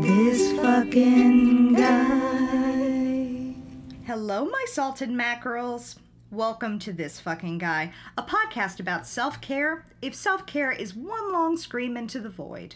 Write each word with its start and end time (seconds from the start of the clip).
This 0.00 0.52
fucking 0.60 1.74
guy. 1.74 3.54
Hello, 4.06 4.44
my 4.44 4.64
salted 4.68 5.10
mackerels. 5.10 5.96
Welcome 6.30 6.78
to 6.80 6.92
This 6.92 7.20
Fucking 7.20 7.58
Guy, 7.58 7.92
a 8.18 8.22
podcast 8.22 8.80
about 8.80 9.06
self 9.06 9.40
care 9.40 9.86
if 10.02 10.14
self 10.14 10.46
care 10.46 10.72
is 10.72 10.94
one 10.94 11.32
long 11.32 11.56
scream 11.56 11.96
into 11.96 12.20
the 12.20 12.28
void. 12.28 12.74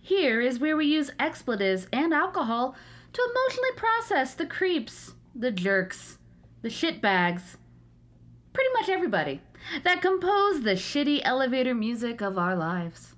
Here 0.00 0.40
is 0.40 0.60
where 0.60 0.76
we 0.76 0.86
use 0.86 1.10
expletives 1.18 1.88
and 1.92 2.14
alcohol 2.14 2.76
to 3.14 3.22
emotionally 3.22 3.72
process 3.76 4.34
the 4.34 4.46
creeps, 4.46 5.14
the 5.34 5.50
jerks, 5.50 6.18
the 6.62 6.68
shitbags, 6.68 7.56
pretty 8.52 8.70
much 8.74 8.88
everybody 8.88 9.40
that 9.84 10.02
compose 10.02 10.62
the 10.62 10.72
shitty 10.74 11.20
elevator 11.24 11.74
music 11.74 12.20
of 12.20 12.38
our 12.38 12.54
lives. 12.54 13.15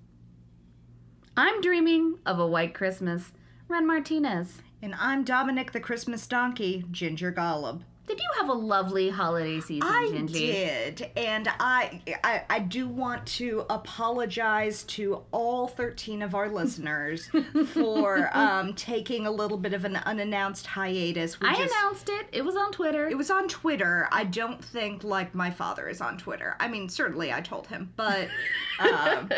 I'm 1.38 1.60
dreaming 1.60 2.18
of 2.26 2.40
a 2.40 2.46
white 2.48 2.74
Christmas. 2.74 3.30
Ren 3.68 3.86
Martinez. 3.86 4.60
And 4.82 4.92
I'm 4.98 5.22
Dominic 5.22 5.70
the 5.70 5.78
Christmas 5.78 6.26
Donkey, 6.26 6.84
Ginger 6.90 7.30
Golub. 7.30 7.82
Did 8.08 8.18
you 8.18 8.28
have 8.38 8.48
a 8.48 8.54
lovely 8.54 9.08
holiday 9.10 9.60
season, 9.60 9.88
Ginger? 9.88 10.16
I 10.16 10.18
Gingy? 10.18 10.32
did, 10.32 11.10
and 11.16 11.48
I, 11.60 12.02
I 12.24 12.42
I 12.50 12.58
do 12.58 12.88
want 12.88 13.24
to 13.36 13.66
apologize 13.70 14.82
to 14.84 15.22
all 15.30 15.68
13 15.68 16.22
of 16.22 16.34
our 16.34 16.48
listeners 16.48 17.30
for 17.72 18.30
um, 18.36 18.74
taking 18.74 19.26
a 19.26 19.30
little 19.30 19.58
bit 19.58 19.74
of 19.74 19.84
an 19.84 19.94
unannounced 19.94 20.66
hiatus. 20.66 21.38
We 21.38 21.46
I 21.48 21.54
just- 21.54 21.72
announced 21.72 22.08
it. 22.08 22.26
It 22.32 22.44
was 22.44 22.56
on 22.56 22.72
Twitter. 22.72 23.06
It 23.08 23.16
was 23.16 23.30
on 23.30 23.46
Twitter. 23.46 24.08
I 24.10 24.24
don't 24.24 24.64
think 24.64 25.04
like 25.04 25.36
my 25.36 25.52
father 25.52 25.88
is 25.88 26.00
on 26.00 26.18
Twitter. 26.18 26.56
I 26.58 26.66
mean, 26.66 26.88
certainly 26.88 27.32
I 27.32 27.42
told 27.42 27.68
him, 27.68 27.92
but 27.94 28.26
um, 28.80 29.30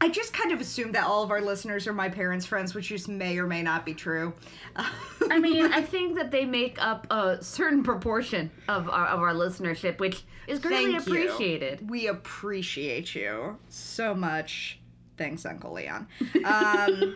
I 0.00 0.08
just 0.08 0.32
kind 0.32 0.52
of 0.52 0.60
assumed 0.60 0.94
that 0.94 1.04
all 1.06 1.24
of 1.24 1.30
our 1.30 1.40
listeners 1.40 1.86
are 1.88 1.92
my 1.92 2.08
parents' 2.08 2.46
friends, 2.46 2.72
which 2.74 2.88
just 2.88 3.08
may 3.08 3.36
or 3.38 3.46
may 3.46 3.62
not 3.62 3.84
be 3.84 3.94
true. 3.94 4.32
I 4.76 5.40
mean, 5.40 5.64
I 5.72 5.82
think 5.82 6.16
that 6.16 6.30
they 6.30 6.44
make 6.44 6.80
up 6.80 7.06
a 7.10 7.42
certain 7.42 7.82
proportion 7.82 8.50
of 8.68 8.88
our, 8.88 9.06
of 9.06 9.20
our 9.20 9.34
listenership, 9.34 9.98
which 9.98 10.22
is 10.46 10.60
greatly 10.60 10.92
Thank 10.92 11.06
you. 11.06 11.12
appreciated. 11.12 11.90
We 11.90 12.06
appreciate 12.06 13.14
you 13.14 13.58
so 13.68 14.14
much. 14.14 14.78
Thanks, 15.16 15.44
Uncle 15.44 15.72
Leon. 15.72 16.06
Um, 16.44 17.14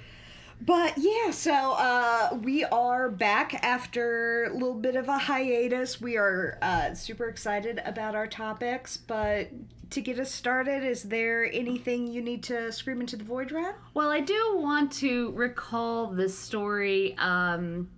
but 0.60 0.94
yeah, 0.96 1.32
so 1.32 1.52
uh, 1.52 2.38
we 2.40 2.62
are 2.64 3.10
back 3.10 3.54
after 3.64 4.44
a 4.44 4.52
little 4.52 4.74
bit 4.74 4.94
of 4.94 5.08
a 5.08 5.18
hiatus. 5.18 6.00
We 6.00 6.16
are 6.16 6.56
uh, 6.62 6.94
super 6.94 7.26
excited 7.26 7.82
about 7.84 8.14
our 8.14 8.28
topics, 8.28 8.96
but 8.96 9.48
to 9.92 10.00
get 10.00 10.18
us 10.18 10.30
started, 10.30 10.84
is 10.84 11.04
there 11.04 11.44
anything 11.52 12.06
you 12.06 12.22
need 12.22 12.42
to 12.44 12.72
scream 12.72 13.00
into 13.00 13.16
the 13.16 13.24
void, 13.24 13.52
Ren? 13.52 13.74
Well, 13.94 14.10
I 14.10 14.20
do 14.20 14.56
want 14.58 14.92
to 14.94 15.30
recall 15.32 16.08
this 16.08 16.36
story. 16.36 17.14
Um, 17.18 17.90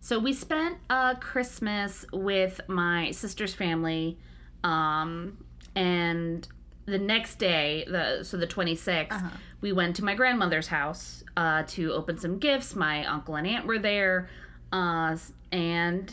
so 0.00 0.18
we 0.18 0.32
spent 0.32 0.78
uh, 0.90 1.14
Christmas 1.16 2.04
with 2.12 2.60
my 2.68 3.10
sister's 3.10 3.54
family, 3.54 4.18
um, 4.64 5.44
and 5.74 6.46
the 6.86 6.98
next 6.98 7.36
day, 7.36 7.84
the 7.88 8.24
so 8.24 8.36
the 8.36 8.46
26th, 8.46 9.30
we 9.60 9.72
went 9.72 9.96
to 9.96 10.04
my 10.04 10.14
grandmother's 10.14 10.66
house 10.66 11.22
uh, 11.36 11.62
to 11.68 11.92
open 11.92 12.18
some 12.18 12.38
gifts. 12.38 12.74
My 12.74 13.04
uncle 13.06 13.36
and 13.36 13.46
aunt 13.46 13.66
were 13.66 13.78
there, 13.78 14.28
uh, 14.72 15.16
and 15.52 16.12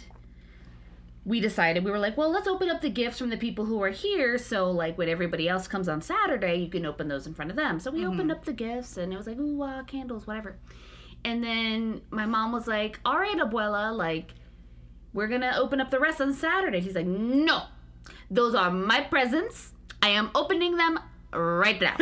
we 1.29 1.39
decided 1.39 1.85
we 1.85 1.91
were 1.91 1.99
like, 1.99 2.17
well, 2.17 2.31
let's 2.31 2.47
open 2.47 2.71
up 2.71 2.81
the 2.81 2.89
gifts 2.89 3.19
from 3.19 3.29
the 3.29 3.37
people 3.37 3.63
who 3.63 3.83
are 3.83 3.91
here. 3.91 4.35
So 4.39 4.71
like 4.71 4.97
when 4.97 5.07
everybody 5.07 5.47
else 5.47 5.67
comes 5.67 5.87
on 5.87 6.01
Saturday, 6.01 6.55
you 6.55 6.69
can 6.69 6.87
open 6.87 7.07
those 7.07 7.27
in 7.27 7.35
front 7.35 7.51
of 7.51 7.55
them. 7.55 7.79
So 7.79 7.91
we 7.91 8.03
opened 8.03 8.31
up 8.31 8.45
the 8.45 8.51
gifts, 8.51 8.97
and 8.97 9.13
it 9.13 9.17
was 9.17 9.27
like, 9.27 9.37
ooh, 9.37 9.61
uh, 9.61 9.83
candles, 9.83 10.25
whatever. 10.25 10.57
And 11.23 11.43
then 11.43 12.01
my 12.09 12.25
mom 12.25 12.51
was 12.51 12.65
like, 12.65 12.99
all 13.05 13.19
right, 13.19 13.37
abuela, 13.37 13.95
like 13.95 14.33
we're 15.13 15.27
gonna 15.27 15.53
open 15.55 15.79
up 15.79 15.91
the 15.91 15.99
rest 15.99 16.19
on 16.19 16.33
Saturday. 16.33 16.81
She's 16.81 16.95
like, 16.95 17.05
no, 17.05 17.65
those 18.31 18.55
are 18.55 18.71
my 18.71 19.01
presents. 19.01 19.73
I 20.01 20.09
am 20.09 20.31
opening 20.33 20.77
them 20.77 20.97
right 21.31 21.79
now. 21.79 21.95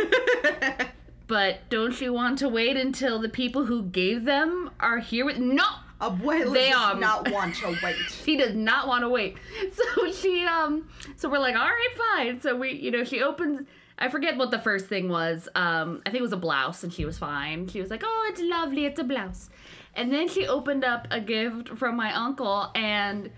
but 1.26 1.68
don't 1.68 2.00
you 2.00 2.14
want 2.14 2.38
to 2.38 2.48
wait 2.48 2.78
until 2.78 3.18
the 3.18 3.28
people 3.28 3.66
who 3.66 3.82
gave 3.82 4.24
them 4.24 4.70
are 4.80 5.00
here 5.00 5.26
with? 5.26 5.36
No, 5.36 5.66
Abuela 6.00 6.52
They 6.52 6.70
does 6.70 6.94
are- 6.94 7.00
not 7.00 7.30
want 7.30 7.54
to 7.56 7.76
wait. 7.82 7.96
she 8.24 8.36
does 8.36 8.54
not 8.54 8.86
want 8.86 9.02
to 9.02 9.08
wait. 9.08 9.36
So 9.72 10.12
she 10.12 10.44
um 10.44 10.88
so 11.16 11.28
we're 11.28 11.38
like, 11.38 11.56
all 11.56 11.66
right, 11.66 11.88
fine. 12.16 12.40
So 12.40 12.56
we 12.56 12.72
you 12.72 12.90
know, 12.90 13.04
she 13.04 13.22
opens 13.22 13.66
I 13.98 14.08
forget 14.08 14.36
what 14.36 14.50
the 14.52 14.60
first 14.60 14.86
thing 14.86 15.08
was. 15.08 15.48
Um 15.54 16.02
I 16.06 16.10
think 16.10 16.20
it 16.20 16.22
was 16.22 16.32
a 16.32 16.36
blouse 16.36 16.84
and 16.84 16.92
she 16.92 17.04
was 17.04 17.18
fine. 17.18 17.66
She 17.68 17.80
was 17.80 17.90
like, 17.90 18.02
"Oh, 18.04 18.28
it's 18.30 18.40
lovely. 18.40 18.84
It's 18.86 19.00
a 19.00 19.04
blouse." 19.04 19.50
And 19.96 20.12
then 20.12 20.28
she 20.28 20.46
opened 20.46 20.84
up 20.84 21.08
a 21.10 21.20
gift 21.20 21.70
from 21.70 21.96
my 21.96 22.12
uncle 22.14 22.70
and 22.76 23.30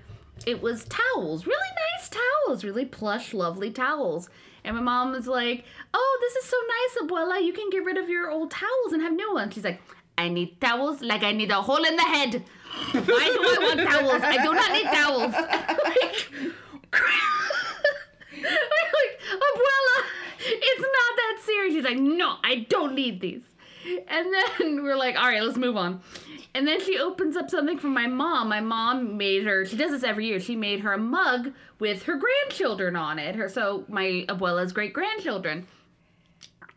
it 0.47 0.60
was 0.60 0.84
towels, 0.87 1.47
really 1.47 1.72
nice 1.97 2.10
towels, 2.10 2.65
really 2.65 2.84
plush, 2.84 3.32
lovely 3.32 3.70
towels. 3.70 4.28
And 4.65 4.76
my 4.76 4.82
mom 4.82 5.12
was 5.12 5.26
like, 5.26 5.65
"Oh, 5.94 6.19
this 6.20 6.37
is 6.37 6.50
so 6.50 6.56
nice, 6.76 7.09
abuela. 7.10 7.43
You 7.43 7.54
can 7.54 7.70
get 7.70 7.84
rid 7.84 7.97
of 7.97 8.10
your 8.10 8.31
old 8.31 8.50
towels 8.50 8.93
and 8.93 9.00
have 9.00 9.15
new 9.15 9.32
ones." 9.32 9.54
She's 9.54 9.65
like, 9.65 9.81
"I 10.20 10.28
need 10.28 10.60
towels 10.60 11.00
like 11.03 11.22
I 11.22 11.32
need 11.32 11.50
a 11.50 11.62
hole 11.62 11.84
in 11.84 11.97
the 11.97 12.03
head. 12.03 12.44
Why 12.92 13.03
do 13.03 13.08
I 13.08 13.56
want 13.66 13.81
towels? 13.81 14.22
I 14.22 14.42
do 14.42 14.53
not 14.53 14.72
need 14.72 14.84
towels." 14.84 15.32
like, 15.32 16.31
like, 18.98 19.12
"Abuela, 19.47 19.98
it's 20.69 20.86
not 20.97 21.12
that 21.20 21.36
serious." 21.44 21.75
She's 21.75 21.84
like, 21.84 21.98
"No, 21.98 22.36
I 22.44 22.66
don't 22.69 22.94
need 22.94 23.20
these." 23.20 23.42
And 24.08 24.34
then 24.34 24.82
we're 24.82 24.97
like, 24.97 25.16
"All 25.16 25.28
right, 25.28 25.42
let's 25.42 25.56
move 25.56 25.76
on." 25.76 26.00
And 26.54 26.66
then 26.66 26.84
she 26.84 26.98
opens 26.98 27.37
up 27.37 27.48
something 27.48 27.78
from 27.78 27.94
my 27.94 28.06
mom. 28.06 28.48
My 28.48 28.60
mom 28.60 29.16
made 29.16 29.44
her, 29.44 29.64
she 29.64 29.76
does 29.76 29.92
this 29.92 30.02
every 30.02 30.26
year. 30.26 30.41
She 30.41 30.56
made 30.56 30.81
her 30.81 30.92
a 30.92 30.98
mug 30.98 31.52
with 31.78 32.02
her 32.04 32.16
grandchildren 32.16 32.97
on 32.97 33.19
it. 33.19 33.37
Her 33.37 33.48
so 33.48 33.84
my 33.88 34.25
abuela's 34.28 34.72
great 34.72 34.92
grandchildren. 34.92 35.66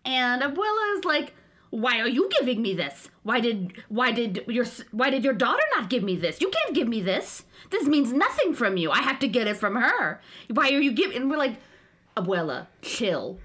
And 0.05 0.43
abuela 0.43 0.97
is 0.97 1.05
like, 1.05 1.33
"Why 1.73 1.99
are 2.01 2.07
you 2.07 2.29
giving 2.29 2.61
me 2.61 2.75
this? 2.75 3.09
Why 3.23 3.39
did 3.39 3.83
why 3.89 4.11
did 4.11 4.43
your 4.47 4.65
why 4.91 5.09
did 5.09 5.23
your 5.23 5.33
daughter 5.33 5.63
not 5.75 5.89
give 5.89 6.03
me 6.03 6.15
this? 6.15 6.39
You 6.39 6.51
can't 6.51 6.75
give 6.75 6.87
me 6.87 7.01
this. 7.01 7.45
This 7.71 7.87
means 7.87 8.13
nothing 8.13 8.53
from 8.53 8.77
you. 8.77 8.91
I 8.91 9.01
have 9.01 9.17
to 9.19 9.27
get 9.27 9.47
it 9.47 9.57
from 9.57 9.75
her. 9.75 10.21
Why 10.51 10.69
are 10.69 10.79
you 10.79 10.91
giving?" 10.91 11.17
And 11.17 11.31
we're 11.31 11.37
like, 11.37 11.55
"Abuela, 12.15 12.67
chill, 12.83 13.39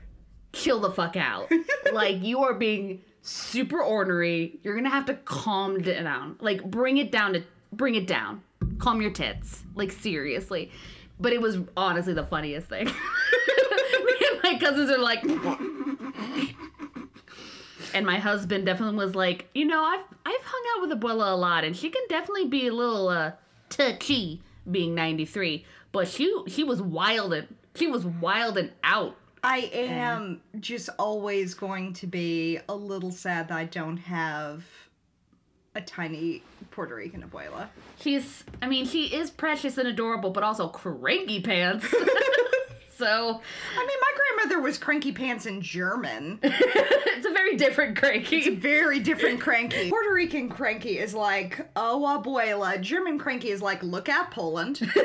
chill 0.53 0.78
the 0.78 0.91
fuck 0.91 1.16
out. 1.16 1.50
like 1.94 2.22
you 2.22 2.41
are 2.41 2.53
being 2.53 3.00
super 3.22 3.81
ornery. 3.81 4.60
You're 4.62 4.77
gonna 4.77 4.91
have 4.91 5.06
to 5.06 5.15
calm 5.15 5.81
down. 5.81 6.37
Like 6.39 6.62
bring 6.71 6.99
it 6.99 7.10
down 7.10 7.33
to 7.33 7.43
bring 7.72 7.95
it 7.95 8.06
down. 8.06 8.43
Calm 8.78 9.00
your 9.00 9.10
tits. 9.10 9.62
Like 9.75 9.91
seriously." 9.91 10.71
But 11.19 11.33
it 11.33 11.41
was 11.41 11.56
honestly 11.78 12.12
the 12.12 12.27
funniest 12.27 12.69
thing. 12.69 12.89
My 14.45 14.59
cousins 14.59 14.91
are 14.91 14.99
like. 14.99 15.25
And 17.98 18.06
my 18.06 18.20
husband 18.20 18.64
definitely 18.64 18.94
was 18.94 19.16
like, 19.16 19.48
you 19.56 19.64
know, 19.64 19.82
I've 19.82 20.04
I've 20.25 20.44
hung 20.44 20.62
out 20.76 20.88
with 20.88 21.00
Abuela 21.00 21.32
a 21.32 21.36
lot, 21.36 21.64
and 21.64 21.76
she 21.76 21.91
can 21.91 22.03
definitely 22.09 22.47
be 22.47 22.69
a 22.69 22.72
little 22.72 23.09
uh, 23.09 23.32
touchy, 23.70 24.41
being 24.70 24.94
93. 24.94 25.64
But 25.91 26.06
she 26.06 26.32
she 26.47 26.62
was 26.62 26.81
wild 26.81 27.32
and 27.32 27.48
she 27.75 27.88
was 27.88 28.06
wild 28.06 28.56
and 28.56 28.70
out. 28.84 29.16
I 29.42 29.69
am 29.72 30.42
just 30.60 30.91
always 30.97 31.54
going 31.54 31.92
to 31.94 32.06
be 32.06 32.60
a 32.69 32.75
little 32.76 33.10
sad 33.10 33.48
that 33.48 33.59
I 33.59 33.64
don't 33.64 33.97
have 33.97 34.65
a 35.75 35.80
tiny 35.80 36.44
Puerto 36.70 36.94
Rican 36.94 37.25
abuela. 37.28 37.66
She's, 37.98 38.44
I 38.62 38.69
mean, 38.69 38.86
she 38.86 39.06
is 39.06 39.30
precious 39.30 39.76
and 39.76 39.88
adorable, 39.88 40.30
but 40.30 40.44
also 40.44 40.69
cranky 40.69 41.41
pants. 41.41 41.92
so 42.98 43.06
I 43.76 43.86
mean, 43.86 43.98
my 44.00 44.12
grandmother 44.16 44.60
was 44.60 44.76
cranky 44.76 45.12
pants 45.12 45.47
in 45.47 45.60
German. 45.60 46.41
it's 46.42 47.26
a 47.26 47.31
very 47.31 47.56
different 47.56 47.97
cranky. 47.97 48.56
Very 48.56 48.98
different 48.98 49.41
cranky. 49.41 49.88
Puerto 49.88 50.12
Rican 50.12 50.48
cranky 50.48 50.98
is 50.98 51.15
like, 51.15 51.68
oh, 51.77 52.04
abuela. 52.06 52.80
German 52.80 53.18
cranky 53.18 53.50
is 53.50 53.62
like, 53.62 53.83
look 53.84 54.09
at 54.09 54.33
Poland. 54.33 54.80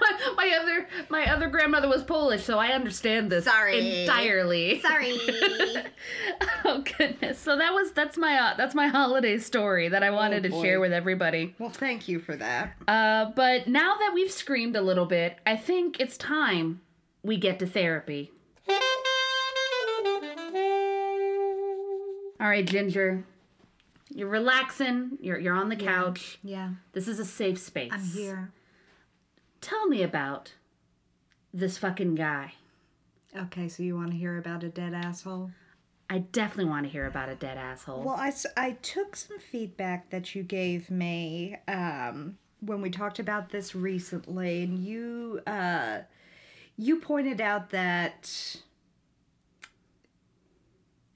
my, 0.00 0.34
my 0.36 0.58
other 0.60 0.86
my 1.10 1.30
other 1.32 1.48
grandmother 1.48 1.88
was 1.88 2.02
Polish, 2.02 2.44
so 2.44 2.58
I 2.58 2.68
understand 2.68 3.30
this 3.30 3.44
Sorry. 3.44 4.02
entirely. 4.02 4.80
Sorry. 4.82 5.18
Oh 6.64 6.82
goodness. 6.98 7.38
So 7.38 7.56
that 7.56 7.72
was 7.72 7.92
that's 7.92 8.16
my 8.16 8.36
uh, 8.38 8.56
that's 8.56 8.74
my 8.74 8.88
holiday 8.88 9.38
story 9.38 9.88
that 9.88 10.02
I 10.02 10.10
wanted 10.10 10.42
to 10.44 10.50
share 10.62 10.80
with 10.80 10.92
everybody. 10.92 11.54
well, 11.58 11.70
thank 11.70 12.08
you 12.08 12.20
for 12.20 12.36
that. 12.36 12.74
Uh, 12.86 13.26
but 13.34 13.66
now 13.66 13.96
that 13.98 14.12
we've 14.14 14.30
screamed 14.30 14.76
a 14.76 14.82
little 14.82 15.06
bit, 15.06 15.38
I 15.46 15.56
think 15.56 15.98
it's 16.00 16.16
time 16.16 16.80
we 17.22 17.36
get 17.36 17.58
to 17.58 17.66
therapy. 17.66 18.30
All 22.40 22.48
right, 22.48 22.66
Ginger. 22.66 23.24
You're 24.12 24.28
relaxing. 24.28 25.18
You're 25.20 25.38
you're 25.38 25.54
on 25.54 25.68
the 25.68 25.76
couch. 25.76 26.38
Yeah, 26.42 26.70
This 26.92 27.06
is 27.06 27.18
a 27.18 27.24
safe 27.24 27.58
space. 27.58 27.90
I'm 27.92 28.02
here. 28.02 28.50
Tell 29.60 29.86
me 29.88 30.02
about 30.02 30.54
this 31.52 31.78
fucking 31.78 32.14
guy. 32.14 32.54
Okay, 33.36 33.68
so 33.68 33.82
you 33.82 33.96
want 33.96 34.10
to 34.10 34.16
hear 34.16 34.38
about 34.38 34.64
a 34.64 34.68
dead 34.68 34.94
asshole? 34.94 35.50
I 36.08 36.18
definitely 36.18 36.70
want 36.70 36.86
to 36.86 36.90
hear 36.90 37.06
about 37.06 37.28
a 37.28 37.36
dead 37.36 37.56
asshole. 37.56 38.02
Well, 38.02 38.16
I, 38.16 38.32
I 38.56 38.72
took 38.82 39.14
some 39.14 39.38
feedback 39.38 40.10
that 40.10 40.34
you 40.34 40.42
gave 40.42 40.90
me 40.90 41.56
um, 41.68 42.36
when 42.60 42.82
we 42.82 42.90
talked 42.90 43.20
about 43.20 43.50
this 43.50 43.76
recently, 43.76 44.64
and 44.64 44.78
you 44.78 45.40
uh, 45.46 46.00
you 46.76 46.96
pointed 46.96 47.40
out 47.40 47.70
that 47.70 48.56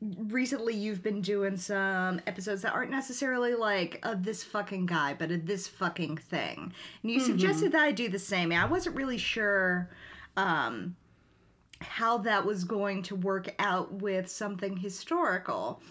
recently 0.01 0.75
you've 0.75 1.03
been 1.03 1.21
doing 1.21 1.57
some 1.57 2.21
episodes 2.27 2.63
that 2.63 2.73
aren't 2.73 2.91
necessarily 2.91 3.55
like 3.55 3.99
a 4.03 4.15
this 4.15 4.45
fucking 4.45 4.87
guy, 4.87 5.15
but 5.19 5.31
a 5.31 5.39
this 5.39 5.67
fucking 5.67 6.19
thing. 6.19 6.73
And 7.03 7.11
you 7.11 7.19
suggested 7.21 7.73
that 7.73 7.83
I 7.83 7.93
do 7.93 8.09
the 8.09 8.19
same. 8.19 8.53
I 8.53 8.67
wasn't 8.67 8.97
really 8.97 9.19
sure 9.19 9.91
um, 10.37 10.97
how 11.81 12.19
that 12.19 12.45
was 12.45 12.65
going 12.65 13.03
to 13.05 13.15
work 13.15 13.55
out 13.59 13.93
with 13.93 14.29
something 14.29 14.77
historical. 14.77 15.83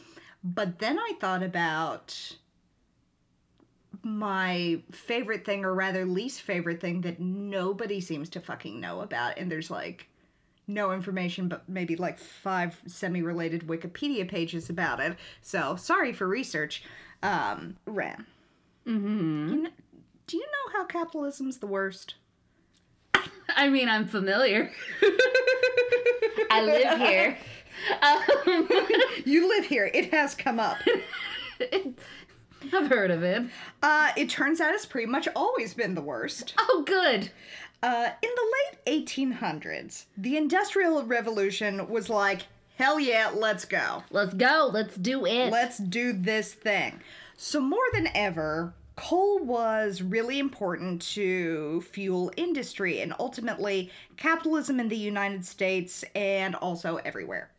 But 0.44 0.80
then 0.80 1.00
I 1.00 1.14
thought 1.20 1.44
about 1.44 2.36
my 4.04 4.82
favorite 4.92 5.46
thing, 5.46 5.64
or 5.64 5.74
rather 5.74 6.06
least 6.06 6.42
favorite 6.42 6.82
thing, 6.82 7.02
that 7.02 7.20
nobody 7.20 8.02
seems 8.02 8.30
to 8.30 8.40
fucking 8.40 8.80
know 8.80 9.02
about. 9.02 9.38
And 9.38 9.50
there's 9.52 9.72
like 9.72 10.10
no 10.68 10.92
information, 10.92 11.48
but 11.48 11.68
maybe 11.70 11.96
like 11.96 12.20
five 12.20 12.82
semi 12.88 13.22
related 13.22 13.68
Wikipedia 13.68 14.28
pages 14.28 14.70
about 14.70 15.00
it. 15.00 15.18
So 15.42 15.76
sorry 15.76 16.12
for 16.14 16.28
research. 16.28 16.84
Um, 17.22 17.78
Ren. 17.86 18.26
Mm-hmm. 18.86 19.48
You 19.50 19.62
kn- 19.62 19.74
do 20.28 20.38
you 20.38 20.46
know 20.46 20.74
how 20.78 20.86
capitalism's 20.86 21.58
the 21.58 21.68
worst? 21.68 22.16
I 23.56 23.70
mean, 23.70 23.90
I'm 23.90 24.08
familiar. 24.08 24.72
I 26.50 26.62
live 26.64 26.98
here. 27.00 27.38
Um, 28.02 28.70
You 29.26 29.48
live 29.50 29.66
here. 29.66 29.90
It 29.94 30.14
has 30.14 30.36
come 30.36 30.60
up. 30.60 30.78
I've 31.62 32.88
heard 32.88 33.12
of 33.12 33.24
it. 33.24 33.44
Uh, 33.82 34.12
it 34.16 34.30
turns 34.30 34.62
out 34.62 34.74
it's 34.74 34.86
pretty 34.86 35.08
much 35.08 35.28
always 35.36 35.74
been 35.74 35.96
the 35.96 36.02
worst. 36.02 36.54
Oh, 36.58 36.84
good. 36.86 37.32
Uh, 37.82 38.10
in 38.22 38.30
the 38.36 38.92
late 38.92 39.06
1800s, 39.06 40.06
the 40.18 40.38
Industrial 40.38 41.04
Revolution 41.04 41.90
was 41.90 42.10
like, 42.10 42.44
hell 42.78 43.00
yeah, 43.00 43.32
let's 43.34 43.66
go. 43.66 44.04
Let's 44.10 44.34
go. 44.34 44.70
Let's 44.72 44.96
do 44.96 45.26
it. 45.26 45.52
Let's 45.52 45.78
do 45.78 46.14
this 46.14 46.54
thing. 46.54 47.02
So, 47.36 47.60
more 47.60 47.84
than 47.94 48.08
ever, 48.16 48.74
coal 48.96 49.40
was 49.40 50.02
really 50.02 50.40
important 50.40 51.02
to 51.02 51.82
fuel 51.82 52.32
industry 52.38 53.02
and 53.02 53.14
ultimately 53.20 53.92
capitalism 54.18 54.80
in 54.80 54.88
the 54.90 54.98
United 54.98 55.46
States 55.46 56.04
and 56.16 56.56
also 56.56 56.98
everywhere. 56.98 57.50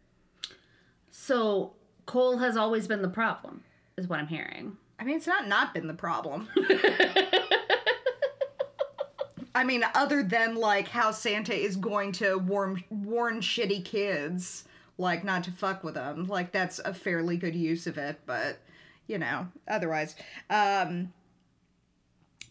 so, 1.10 1.72
coal 2.06 2.38
has 2.38 2.56
always 2.56 2.86
been 2.86 3.02
the 3.02 3.08
problem, 3.08 3.62
is 3.96 4.08
what 4.08 4.20
I'm 4.20 4.26
hearing. 4.26 4.76
I 4.98 5.04
mean, 5.04 5.16
it's 5.16 5.26
not 5.26 5.48
not 5.48 5.74
been 5.74 5.86
the 5.86 5.94
problem. 5.94 6.48
I 9.56 9.62
mean, 9.62 9.84
other 9.94 10.22
than 10.22 10.56
like 10.56 10.88
how 10.88 11.12
Santa 11.12 11.54
is 11.54 11.76
going 11.76 12.12
to 12.12 12.38
warn 12.38 12.82
warn 12.90 13.40
shitty 13.40 13.84
kids 13.84 14.64
like 14.98 15.24
not 15.24 15.44
to 15.44 15.52
fuck 15.52 15.84
with 15.84 15.94
them, 15.94 16.26
like 16.26 16.52
that's 16.52 16.78
a 16.80 16.92
fairly 16.94 17.36
good 17.36 17.54
use 17.54 17.86
of 17.86 17.98
it. 17.98 18.20
But 18.26 18.58
you 19.06 19.18
know, 19.18 19.48
otherwise, 19.68 20.16
um, 20.50 21.12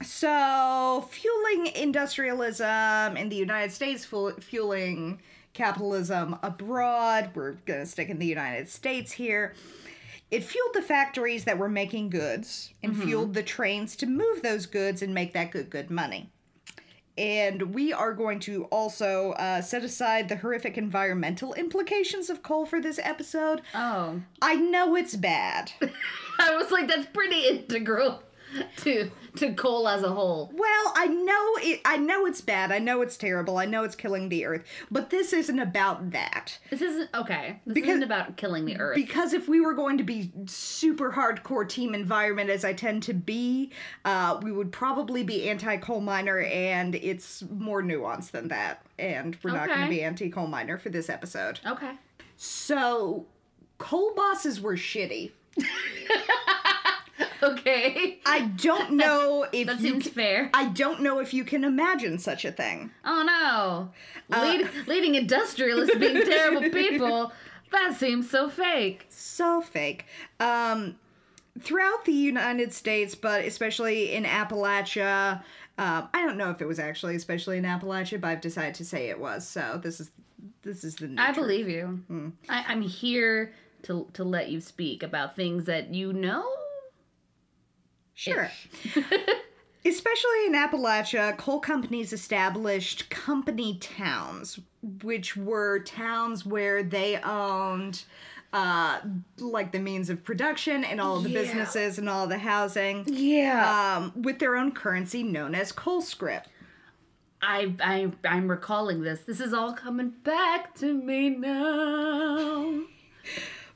so 0.04 1.08
fueling 1.10 1.68
industrialism 1.68 3.18
in 3.18 3.30
the 3.30 3.36
United 3.36 3.72
States, 3.72 4.06
fu- 4.06 4.34
fueling 4.34 5.22
capitalism 5.54 6.38
abroad. 6.44 7.32
We're 7.34 7.54
gonna 7.66 7.86
stick 7.86 8.10
in 8.10 8.20
the 8.20 8.26
United 8.26 8.70
States 8.70 9.12
here. 9.14 9.54
It 10.32 10.44
fueled 10.44 10.74
the 10.74 10.82
factories 10.82 11.44
that 11.44 11.60
were 11.60 11.70
making 11.70 12.10
goods 12.10 12.74
and 12.82 12.98
fueled 12.98 13.36
the 13.36 13.44
trains 13.44 13.96
to 13.98 14.08
move 14.08 14.42
those 14.42 14.66
goods 14.66 15.04
and 15.04 15.14
make 15.14 15.34
that 15.34 15.52
good, 15.52 15.70
good 15.70 15.92
money. 15.92 16.32
And 17.16 17.76
we 17.76 17.94
are 17.94 18.14
going 18.14 18.40
to 18.42 18.64
also 18.66 19.34
uh, 19.34 19.62
set 19.62 19.84
aside 19.84 20.30
the 20.30 20.38
horrific 20.38 20.76
environmental 20.76 21.54
implications 21.54 22.32
of 22.32 22.42
coal 22.42 22.66
for 22.66 22.82
this 22.82 23.00
episode. 23.04 23.62
Oh. 23.76 24.22
I 24.42 24.56
know 24.56 24.96
it's 24.96 25.16
bad. 25.16 25.72
I 26.40 26.56
was 26.56 26.72
like, 26.72 26.88
that's 26.88 27.06
pretty 27.06 27.48
integral 27.48 28.24
to 28.78 29.10
to 29.38 29.54
coal 29.54 29.88
as 29.88 30.04
a 30.04 30.10
whole. 30.10 30.52
Well, 30.54 30.94
I 30.96 31.08
know 31.08 31.68
it. 31.68 31.82
I 31.86 31.98
know 31.98 32.26
it's 32.26 32.42
bad. 32.42 32.72
I 32.72 32.80
know 32.80 33.02
it's 33.02 33.18
terrible. 33.18 33.58
I 33.58 33.66
know 33.66 33.84
it's 33.84 33.96
killing 33.96 34.30
the 34.30 34.46
earth. 34.46 34.64
But 34.92 35.10
this 35.10 35.34
isn't 35.34 35.60
about 35.60 36.12
that. 36.12 36.60
This 36.70 36.82
isn't 36.82 37.10
okay. 37.16 37.60
This 37.66 37.74
Because- 37.74 37.90
isn't 37.90 38.04
about 38.04 38.38
killing 38.38 38.66
the 38.66 38.80
earth. 38.80 38.96
Because 38.96 39.34
if 39.34 39.48
we 39.48 39.60
were 39.62 39.74
going 39.74 39.98
to 39.98 40.04
be 40.04 40.32
super 40.46 41.12
hardcore 41.12 41.68
team 41.68 41.96
environment, 41.96 42.50
as 42.50 42.64
I 42.64 42.74
tend 42.74 43.04
to 43.04 43.14
be, 43.14 43.72
uh, 44.06 44.40
we 44.44 44.52
would 44.52 44.72
probably 44.72 45.24
be 45.24 45.50
anti 45.50 45.78
coal 45.78 46.02
miner, 46.02 46.40
and 46.42 46.94
it's 46.96 47.44
more 47.50 47.82
nuanced 47.82 48.32
than 48.32 48.50
that. 48.50 48.86
And 49.00 49.36
we're 49.44 49.52
not 49.52 49.68
going 49.68 49.82
to 49.84 49.90
be 49.90 50.04
anti 50.04 50.30
coal 50.30 50.48
miner 50.48 50.78
for 50.78 50.90
this 50.90 51.10
episode. 51.10 51.60
okay. 51.66 51.94
So, 52.38 53.26
coal 53.78 54.14
bosses 54.16 54.60
were 54.62 54.76
shitty. 54.76 55.32
Okay. 57.54 58.19
I 58.25 58.42
don't 58.57 58.94
know 58.94 59.45
if 59.51 59.68
That 59.68 59.80
you. 59.81 59.90
seems 59.90 60.06
ca- 60.06 60.12
fair. 60.12 60.50
I 60.54 60.68
don't 60.69 61.01
know 61.01 61.19
if 61.19 61.34
you 61.34 61.44
can 61.44 61.63
imagine 61.63 62.18
such 62.19 62.45
a 62.45 62.51
thing. 62.51 62.92
Oh 63.06 63.24
no. 63.24 64.36
Uh, 64.36 64.42
Lead, 64.42 64.88
leading 64.88 65.16
industrialists 65.16 65.95
being 65.98 66.24
terrible 66.25 66.69
people. 66.69 67.31
That 67.72 67.95
seems 67.98 68.30
so 68.30 68.50
fake. 68.50 69.06
so 69.10 69.62
fake. 69.62 70.06
Um, 70.40 70.95
throughout 71.60 72.06
the 72.06 72.12
United 72.13 72.72
States, 72.74 73.16
but 73.16 73.44
especially 73.46 74.13
in 74.13 74.24
Appalachia, 74.25 75.44
um, 75.78 76.07
I 76.13 76.24
don't 76.25 76.38
know 76.38 76.51
if 76.51 76.62
it 76.62 76.68
was 76.68 76.80
actually 76.80 77.16
especially 77.16 77.57
in 77.57 77.63
Appalachia, 77.66 78.22
but 78.22 78.28
I've 78.28 78.42
decided 78.42 78.75
to 78.75 78.86
say 78.86 79.10
it 79.10 79.19
was. 79.19 79.48
So 79.48 79.80
this 79.84 80.00
is 80.00 80.12
this 80.62 80.84
is 80.84 80.96
the. 80.96 81.07
New 81.07 81.22
I 81.22 81.31
believe 81.31 81.68
you. 81.68 82.00
Hmm. 82.07 82.30
I, 82.48 82.63
I'm 82.68 82.81
here 82.81 83.54
to 83.84 84.07
to 84.13 84.24
let 84.24 84.50
you 84.50 84.62
speak 84.62 85.04
about 85.04 85.36
things 85.36 85.66
that 85.66 85.94
you 85.94 86.13
know. 86.13 86.46
Sure. 88.15 88.50
Especially 89.86 90.45
in 90.45 90.54
Appalachia, 90.54 91.36
coal 91.38 91.60
companies 91.60 92.13
established 92.13 93.10
company 93.10 93.77
towns, 93.80 94.60
which 95.01 95.36
were 95.36 95.80
towns 95.80 96.45
where 96.45 96.83
they 96.83 97.18
owned 97.18 98.04
uh, 98.54 99.00
like 99.39 99.71
the 99.74 99.80
means 99.80 100.10
of 100.10 100.24
production 100.24 100.84
and 100.86 101.01
all 101.01 101.20
the 101.20 101.29
Yeah. 101.29 101.41
businesses 101.41 101.98
and 101.98 102.08
all 102.08 102.27
the 102.27 102.38
housing. 102.38 103.03
Yeah. 103.08 103.98
Um, 103.98 104.22
with 104.22 104.39
their 104.39 104.55
own 104.55 104.72
currency 104.72 105.22
known 105.24 105.53
as 105.55 105.72
coal 105.74 106.01
script. 106.01 106.48
I 107.41 107.74
I 107.82 108.10
I'm 108.24 108.48
recalling 108.50 109.01
this. 109.01 109.22
This 109.22 109.41
is 109.41 109.53
all 109.53 109.74
coming 109.74 110.13
back 110.24 110.75
to 110.75 110.93
me 110.93 111.29
now. 111.29 112.84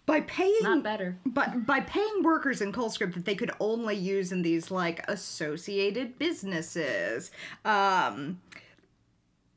By 0.08 0.22
paying 0.22 0.58
Not 0.64 0.84
better. 0.84 1.18
but 1.26 1.66
by 1.68 1.82
paying 1.82 2.24
workers 2.24 2.62
in 2.62 2.72
coal 2.72 2.90
script 2.90 3.14
that 3.14 3.26
they 3.26 3.36
could 3.36 3.52
only 3.60 3.96
use 3.96 4.32
in 4.32 4.42
these 4.42 4.72
like 4.72 5.08
associated 5.08 6.18
businesses. 6.18 7.30
Um 7.64 8.40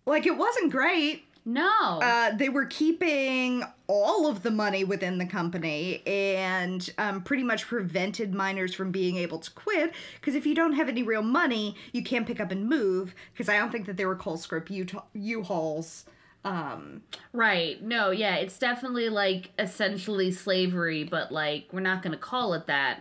like 0.07 0.27
it 0.27 0.37
wasn't 0.37 0.71
great. 0.73 1.25
No. 1.45 2.01
Uh, 2.03 2.37
they 2.37 2.49
were 2.51 2.67
keeping 2.67 3.63
all 3.87 4.27
of 4.27 4.43
the 4.43 4.51
money 4.51 4.85
within 4.85 5.17
the 5.19 5.25
company 5.25 6.03
and 6.07 6.91
um, 6.99 7.23
pretty 7.23 7.43
much 7.43 7.67
prevented 7.67 8.35
miners 8.35 8.75
from 8.75 8.91
being 8.91 9.17
able 9.17 9.39
to 9.39 9.51
quit. 9.53 9.93
Because 10.21 10.35
if 10.35 10.45
you 10.47 10.55
don't 10.55 10.75
have 10.75 10.89
any 10.89 11.03
real 11.03 11.23
money, 11.23 11.77
you 11.93 12.03
can't 12.03 12.27
pick 12.27 12.41
up 12.41 12.51
and 12.51 12.69
move. 12.69 13.15
Because 13.33 13.49
I 13.49 13.57
don't 13.57 13.73
think 13.73 13.87
that 13.87 13.97
there 13.97 14.07
were 14.07 14.17
coal 14.17 14.37
script 14.37 14.71
U- 14.71 14.87
U-Hauls. 15.15 16.05
Um, 16.45 17.03
right. 17.33 17.83
No, 17.83 18.11
yeah, 18.11 18.37
it's 18.37 18.59
definitely 18.59 19.09
like 19.09 19.51
essentially 19.59 20.31
slavery, 20.31 21.05
but 21.05 21.31
like 21.31 21.69
we're 21.73 21.81
not 21.81 22.03
going 22.03 22.13
to 22.13 22.19
call 22.19 22.55
it 22.55 22.67
that. 22.67 23.01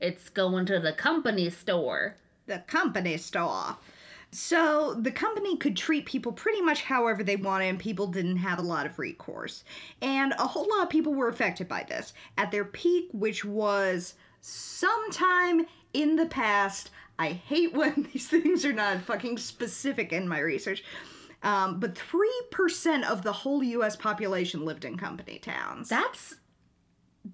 It's 0.00 0.28
going 0.28 0.66
to 0.66 0.80
the 0.80 0.92
company 0.92 1.48
store. 1.50 2.16
the 2.46 2.58
company 2.66 3.16
store. 3.16 3.76
So 4.34 4.94
the 4.94 5.12
company 5.12 5.58
could 5.58 5.76
treat 5.76 6.06
people 6.06 6.32
pretty 6.32 6.62
much 6.62 6.82
however 6.82 7.22
they 7.22 7.36
wanted, 7.36 7.66
and 7.66 7.78
people 7.78 8.06
didn't 8.06 8.38
have 8.38 8.58
a 8.58 8.62
lot 8.62 8.86
of 8.86 8.98
recourse. 8.98 9.62
And 10.00 10.32
a 10.32 10.46
whole 10.46 10.66
lot 10.70 10.84
of 10.84 10.88
people 10.90 11.14
were 11.14 11.28
affected 11.28 11.68
by 11.68 11.84
this. 11.86 12.14
At 12.38 12.50
their 12.50 12.64
peak, 12.64 13.10
which 13.12 13.44
was 13.44 14.14
sometime 14.40 15.66
in 15.92 16.16
the 16.16 16.26
past, 16.26 16.90
I 17.18 17.28
hate 17.28 17.74
when 17.74 18.08
these 18.12 18.26
things 18.26 18.64
are 18.64 18.72
not 18.72 19.02
fucking 19.02 19.36
specific 19.36 20.12
in 20.12 20.26
my 20.26 20.40
research. 20.40 20.82
Um, 21.42 21.80
but 21.80 21.94
3% 21.94 23.02
of 23.04 23.22
the 23.22 23.32
whole 23.32 23.62
US 23.64 23.96
population 23.96 24.64
lived 24.64 24.84
in 24.84 24.96
company 24.96 25.38
towns. 25.38 25.88
That's 25.88 26.36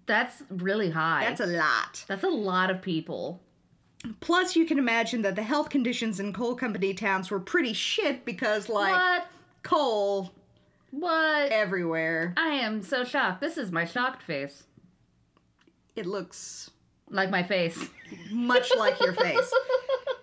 that's 0.06 0.42
really 0.50 0.90
high. 0.90 1.24
That's 1.24 1.40
a 1.40 1.46
lot. 1.46 2.04
That's 2.08 2.24
a 2.24 2.28
lot 2.28 2.70
of 2.70 2.82
people. 2.82 3.40
Plus, 4.20 4.54
you 4.54 4.64
can 4.64 4.78
imagine 4.78 5.22
that 5.22 5.34
the 5.34 5.42
health 5.42 5.70
conditions 5.70 6.20
in 6.20 6.32
coal 6.32 6.54
company 6.54 6.94
towns 6.94 7.30
were 7.30 7.40
pretty 7.40 7.72
shit 7.72 8.24
because, 8.24 8.68
like, 8.68 8.92
what? 8.92 9.26
coal 9.62 10.32
What? 10.90 11.50
everywhere. 11.50 12.32
I 12.36 12.48
am 12.48 12.82
so 12.82 13.02
shocked. 13.04 13.40
This 13.40 13.56
is 13.58 13.72
my 13.72 13.84
shocked 13.84 14.22
face. 14.22 14.64
It 15.96 16.06
looks 16.06 16.70
Like 17.10 17.30
my 17.30 17.42
face. 17.42 17.88
much 18.30 18.70
like 18.76 19.00
your 19.00 19.14
face. 19.14 19.52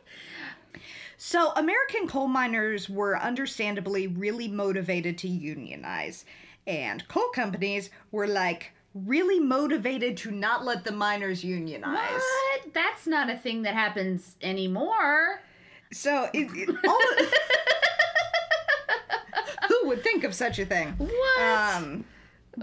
So, 1.28 1.54
American 1.54 2.08
coal 2.08 2.28
miners 2.28 2.88
were 2.88 3.20
understandably 3.20 4.06
really 4.06 4.48
motivated 4.48 5.18
to 5.18 5.28
unionize, 5.28 6.24
and 6.68 7.06
coal 7.08 7.30
companies 7.30 7.90
were 8.12 8.28
like 8.28 8.74
really 8.94 9.40
motivated 9.40 10.18
to 10.18 10.30
not 10.30 10.64
let 10.64 10.84
the 10.84 10.92
miners 10.92 11.44
unionize. 11.44 12.12
What? 12.12 12.72
That's 12.76 13.08
not 13.08 13.32
a 13.32 13.38
thing 13.38 13.64
that 13.64 13.74
happens 13.74 14.36
anymore. 14.44 15.42
So, 15.92 16.30
it, 16.32 16.48
it, 16.54 16.70
all 16.88 17.02
who 19.68 19.88
would 19.88 20.04
think 20.04 20.26
of 20.26 20.36
such 20.36 20.60
a 20.60 20.66
thing? 20.68 20.90
What? 21.00 21.42
Um, 21.42 22.06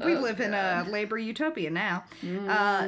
we 0.05 0.15
Oh, 0.15 0.21
live 0.21 0.41
in 0.41 0.55
a 0.55 0.87
labor 0.89 1.19
utopia 1.19 1.69
now. 1.69 2.05
Uh, 2.49 2.87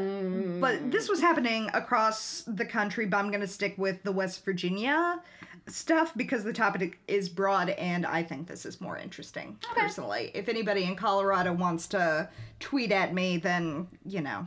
but 0.61 0.93
this 0.93 1.09
was 1.09 1.21
happening 1.21 1.69
across 1.75 2.45
the 2.47 2.65
country, 2.65 3.07
but 3.07 3.17
I'm 3.17 3.29
going 3.29 3.41
to 3.41 3.49
stick 3.49 3.75
with 3.77 4.05
the 4.05 4.13
West 4.13 4.45
Virginia 4.45 5.21
stuff 5.67 6.13
because 6.17 6.45
the 6.45 6.53
topic 6.53 6.99
is 7.09 7.29
broad 7.29 7.71
and 7.71 8.05
I 8.05 8.23
think 8.23 8.47
this 8.47 8.67
is 8.67 8.81
more 8.81 8.99
interesting, 8.99 9.59
personally. 9.75 10.31
If 10.35 10.49
anybody 10.49 10.85
in 10.85 10.97
Colorado 10.97 11.53
wants 11.53 11.87
to 11.89 12.29
tweet 12.61 12.93
at 12.93 13.15
me, 13.15 13.39
then, 13.39 13.89
you 14.05 14.21
know, 14.21 14.47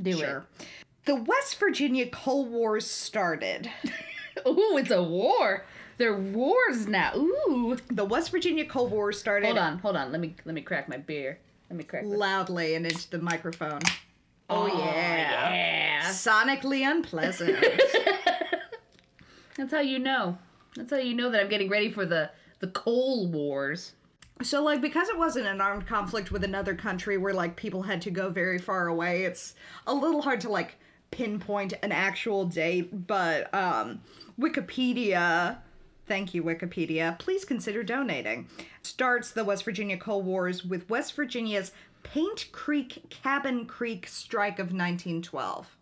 Do 0.00 0.12
sure. 0.12 0.46
The 1.04 1.16
West 1.16 1.58
Virginia 1.58 2.06
Coal 2.06 2.46
Wars 2.46 2.86
started. 2.86 3.70
it. 3.82 4.46
Ooh, 4.46 4.76
it's 4.76 4.90
a 4.90 5.02
war. 5.02 5.64
They're 5.96 6.16
wars 6.16 6.86
now. 6.86 7.12
Ooh. 7.16 7.76
The 7.90 8.04
West 8.04 8.30
Virginia 8.30 8.64
Coal 8.64 8.88
Wars 8.88 9.18
started 9.18 9.46
Hold 9.46 9.58
on, 9.58 9.78
hold 9.78 9.96
on. 9.96 10.12
Let 10.12 10.20
me 10.20 10.34
let 10.44 10.54
me 10.54 10.60
crack 10.62 10.88
my 10.88 10.96
beer. 10.96 11.38
Let 11.68 11.76
me 11.76 11.84
crack. 11.84 12.04
Loudly 12.06 12.74
and 12.74 12.86
into 12.86 13.10
the 13.10 13.18
microphone. 13.18 13.80
Oh, 14.50 14.66
yeah. 14.66 15.52
yeah. 15.52 16.02
Sonically 16.10 16.90
unpleasant. 16.90 17.58
That's 19.58 19.72
how 19.72 19.80
you 19.80 19.98
know. 19.98 20.38
That's 20.76 20.92
how 20.92 20.98
you 20.98 21.14
know 21.14 21.30
that 21.30 21.40
I'm 21.42 21.48
getting 21.48 21.68
ready 21.68 21.90
for 21.90 22.06
the 22.06 22.30
the 22.60 22.68
coal 22.68 23.28
wars. 23.28 23.92
So, 24.40 24.62
like, 24.62 24.80
because 24.80 25.08
it 25.08 25.18
wasn't 25.18 25.48
an 25.48 25.60
armed 25.60 25.86
conflict 25.86 26.30
with 26.30 26.44
another 26.44 26.74
country 26.74 27.18
where, 27.18 27.34
like, 27.34 27.56
people 27.56 27.82
had 27.82 28.00
to 28.02 28.10
go 28.10 28.30
very 28.30 28.58
far 28.58 28.86
away, 28.86 29.24
it's 29.24 29.54
a 29.84 29.92
little 29.92 30.22
hard 30.22 30.40
to, 30.42 30.48
like, 30.48 30.76
pinpoint 31.10 31.74
an 31.82 31.90
actual 31.90 32.44
date, 32.44 33.08
but, 33.08 33.52
um, 33.52 34.00
Wikipedia, 34.38 35.58
thank 36.06 36.34
you, 36.34 36.44
Wikipedia, 36.44 37.18
please 37.18 37.44
consider 37.44 37.82
donating, 37.82 38.46
starts 38.82 39.32
the 39.32 39.44
West 39.44 39.64
Virginia 39.64 39.96
Coal 39.96 40.22
Wars 40.22 40.64
with 40.64 40.88
West 40.88 41.16
Virginia's 41.16 41.72
Paint 42.04 42.50
Creek 42.52 43.10
Cabin 43.10 43.66
Creek 43.66 44.06
strike 44.06 44.60
of 44.60 44.66
1912. 44.66 45.76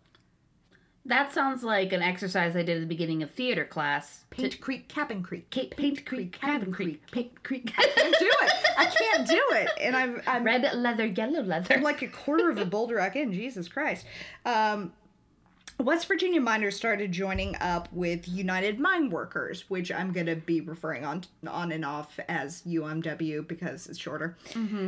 That 1.07 1.31
sounds 1.31 1.63
like 1.63 1.93
an 1.93 2.01
exercise 2.01 2.55
I 2.55 2.63
did 2.63 2.77
at 2.77 2.79
the 2.81 2.85
beginning 2.85 3.23
of 3.23 3.31
theater 3.31 3.63
class. 3.63 4.25
Paint 4.29 4.59
Creek 4.59 4.89
Cabin 4.89 5.23
Creek. 5.23 5.49
Ca- 5.49 5.69
Paint 5.77 6.05
Creek, 6.05 6.33
Cabin 6.33 6.71
Creek, 6.71 7.01
Paint 7.11 7.43
Creek. 7.43 7.73
I 7.77 7.87
can't 7.87 8.15
do 8.19 8.29
it. 8.41 8.53
I 8.77 8.85
can't 8.85 9.27
do 9.27 9.41
it. 9.51 9.69
And 9.79 9.95
I'm, 9.95 10.21
I'm 10.27 10.43
Red 10.43 10.69
leather, 10.75 11.05
yellow 11.05 11.41
leather. 11.41 11.75
I'm 11.75 11.81
like 11.81 12.01
a 12.01 12.07
quarter 12.07 12.49
of 12.49 12.57
a 12.57 12.65
boulder 12.65 12.95
rock 12.95 13.15
in. 13.15 13.31
Jesus 13.31 13.69
Christ. 13.69 14.05
Um, 14.45 14.91
West 15.79 16.07
Virginia 16.07 16.41
miners 16.41 16.75
started 16.75 17.11
joining 17.11 17.55
up 17.57 17.87
with 17.93 18.27
United 18.27 18.79
Mine 18.79 19.11
Workers, 19.11 19.69
which 19.69 19.91
I'm 19.91 20.11
going 20.11 20.25
to 20.25 20.35
be 20.35 20.59
referring 20.59 21.05
on 21.05 21.23
on 21.45 21.71
and 21.71 21.85
off 21.85 22.19
as 22.27 22.63
UMW 22.63 23.47
because 23.47 23.85
it's 23.87 23.99
shorter. 23.99 24.35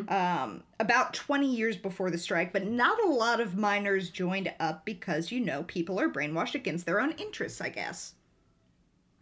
Um, 0.09 0.63
about 0.79 1.13
20 1.13 1.47
years 1.47 1.77
before 1.77 2.09
the 2.09 2.17
strike, 2.17 2.51
but 2.51 2.65
not 2.65 3.01
a 3.03 3.07
lot 3.07 3.39
of 3.39 3.55
miners 3.55 4.09
joined 4.09 4.51
up 4.59 4.83
because, 4.83 5.31
you 5.31 5.39
know, 5.41 5.63
people 5.63 5.99
are 5.99 6.09
brainwashed 6.09 6.55
against 6.55 6.87
their 6.87 6.99
own 6.99 7.11
interests, 7.13 7.61
I 7.61 7.69
guess. 7.69 8.15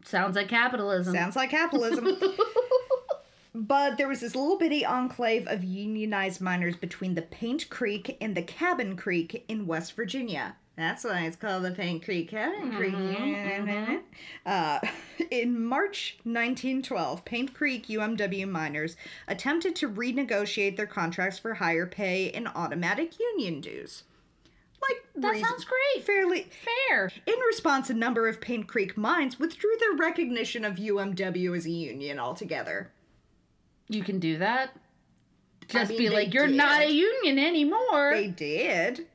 Sounds 0.06 0.38
like 0.38 0.48
capitalism. 0.48 1.14
Sounds 1.14 1.36
like 1.36 1.50
capitalism. 1.50 2.18
but 3.54 3.98
there 3.98 4.08
was 4.08 4.22
this 4.22 4.36
little 4.36 4.58
bitty 4.58 4.86
enclave 4.86 5.46
of 5.48 5.66
unionized 5.66 6.40
miners 6.40 6.78
between 6.78 7.16
the 7.16 7.24
Paint 7.24 7.70
Creek 7.70 8.16
and 8.22 8.36
the 8.36 8.42
Cabin 8.42 8.96
Creek 8.96 9.44
in 9.50 9.68
West 9.68 9.98
Virginia. 9.98 10.56
That's 10.78 11.04
why 11.04 11.26
it's 11.26 11.36
called 11.36 11.64
the 11.64 11.72
Paint 11.72 12.06
Creek 12.06 12.30
Cabin 12.30 12.72
Creek. 12.72 12.94
Uh, 14.46 14.80
in 15.32 15.60
March 15.66 16.20
1912, 16.24 17.26
Paint 17.26 17.54
Creek 17.56 17.88
UMW 17.88 18.48
miners 18.48 18.96
attempted 19.28 19.76
to 19.78 19.90
renegotiate 19.90 20.78
their 20.78 20.86
contracts 20.86 21.40
for 21.40 21.56
higher 21.56 21.88
pay 21.88 22.30
and 22.30 22.48
automatic 22.50 23.20
union 23.20 23.60
dues. 23.60 24.04
Like 24.80 25.04
that 25.16 25.32
reason- 25.32 25.50
sounds 25.50 25.66
great. 25.66 26.06
fairly 26.06 26.48
Fair. 26.90 27.12
in 27.26 27.40
response, 27.48 27.90
a 27.90 27.96
number 27.96 28.28
of 28.28 28.40
Paint 28.40 28.68
Creek 28.68 28.96
mines 28.96 29.40
withdrew 29.40 29.76
their 29.80 29.94
recognition 29.98 30.64
of 30.64 30.76
UMW 30.76 31.58
as 31.58 31.66
a 31.66 31.72
union 31.72 32.20
altogether. 32.20 32.92
You 33.90 34.04
can 34.04 34.20
do 34.20 34.38
that. 34.38 34.78
Just 35.68 35.90
mean, 35.90 35.98
be 35.98 36.10
like, 36.10 36.34
you're 36.34 36.48
not 36.48 36.84
a 36.84 36.92
union 36.92 37.40
anymore. 37.40 38.12
They 38.14 38.28
did. 38.28 39.08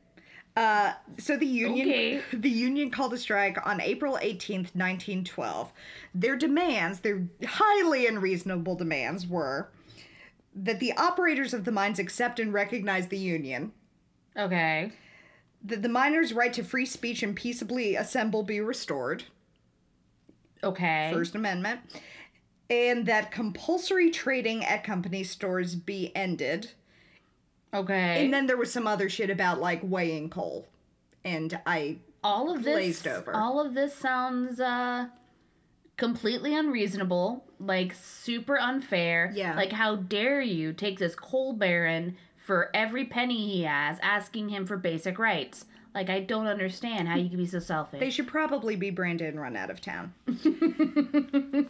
Uh, 0.55 0.93
so 1.19 1.37
the 1.37 1.47
union, 1.47 1.89
Okay. 1.89 2.23
the 2.33 2.51
union 2.51 2.91
called 2.91 3.15
a 3.15 3.19
strike 3.19 3.59
on 3.67 3.81
April 3.81 4.19
eighteenth, 4.21 4.75
nineteen 4.75 5.25
twelve. 5.25 5.73
Their 6.15 6.37
demands, 6.37 7.01
their 7.01 7.27
highly 7.47 8.07
unreasonable 8.07 8.75
demands, 8.77 9.27
were 9.27 9.71
that 10.55 10.79
the 10.81 10.93
operators 10.93 11.55
of 11.55 11.65
the 11.65 11.73
mines 11.73 11.99
accept 11.99 12.39
and 12.39 12.53
recognize 12.53 13.09
the 13.09 13.17
union, 13.17 13.73
okay. 14.37 14.93
that 15.65 15.81
the 15.81 15.89
miners' 15.89 16.35
right 16.35 16.53
to 16.53 16.63
free 16.63 16.85
speech 16.85 17.23
and 17.23 17.35
peaceably 17.35 17.95
assemble 17.97 18.43
be 18.43 18.61
restored, 18.61 19.25
Okay. 20.63 21.11
First 21.13 21.35
Amendment, 21.35 21.81
and 22.69 23.07
that 23.07 23.31
compulsory 23.33 24.11
trading 24.11 24.63
at 24.65 24.85
company 24.85 25.25
stores 25.25 25.75
be 25.75 26.15
ended. 26.15 26.73
Okay. 27.73 28.25
And 28.25 28.33
then 28.33 28.47
there 28.47 28.57
was 28.57 28.73
some 28.73 28.87
other 28.87 29.09
shit 29.09 29.31
about 29.31 29.61
like 29.61 29.81
weighing 29.83 30.31
coal. 30.31 30.67
And 31.25 31.59
I 31.67 31.99
all 32.25 32.55
of 32.55 32.63
this 32.65 33.07
over. 33.07 33.35
all 33.35 33.61
of 33.65 33.75
this 33.75 33.95
sounds 33.95 34.61
uh 34.61 35.07
completely 35.97 36.55
unreasonable, 36.57 37.45
like 37.61 37.95
super 37.95 38.59
unfair. 38.59 39.31
Yeah. 39.35 39.55
Like 39.57 39.73
how 39.73 39.97
dare 39.97 40.41
you 40.41 40.73
take 40.73 40.99
this 40.99 41.15
coal 41.15 41.53
baron 41.53 42.17
for 42.45 42.71
every 42.75 43.05
penny 43.05 43.49
he 43.49 43.63
has, 43.63 43.99
asking 44.03 44.49
him 44.49 44.67
for 44.67 44.77
basic 44.77 45.19
rights. 45.19 45.67
Like 45.95 46.11
I 46.11 46.21
don't 46.21 46.47
understand 46.47 47.07
how 47.07 47.17
you 47.17 47.29
can 47.29 47.39
be 47.39 47.47
so 47.47 47.59
selfish. 47.59 48.01
they 48.01 48.11
should 48.11 48.27
probably 48.27 48.77
be 48.77 48.91
branded 48.91 49.29
and 49.29 49.41
run 49.41 49.57
out 49.57 49.71
of 49.71 49.81
town. 49.81 50.13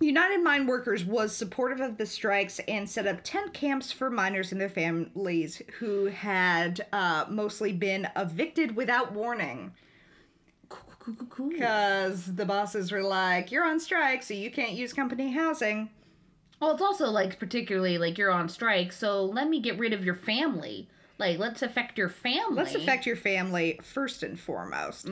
United 0.00 0.42
Mine 0.42 0.66
Workers 0.66 1.04
was 1.04 1.36
supportive 1.36 1.80
of 1.80 1.98
the 1.98 2.06
strikes 2.06 2.58
and 2.66 2.88
set 2.88 3.06
up 3.06 3.20
tent 3.22 3.52
camps 3.52 3.92
for 3.92 4.10
miners 4.10 4.50
and 4.50 4.60
their 4.60 4.70
families 4.70 5.60
who 5.78 6.06
had 6.06 6.86
uh, 6.92 7.26
mostly 7.28 7.72
been 7.72 8.08
evicted 8.16 8.74
without 8.74 9.12
warning. 9.12 9.72
Cool, 10.70 10.94
cool, 10.98 11.26
cool. 11.28 11.48
Because 11.50 12.34
the 12.34 12.46
bosses 12.46 12.90
were 12.90 13.02
like, 13.02 13.52
you're 13.52 13.64
on 13.64 13.78
strike, 13.78 14.22
so 14.22 14.32
you 14.32 14.50
can't 14.50 14.72
use 14.72 14.92
company 14.94 15.32
housing. 15.32 15.90
Well, 16.60 16.72
it's 16.72 16.82
also 16.82 17.10
like 17.10 17.38
particularly 17.38 17.98
like 17.98 18.16
you're 18.16 18.30
on 18.30 18.48
strike, 18.48 18.92
so 18.92 19.24
let 19.24 19.48
me 19.48 19.60
get 19.60 19.78
rid 19.78 19.92
of 19.92 20.04
your 20.04 20.14
family. 20.14 20.88
Like 21.18 21.38
let's 21.38 21.60
affect 21.62 21.98
your 21.98 22.08
family. 22.08 22.56
Let's 22.56 22.74
affect 22.74 23.04
your 23.04 23.16
family 23.16 23.78
first 23.82 24.22
and 24.22 24.40
foremost. 24.40 25.06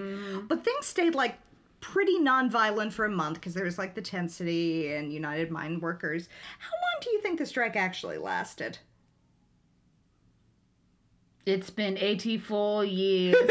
But 0.49 0.64
things 0.64 0.87
stayed 0.87 1.14
like 1.14 1.35
pretty 1.80 2.18
nonviolent 2.18 2.92
for 2.92 3.04
a 3.04 3.11
month 3.11 3.35
because 3.35 3.54
there 3.54 3.64
was 3.64 3.78
like 3.78 3.94
the 3.94 4.02
tent 4.02 4.30
city 4.30 4.92
and 4.92 5.12
United 5.12 5.50
Mine 5.50 5.80
Workers. 5.80 6.28
How 6.58 6.70
long 6.73 7.00
do 7.02 7.11
you 7.11 7.20
think 7.20 7.38
the 7.38 7.47
strike 7.47 7.76
actually 7.76 8.18
lasted? 8.18 8.78
It's 11.47 11.70
been 11.70 11.97
84 11.97 12.85
years. 12.85 13.37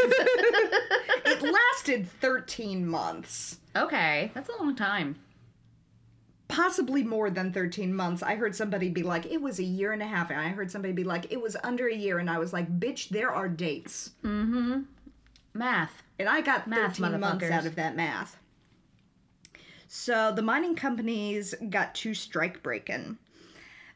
It 1.24 1.42
lasted 1.42 2.08
13 2.08 2.86
months. 2.86 3.58
okay, 3.76 4.30
that's 4.34 4.48
a 4.48 4.62
long 4.62 4.74
time. 4.74 5.16
Possibly 6.48 7.02
more 7.02 7.28
than 7.28 7.52
13 7.52 7.94
months. 7.94 8.22
I 8.22 8.36
heard 8.36 8.56
somebody 8.56 8.88
be 8.88 9.02
like, 9.02 9.26
it 9.26 9.42
was 9.42 9.58
a 9.58 9.64
year 9.64 9.92
and 9.92 10.00
a 10.02 10.06
half. 10.06 10.30
And 10.30 10.40
I 10.40 10.48
heard 10.48 10.70
somebody 10.70 10.94
be 10.94 11.04
like, 11.04 11.30
it 11.30 11.40
was 11.42 11.56
under 11.62 11.86
a 11.86 11.94
year. 11.94 12.18
And 12.18 12.30
I 12.30 12.38
was 12.38 12.54
like, 12.54 12.80
bitch, 12.80 13.10
there 13.10 13.30
are 13.30 13.48
dates. 13.48 14.12
Mm-hmm. 14.24 14.80
Math. 15.52 16.02
And 16.18 16.28
I 16.28 16.40
got 16.40 16.66
Math, 16.66 16.96
13 16.96 17.20
months 17.20 17.44
out 17.50 17.66
of 17.66 17.76
that 17.76 17.94
math. 17.96 18.36
So 19.86 20.32
the 20.34 20.42
mining 20.42 20.74
companies 20.74 21.54
got 21.70 21.94
to 21.96 22.12
strike 22.14 22.62
breaking. 22.62 23.18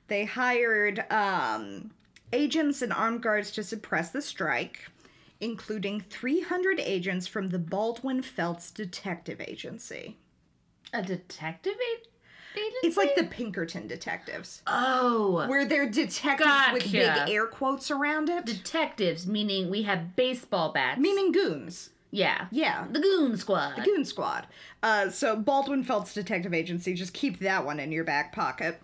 They 0.09 0.25
hired 0.25 1.05
um, 1.11 1.91
agents 2.33 2.81
and 2.83 2.93
armed 2.93 3.23
guards 3.23 3.51
to 3.53 3.63
suppress 3.63 4.11
the 4.11 4.23
strike, 4.23 4.89
including 5.41 6.01
300 6.01 6.81
agents 6.81 7.27
from 7.27 7.51
the 7.51 7.59
Baldwin 7.59 8.23
Felts 8.23 8.71
Detective 8.71 9.41
Agency. 9.41 10.17
A 10.95 11.03
detective? 11.03 11.75
a- 11.75 12.57
It's 12.87 12.97
like 12.99 13.15
the 13.17 13.25
Pinkerton 13.25 13.87
detectives, 13.87 14.61
oh 14.67 15.47
where 15.49 15.65
they're 15.65 15.89
detectives 15.89 16.51
with 16.75 16.93
big 16.93 17.11
air 17.31 17.47
quotes 17.47 17.91
around 17.91 18.29
it, 18.29 18.45
detectives, 18.45 19.27
meaning 19.27 19.71
we 19.71 19.83
have 19.85 20.15
baseball 20.17 20.71
bats. 20.73 21.01
meaning 21.01 21.33
goons. 21.33 21.91
Yeah, 22.15 22.47
Yeah, 22.51 22.87
the 22.91 23.01
Goon 23.01 23.37
Squad. 23.39 23.77
The 23.77 23.83
Goon 23.83 24.05
Squad. 24.05 24.47
Uh, 24.83 25.09
so 25.09 25.35
Baldwin 25.35 25.83
Felts 25.83 26.13
detective 26.13 26.53
agency. 26.53 26.93
Just 26.93 27.15
keep 27.15 27.39
that 27.41 27.65
one 27.65 27.81
in 27.81 27.91
your 27.91 28.05
back 28.05 28.33
pocket. 28.35 28.79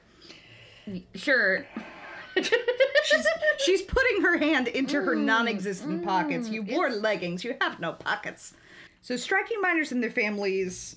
Sure. 1.15 1.67
She's 2.37 3.27
she's 3.59 3.83
putting 3.83 4.23
her 4.23 4.39
hand 4.39 4.69
into 4.69 5.01
her 5.03 5.17
Mm, 5.17 5.25
non-existent 5.25 6.05
pockets. 6.05 6.49
You 6.49 6.63
wore 6.63 6.89
leggings. 6.91 7.43
You 7.43 7.57
have 7.61 7.81
no 7.81 7.93
pockets. 7.93 8.55
So 9.03 9.17
striking 9.17 9.61
miners 9.61 9.93
and 9.93 10.03
their 10.03 10.11
families. 10.11 10.97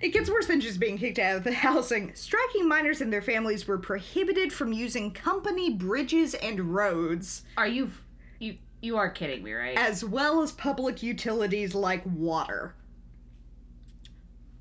It 0.00 0.08
gets 0.10 0.28
worse 0.28 0.46
than 0.46 0.60
just 0.60 0.78
being 0.80 0.98
kicked 0.98 1.18
out 1.18 1.36
of 1.36 1.44
the 1.44 1.52
housing. 1.66 2.14
Striking 2.14 2.68
miners 2.68 3.00
and 3.00 3.12
their 3.12 3.22
families 3.22 3.66
were 3.66 3.78
prohibited 3.78 4.52
from 4.52 4.72
using 4.72 5.10
company 5.12 5.70
bridges 5.72 6.34
and 6.34 6.74
roads, 6.74 7.42
Are 7.56 7.68
you 7.68 7.90
you 8.40 8.56
you 8.82 8.96
are 8.96 9.10
kidding 9.10 9.42
me, 9.42 9.52
right? 9.52 9.76
as 9.76 10.04
well 10.04 10.42
as 10.42 10.52
public 10.52 11.02
utilities 11.02 11.74
like 11.74 12.02
water. 12.06 12.74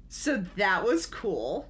So 0.07 0.45
that 0.55 0.84
was 0.84 1.05
cool. 1.05 1.67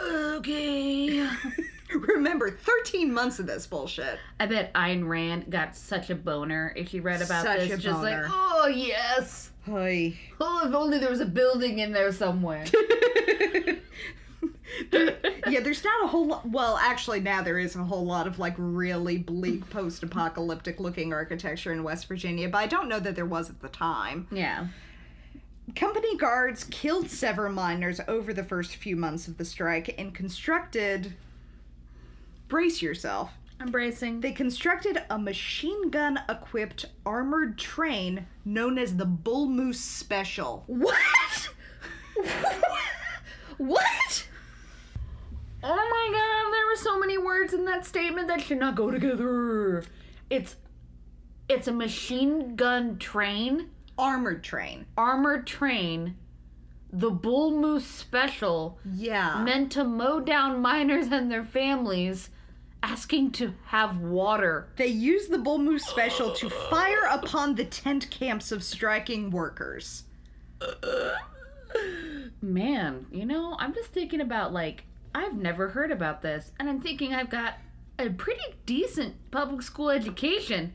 okay. 0.00 1.28
Remember, 1.94 2.50
13 2.50 3.12
months 3.12 3.38
of 3.38 3.46
this 3.46 3.66
bullshit. 3.66 4.18
I 4.38 4.46
bet 4.46 4.72
Ayn 4.74 5.08
Rand 5.08 5.50
got 5.50 5.74
such 5.74 6.10
a 6.10 6.14
boner 6.14 6.72
if 6.76 6.90
she 6.90 7.00
read 7.00 7.22
about 7.22 7.44
Such 7.44 7.68
this. 7.68 7.82
just 7.82 8.02
like, 8.02 8.24
oh 8.28 8.66
yes. 8.74 9.50
Hi. 9.66 10.14
Oh, 10.40 10.66
if 10.68 10.74
only 10.74 10.98
there 10.98 11.10
was 11.10 11.20
a 11.20 11.26
building 11.26 11.78
in 11.78 11.92
there 11.92 12.12
somewhere. 12.12 12.64
yeah, 14.92 15.60
there's 15.60 15.84
not 15.84 16.04
a 16.04 16.06
whole 16.08 16.26
lot. 16.28 16.48
Well, 16.48 16.76
actually, 16.76 17.20
now 17.20 17.42
there 17.42 17.58
is 17.58 17.76
a 17.76 17.84
whole 17.84 18.04
lot 18.04 18.26
of 18.26 18.38
like 18.38 18.54
really 18.56 19.18
bleak 19.18 19.68
post 19.70 20.02
apocalyptic 20.02 20.80
looking 20.80 21.12
architecture 21.12 21.72
in 21.72 21.82
West 21.82 22.06
Virginia, 22.06 22.48
but 22.48 22.58
I 22.58 22.66
don't 22.66 22.88
know 22.88 23.00
that 23.00 23.16
there 23.16 23.26
was 23.26 23.50
at 23.50 23.60
the 23.60 23.68
time. 23.68 24.26
yeah. 24.30 24.68
Company 25.76 26.16
guards 26.16 26.64
killed 26.64 27.10
several 27.10 27.52
miners 27.52 28.00
over 28.08 28.32
the 28.32 28.42
first 28.42 28.76
few 28.76 28.96
months 28.96 29.28
of 29.28 29.36
the 29.36 29.44
strike 29.44 29.94
and 29.98 30.14
constructed. 30.14 31.14
Brace 32.48 32.80
yourself. 32.80 33.32
Embracing. 33.60 34.20
They 34.20 34.32
constructed 34.32 35.02
a 35.10 35.18
machine 35.18 35.90
gun 35.90 36.20
equipped 36.28 36.86
armored 37.04 37.58
train 37.58 38.26
known 38.44 38.78
as 38.78 38.96
the 38.96 39.04
Bull 39.04 39.46
Moose 39.46 39.80
Special. 39.80 40.64
What? 40.66 41.50
what? 43.58 44.27
Oh 45.62 45.68
my 45.74 46.08
god, 46.12 46.52
there 46.54 46.66
were 46.66 46.76
so 46.76 46.98
many 46.98 47.18
words 47.18 47.52
in 47.52 47.64
that 47.64 47.84
statement 47.84 48.28
that 48.28 48.40
should 48.40 48.58
not 48.58 48.74
go 48.76 48.90
together. 48.90 49.84
It's 50.30 50.56
it's 51.48 51.66
a 51.66 51.72
machine 51.72 52.54
gun 52.56 52.98
train, 52.98 53.70
Armored 53.98 54.44
train. 54.44 54.86
armored 54.96 55.46
train, 55.46 56.16
the 56.92 57.10
Bull 57.10 57.50
Moose 57.50 57.86
Special, 57.86 58.78
Yeah. 58.94 59.42
meant 59.42 59.72
to 59.72 59.82
mow 59.84 60.20
down 60.20 60.60
miners 60.62 61.06
and 61.10 61.30
their 61.30 61.44
families, 61.44 62.28
asking 62.82 63.32
to 63.32 63.54
have 63.66 63.98
water. 63.98 64.68
They 64.76 64.86
used 64.88 65.30
the 65.32 65.38
Bull 65.38 65.58
Moose 65.58 65.84
Special 65.86 66.32
to 66.34 66.48
fire 66.50 67.04
upon 67.10 67.54
the 67.56 67.64
tent 67.64 68.08
camps 68.10 68.52
of 68.52 68.62
striking 68.62 69.30
workers. 69.30 70.04
Man, 72.40 73.06
you 73.10 73.24
know, 73.26 73.56
I'm 73.58 73.74
just 73.74 73.90
thinking 73.90 74.20
about 74.20 74.52
like 74.52 74.84
I've 75.14 75.34
never 75.34 75.68
heard 75.68 75.90
about 75.90 76.22
this, 76.22 76.52
and 76.58 76.68
I'm 76.68 76.80
thinking 76.80 77.14
I've 77.14 77.30
got 77.30 77.54
a 77.98 78.10
pretty 78.10 78.42
decent 78.66 79.14
public 79.30 79.62
school 79.62 79.90
education. 79.90 80.74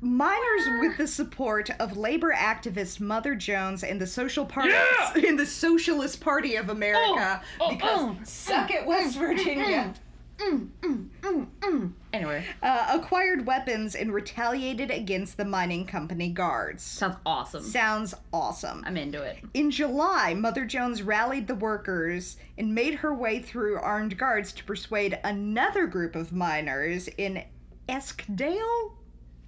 Miners, 0.00 0.68
with 0.80 0.96
the 0.96 1.06
support 1.08 1.70
of 1.80 1.96
labor 1.96 2.32
activist 2.32 3.00
Mother 3.00 3.34
Jones 3.34 3.82
and 3.82 4.00
the 4.00 4.06
Social 4.06 4.44
Party 4.46 4.70
Yeah! 4.70 5.16
in 5.28 5.36
the 5.36 5.46
Socialist 5.46 6.20
Party 6.20 6.54
of 6.54 6.68
America, 6.70 7.42
Oh, 7.60 7.66
oh, 7.66 7.70
because 7.70 8.00
oh, 8.00 8.16
suck 8.22 8.70
it, 8.70 8.86
West 8.86 9.16
Virginia, 9.16 9.92
Mm, 10.38 10.68
mm, 10.82 11.08
mm, 11.20 11.46
mm. 11.60 11.92
Anyway, 12.12 12.44
uh, 12.62 12.86
acquired 12.90 13.46
weapons 13.46 13.94
and 13.94 14.12
retaliated 14.12 14.90
against 14.90 15.36
the 15.36 15.44
mining 15.44 15.84
company 15.84 16.30
guards. 16.30 16.82
sounds 16.82 17.16
awesome. 17.26 17.62
Sounds 17.62 18.14
awesome. 18.32 18.82
I'm 18.86 18.96
into 18.96 19.22
it. 19.22 19.38
In 19.52 19.70
July, 19.70 20.32
Mother 20.34 20.64
Jones 20.64 21.02
rallied 21.02 21.46
the 21.46 21.54
workers 21.54 22.38
and 22.56 22.74
made 22.74 22.94
her 22.94 23.14
way 23.14 23.40
through 23.40 23.78
armed 23.78 24.16
guards 24.16 24.52
to 24.52 24.64
persuade 24.64 25.18
another 25.22 25.86
group 25.86 26.16
of 26.16 26.32
miners 26.32 27.08
in 27.18 27.44
Eskdale, 27.88 28.96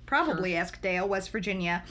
probably 0.04 0.56
Eskdale, 0.56 1.08
West 1.08 1.30
Virginia, 1.30 1.82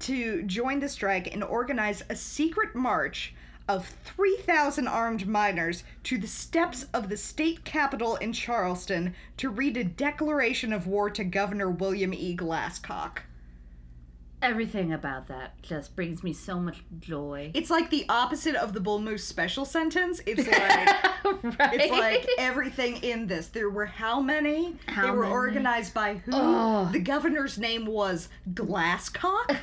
to 0.00 0.42
join 0.42 0.80
the 0.80 0.88
strike 0.88 1.32
and 1.32 1.44
organize 1.44 2.02
a 2.10 2.16
secret 2.16 2.74
march 2.74 3.34
of 3.70 3.86
3,000 4.04 4.88
armed 4.88 5.28
miners 5.28 5.84
to 6.02 6.18
the 6.18 6.26
steps 6.26 6.86
of 6.92 7.08
the 7.08 7.16
state 7.16 7.64
capitol 7.64 8.16
in 8.16 8.32
Charleston 8.32 9.14
to 9.36 9.48
read 9.48 9.76
a 9.76 9.84
declaration 9.84 10.72
of 10.72 10.88
war 10.88 11.08
to 11.08 11.22
Governor 11.22 11.70
William 11.70 12.12
E. 12.12 12.36
Glasscock. 12.36 13.18
Everything 14.42 14.92
about 14.92 15.28
that 15.28 15.62
just 15.62 15.94
brings 15.94 16.24
me 16.24 16.32
so 16.32 16.58
much 16.58 16.82
joy. 16.98 17.52
It's 17.54 17.70
like 17.70 17.90
the 17.90 18.06
opposite 18.08 18.56
of 18.56 18.72
the 18.72 18.80
Bull 18.80 18.98
Moose 18.98 19.22
special 19.22 19.64
sentence. 19.64 20.20
It's 20.26 20.46
like 20.48 21.60
right? 21.60 21.74
It's 21.74 21.92
like 21.92 22.26
everything 22.38 22.96
in 23.04 23.28
this. 23.28 23.48
There 23.48 23.70
were 23.70 23.86
how 23.86 24.20
many? 24.20 24.74
How 24.86 25.02
they 25.02 25.10
were 25.12 25.22
many? 25.22 25.32
organized 25.32 25.94
by 25.94 26.14
who? 26.14 26.32
Oh. 26.34 26.88
The 26.90 26.98
governor's 26.98 27.56
name 27.56 27.86
was 27.86 28.30
Glasscock. 28.52 29.56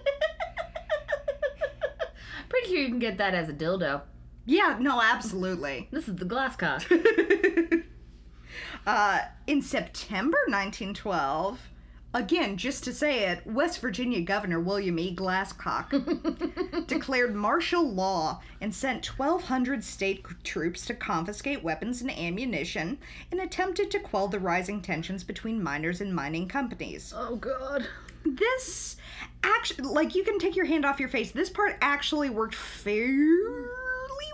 Pretty 2.49 2.69
sure 2.69 2.79
you 2.79 2.89
can 2.89 2.99
get 2.99 3.19
that 3.19 3.35
as 3.35 3.49
a 3.49 3.53
dildo. 3.53 4.03
yeah, 4.45 4.77
no, 4.81 5.01
absolutely. 5.03 5.89
This 5.91 6.09
is 6.09 6.17
the 6.17 6.25
glass 6.25 6.57
cock. 6.57 6.85
uh, 8.87 9.19
in 9.47 9.63
September 9.63 10.39
1912, 10.47 11.71
again, 12.15 12.57
just 12.57 12.85
to 12.85 12.93
say 12.93 13.25
it, 13.29 13.47
West 13.47 13.81
Virginia 13.81 14.21
Governor 14.21 14.61
William 14.61 14.99
E. 14.99 15.15
Glasscock 15.15 16.87
declared 16.87 17.35
martial 17.35 17.91
law 17.91 18.41
and 18.61 18.75
sent 18.75 19.19
1,200 19.19 19.83
state 19.85 20.25
troops 20.45 20.87
to 20.87 20.95
confiscate 20.95 21.63
weapons 21.63 22.01
and 22.01 22.11
ammunition 22.11 22.99
and 23.31 23.41
attempted 23.41 23.91
to 23.91 23.99
quell 23.99 24.29
the 24.29 24.39
rising 24.41 24.81
tensions 24.81 25.25
between 25.25 25.63
miners 25.63 26.01
and 26.01 26.15
mining 26.15 26.49
companies. 26.49 27.13
oh 27.17 27.37
god. 27.37 27.87
This 28.35 28.97
actually 29.45 29.89
like 29.89 30.15
you 30.15 30.25
can 30.25 30.39
take 30.39 30.57
your 30.57 30.65
hand 30.67 30.85
off 30.85 30.99
your 30.99 31.09
face 31.09 31.31
this 31.31 31.49
part 31.51 31.77
actually 31.81 32.29
worked 32.31 32.55
fairly 32.55 33.37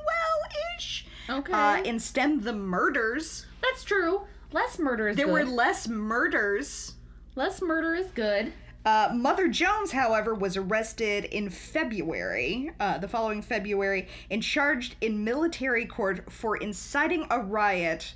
well-ish 0.06 1.06
Okay. 1.28 1.52
uh, 1.52 1.82
and 1.84 2.00
stemmed 2.00 2.42
the 2.44 2.52
murders 2.52 3.46
That's 3.60 3.84
true. 3.84 4.22
Less 4.52 4.78
murders. 4.78 5.16
there 5.16 5.26
good. 5.26 5.32
were 5.32 5.44
less 5.44 5.86
murders 5.88 6.94
Less 7.34 7.62
murder 7.62 7.94
is 7.94 8.08
good. 8.08 8.52
uh, 8.84 9.10
Mother 9.14 9.48
Jones, 9.48 9.92
however, 9.92 10.34
was 10.34 10.56
arrested 10.56 11.24
in 11.26 11.48
February, 11.48 12.70
uh, 12.80 12.98
the 12.98 13.08
following 13.08 13.40
February, 13.40 14.08
and 14.30 14.42
charged 14.42 14.96
in 15.00 15.24
military 15.24 15.86
court 15.86 16.30
for 16.30 16.56
inciting 16.58 17.24
a 17.30 17.38
riot, 17.40 18.12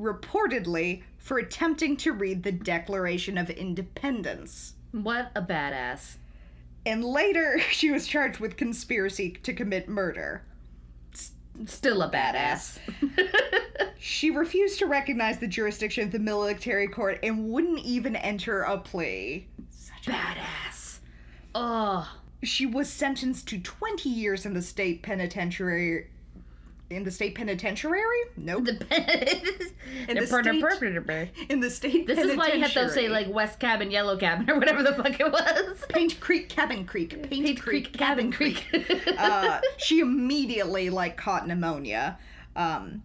reportedly 0.00 1.02
for 1.18 1.38
attempting 1.38 1.96
to 1.98 2.12
read 2.12 2.42
the 2.42 2.50
Declaration 2.52 3.36
of 3.38 3.50
Independence. 3.50 4.74
What 5.02 5.30
a 5.34 5.42
badass. 5.42 6.16
And 6.84 7.04
later, 7.04 7.58
she 7.70 7.90
was 7.90 8.06
charged 8.06 8.40
with 8.40 8.56
conspiracy 8.56 9.30
to 9.42 9.52
commit 9.52 9.88
murder. 9.88 10.42
Still 11.66 12.02
a 12.02 12.10
badass. 12.10 12.78
She 13.98 14.30
refused 14.30 14.78
to 14.78 14.86
recognize 14.86 15.38
the 15.38 15.48
jurisdiction 15.48 16.04
of 16.04 16.12
the 16.12 16.18
military 16.18 16.86
court 16.86 17.18
and 17.22 17.48
wouldn't 17.50 17.80
even 17.80 18.14
enter 18.14 18.62
a 18.62 18.78
plea. 18.78 19.48
Such 19.70 20.08
a 20.08 20.10
badass. 20.10 20.98
Oh. 21.54 22.08
She 22.42 22.66
was 22.66 22.88
sentenced 22.88 23.48
to 23.48 23.58
20 23.58 24.08
years 24.08 24.46
in 24.46 24.54
the 24.54 24.62
state 24.62 25.02
penitentiary. 25.02 26.08
In 26.88 27.02
the 27.02 27.10
state 27.10 27.34
penitentiary? 27.34 28.00
Nope. 28.36 28.66
The 28.66 28.74
pen- 28.74 29.08
In 30.08 30.16
the 30.16 30.26
state- 30.26 31.40
in 31.48 31.60
the 31.60 31.70
state 31.70 32.06
This 32.06 32.18
is 32.18 32.36
why 32.36 32.52
you 32.52 32.62
have 32.62 32.72
to 32.74 32.88
say 32.90 33.08
like 33.08 33.28
West 33.28 33.58
Cabin, 33.58 33.90
Yellow 33.90 34.16
Cabin, 34.16 34.48
or 34.50 34.58
whatever 34.58 34.82
the 34.84 34.94
fuck 34.94 35.18
it 35.18 35.32
was. 35.32 35.84
Paint 35.88 36.20
Creek, 36.20 36.48
Cabin 36.48 36.84
Creek, 36.86 37.10
Paint, 37.10 37.30
Paint 37.30 37.60
Creek, 37.60 37.84
Creek, 37.86 37.92
Cabin 37.92 38.30
Creek. 38.32 38.64
uh, 39.18 39.60
she 39.78 39.98
immediately 40.00 40.90
like 40.90 41.16
caught 41.16 41.46
pneumonia. 41.48 42.18
Um, 42.54 43.02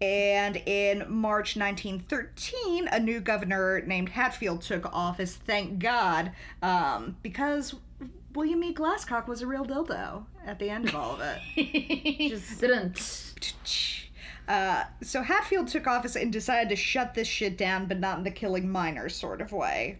and 0.00 0.56
in 0.56 1.04
March 1.08 1.56
1913, 1.56 2.88
a 2.88 3.00
new 3.00 3.20
governor 3.20 3.82
named 3.82 4.08
Hatfield 4.10 4.62
took 4.62 4.86
office. 4.92 5.34
Thank 5.36 5.80
God, 5.80 6.32
um, 6.62 7.16
because 7.22 7.74
William 8.34 8.62
E. 8.64 8.74
Glasscock 8.74 9.26
was 9.26 9.42
a 9.42 9.46
real 9.46 9.64
dildo 9.64 10.24
at 10.46 10.58
the 10.58 10.70
end 10.70 10.88
of 10.88 10.94
all 10.94 11.14
of 11.14 11.20
it. 11.56 12.28
Just 12.30 12.60
didn't. 12.60 13.24
Uh, 14.48 14.84
so 15.02 15.20
Hatfield 15.20 15.68
took 15.68 15.86
office 15.86 16.16
and 16.16 16.32
decided 16.32 16.70
to 16.70 16.74
shut 16.76 17.12
this 17.12 17.28
shit 17.28 17.58
down, 17.58 17.84
but 17.84 18.00
not 18.00 18.16
in 18.16 18.24
the 18.24 18.30
killing 18.30 18.66
miners 18.72 19.14
sort 19.14 19.42
of 19.42 19.52
way. 19.52 19.98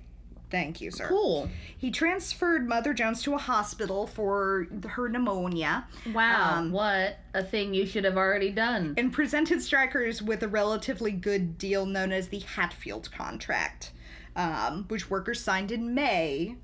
Thank 0.51 0.81
you, 0.81 0.91
sir. 0.91 1.07
Cool. 1.07 1.51
He 1.77 1.91
transferred 1.91 2.67
Mother 2.67 2.95
Jones 2.95 3.23
to 3.25 3.35
a 3.35 3.39
hospital 3.39 4.07
for 4.07 4.67
her 4.89 5.11
pneumonia. 5.11 5.87
Wow, 6.15 6.55
Um, 6.61 6.73
what 6.73 7.19
a 7.35 7.43
thing 7.45 7.75
you 7.75 7.85
should 7.85 8.05
have 8.05 8.17
already 8.17 8.51
done. 8.51 8.95
and 8.97 9.13
presented 9.13 9.61
strikers 9.61 10.23
with 10.23 10.43
a 10.43 10.49
relatively 10.49 11.13
good 11.13 11.59
deal 11.59 11.85
known 11.85 12.11
as 12.11 12.29
the 12.29 12.39
Hatfield 12.39 13.11
Contract, 13.13 13.91
um, 14.35 14.87
which 14.89 15.11
workers 15.11 15.43
signed 15.43 15.71
in 15.71 15.95
May, 15.95 16.57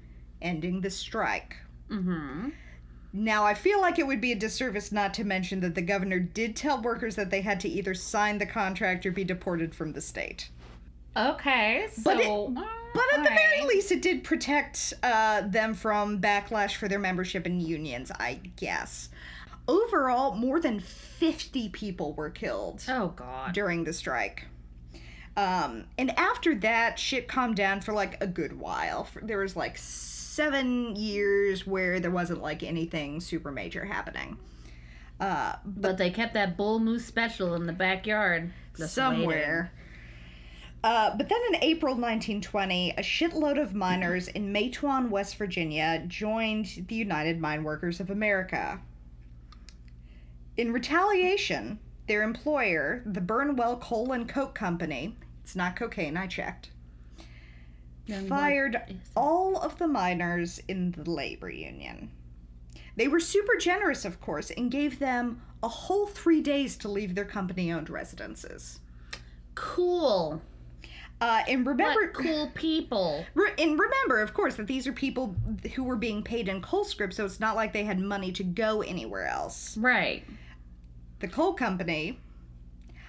ending 0.43 0.81
the 0.81 0.91
strike. 0.91 1.57
Mm-hmm. 1.91 2.51
Now, 3.13 3.45
I 3.45 3.55
feel 3.55 3.81
like 3.81 3.99
it 3.99 4.07
would 4.07 4.21
be 4.21 4.33
a 4.33 4.37
disservice 4.37 4.91
not 4.91 5.15
to 5.15 5.25
mention 5.25 5.61
that 5.61 5.75
the 5.77 5.83
governor 5.83 6.19
did 6.19 6.57
tell 6.57 6.83
workers 6.83 7.15
that 7.17 7.31
they 7.31 7.43
had 7.43 7.61
to 7.61 7.69
either 7.69 7.95
sign 7.95 8.39
the 8.39 8.47
contract 8.47 9.07
or 9.07 9.13
be 9.13 9.23
deported 9.25 9.75
from 9.75 9.93
the 9.93 10.01
state. 10.01 10.49
Okay, 11.17 11.87
so. 11.93 12.03
But 12.03 12.19
it- 12.21 12.55
But 12.95 13.05
at 13.19 13.23
the 13.25 13.29
very 13.31 13.63
least, 13.67 13.91
it 13.93 14.03
did 14.03 14.23
protect 14.25 14.95
uh, 15.03 15.43
them 15.43 15.75
from 15.75 16.21
backlash 16.21 16.75
for 16.77 16.87
their 16.89 16.99
membership 17.01 17.45
in 17.47 17.61
unions, 17.61 18.11
I 18.19 18.41
guess. 18.57 19.09
Overall, 19.67 20.35
more 20.35 20.61
than 20.61 20.79
50 20.81 21.69
people 21.71 22.13
were 22.15 22.31
killed 22.31 22.85
Oh, 22.89 23.09
God. 23.09 23.53
during 23.53 23.83
the 23.85 23.93
strike. 23.93 24.45
Um, 25.37 25.85
and 25.99 26.17
after 26.19 26.55
that, 26.57 26.99
shit 26.99 27.27
calmed 27.27 27.57
down 27.57 27.81
for 27.81 27.93
like 27.93 28.21
a 28.23 28.27
good 28.27 28.59
while. 28.61 29.09
There 29.23 29.39
was 29.39 29.57
like 29.57 29.77
seven 30.35 30.97
years 30.97 31.67
where 31.67 32.01
there 32.01 32.11
wasn't 32.11 32.43
like 32.43 32.63
anything 32.63 33.21
super 33.21 33.53
major 33.53 33.85
happening. 33.85 34.37
Uh, 35.21 35.55
But 35.65 35.97
they 35.97 36.11
kept 36.11 36.35
that 36.35 36.57
bull 36.57 36.81
moose 36.81 37.05
special 37.05 37.55
in 37.55 37.67
the 37.67 37.73
backyard. 37.73 38.53
somewhere. 38.93 39.73
Uh, 40.83 41.17
but 41.17 41.29
then 41.31 41.41
in 41.49 41.63
April 41.63 41.95
1920, 41.95 42.91
a 42.91 43.01
shitload 43.01 43.59
of 43.63 43.75
miners 43.75 44.29
in 44.29 44.53
Matewan, 44.53 45.09
West 45.09 45.37
Virginia, 45.37 46.05
joined 46.09 46.85
the 46.89 46.95
United 46.95 47.41
Mine 47.41 47.65
Workers 47.65 48.01
of 48.01 48.11
America. 48.11 48.81
In 50.59 50.73
retaliation, 50.73 51.79
their 52.07 52.23
employer, 52.23 53.03
the 53.07 53.23
Burnwell 53.23 53.79
Coal 53.79 54.13
and 54.13 54.29
Coke 54.29 54.55
Company, 54.55 55.17
it's 55.43 55.57
not 55.57 55.75
cocaine, 55.75 56.19
I 56.19 56.27
checked, 56.27 56.69
waiting. 58.09 58.29
fired 58.29 58.99
all 59.17 59.57
of 59.59 59.79
the 59.79 59.87
miners 59.89 60.61
in 60.69 60.93
the 60.93 61.09
labor 61.11 61.51
union. 61.51 62.11
They 62.97 63.09
were 63.09 63.21
super 63.21 63.57
generous, 63.59 64.05
of 64.05 64.21
course, 64.21 64.51
and 64.51 64.71
gave 64.71 64.99
them 64.99 65.43
a 65.63 65.69
whole 65.69 66.07
three 66.07 66.41
days 66.41 66.77
to 66.79 66.89
leave 66.89 67.15
their 67.15 67.25
company 67.25 67.73
owned 67.73 67.91
residences. 67.91 68.79
Cool. 69.55 70.41
Uh, 71.21 71.43
and 71.49 71.67
remember, 71.67 72.03
What 72.03 72.13
cool 72.15 72.51
people. 72.55 73.25
re- 73.35 73.53
and 73.59 73.79
remember, 73.79 74.21
of 74.21 74.35
course, 74.35 74.57
that 74.57 74.67
these 74.67 74.87
are 74.87 74.93
people 74.93 75.35
who 75.75 75.85
were 75.85 75.97
being 75.97 76.23
paid 76.23 76.49
in 76.49 76.61
coal 76.61 76.85
script, 76.85 77.15
so 77.15 77.25
it's 77.25 77.41
not 77.41 77.57
like 77.57 77.73
they 77.73 77.85
had 77.85 77.99
money 78.01 78.31
to 78.33 78.45
go 78.45 78.83
anywhere 78.83 79.27
else. 79.27 79.77
Right. 79.77 80.25
The 81.21 81.29
coal 81.29 81.55
company 81.55 82.19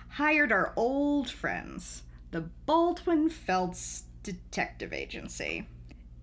hired 0.10 0.51
our 0.51 0.71
old 0.75 1.29
friends, 1.29 2.03
the 2.31 2.41
Baldwin 2.65 3.29
Felts 3.29 4.03
Detective 4.25 4.91
Agency, 4.91 5.67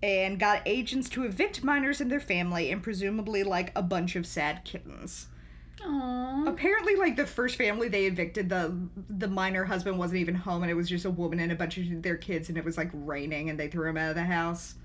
and 0.01 0.39
got 0.39 0.61
agents 0.65 1.09
to 1.09 1.23
evict 1.23 1.63
miners 1.63 2.01
and 2.01 2.11
their 2.11 2.19
family, 2.19 2.71
and 2.71 2.83
presumably 2.83 3.43
like 3.43 3.71
a 3.75 3.81
bunch 3.81 4.15
of 4.15 4.25
sad 4.25 4.63
kittens. 4.65 5.27
Aww. 5.81 6.47
Apparently, 6.47 6.95
like 6.95 7.15
the 7.15 7.25
first 7.25 7.55
family 7.55 7.87
they 7.87 8.05
evicted, 8.05 8.49
the 8.49 8.77
the 9.09 9.27
miner 9.27 9.63
husband 9.65 9.97
wasn't 9.97 10.19
even 10.19 10.35
home, 10.35 10.63
and 10.63 10.71
it 10.71 10.75
was 10.75 10.89
just 10.89 11.05
a 11.05 11.09
woman 11.09 11.39
and 11.39 11.51
a 11.51 11.55
bunch 11.55 11.77
of 11.77 12.01
their 12.01 12.17
kids, 12.17 12.49
and 12.49 12.57
it 12.57 12.65
was 12.65 12.77
like 12.77 12.89
raining, 12.93 13.49
and 13.49 13.59
they 13.59 13.67
threw 13.67 13.89
him 13.89 13.97
out 13.97 14.09
of 14.09 14.15
the 14.15 14.23
house. 14.23 14.75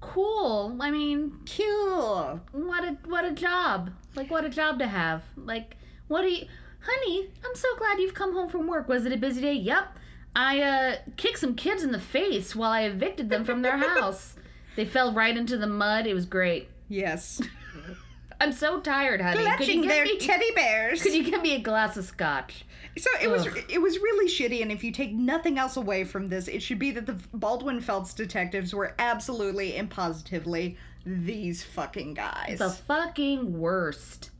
Cool. 0.00 0.76
I 0.80 0.90
mean, 0.90 1.38
Cool. 1.56 2.40
what 2.52 2.84
a 2.84 2.96
what 3.06 3.24
a 3.24 3.32
job. 3.32 3.90
Like 4.16 4.30
what 4.30 4.44
a 4.44 4.48
job 4.48 4.78
to 4.78 4.86
have. 4.86 5.22
Like 5.36 5.76
what 6.08 6.22
do 6.22 6.28
you 6.30 6.46
Honey, 6.82 7.28
I'm 7.44 7.54
so 7.54 7.68
glad 7.76 7.98
you've 7.98 8.14
come 8.14 8.32
home 8.32 8.48
from 8.48 8.66
work. 8.66 8.88
Was 8.88 9.04
it 9.04 9.12
a 9.12 9.18
busy 9.18 9.42
day? 9.42 9.52
Yep. 9.52 9.98
I 10.34 10.60
uh 10.60 10.96
kicked 11.16 11.38
some 11.38 11.54
kids 11.54 11.82
in 11.82 11.92
the 11.92 12.00
face 12.00 12.54
while 12.54 12.70
I 12.70 12.82
evicted 12.82 13.30
them 13.30 13.44
from 13.44 13.62
their 13.62 13.76
house. 13.76 14.34
They 14.76 14.84
fell 14.84 15.12
right 15.12 15.36
into 15.36 15.56
the 15.58 15.66
mud. 15.66 16.06
It 16.06 16.14
was 16.14 16.26
great. 16.26 16.68
Yes. 16.88 17.42
I'm 18.40 18.52
so 18.52 18.80
tired, 18.80 19.20
honey. 19.20 19.42
Clutching 19.42 19.82
their 19.82 20.04
me 20.04 20.16
teddy 20.16 20.52
bears. 20.54 21.02
Could 21.02 21.12
you 21.12 21.24
give 21.24 21.42
me 21.42 21.56
a 21.56 21.60
glass 21.60 21.96
of 21.96 22.04
scotch? 22.04 22.64
So 22.96 23.10
it 23.20 23.28
was 23.28 23.46
it 23.68 23.80
was 23.80 23.98
really 23.98 24.28
shitty, 24.28 24.62
and 24.62 24.72
if 24.72 24.82
you 24.82 24.90
take 24.92 25.12
nothing 25.12 25.58
else 25.58 25.76
away 25.76 26.04
from 26.04 26.28
this, 26.28 26.48
it 26.48 26.62
should 26.62 26.78
be 26.78 26.90
that 26.92 27.06
the 27.06 27.18
Baldwin 27.34 27.80
Felts 27.80 28.14
detectives 28.14 28.74
were 28.74 28.94
absolutely 28.98 29.76
and 29.76 29.90
positively 29.90 30.78
these 31.04 31.62
fucking 31.62 32.14
guys. 32.14 32.58
The 32.58 32.70
fucking 32.70 33.58
worst. 33.58 34.30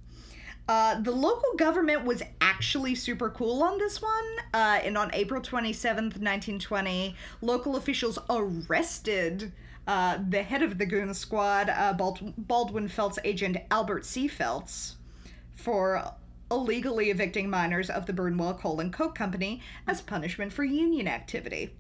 Uh, 0.71 1.01
the 1.01 1.11
local 1.11 1.53
government 1.57 2.05
was 2.05 2.23
actually 2.41 2.95
super 2.95 3.29
cool 3.29 3.61
on 3.61 3.77
this 3.79 4.01
one. 4.01 4.25
Uh, 4.55 4.79
and 4.85 4.97
on 4.97 5.11
April 5.13 5.43
27th, 5.43 6.15
1920, 6.15 7.17
local 7.43 7.75
officials 7.75 8.21
arrested 8.31 9.51
uh, 9.89 10.19
the 10.29 10.45
head 10.45 10.63
of 10.63 10.79
the 10.79 10.87
goon 10.87 11.13
squad, 11.13 11.69
uh, 11.69 11.93
Bald- 11.93 12.35
Baldwin 12.39 12.87
Felts 12.87 13.19
agent 13.25 13.57
Albert 13.73 14.05
C. 14.05 14.29
Felts, 14.29 14.95
for 15.57 16.05
illegally 16.53 17.11
evicting 17.11 17.51
miners 17.51 17.91
of 17.91 18.07
the 18.07 18.13
Burnwell 18.13 18.55
Coal 18.55 18.79
and 18.79 18.93
Coke 18.93 19.17
Company 19.17 19.61
as 19.89 20.01
punishment 20.01 20.53
for 20.53 20.63
union 20.63 21.09
activity. 21.09 21.75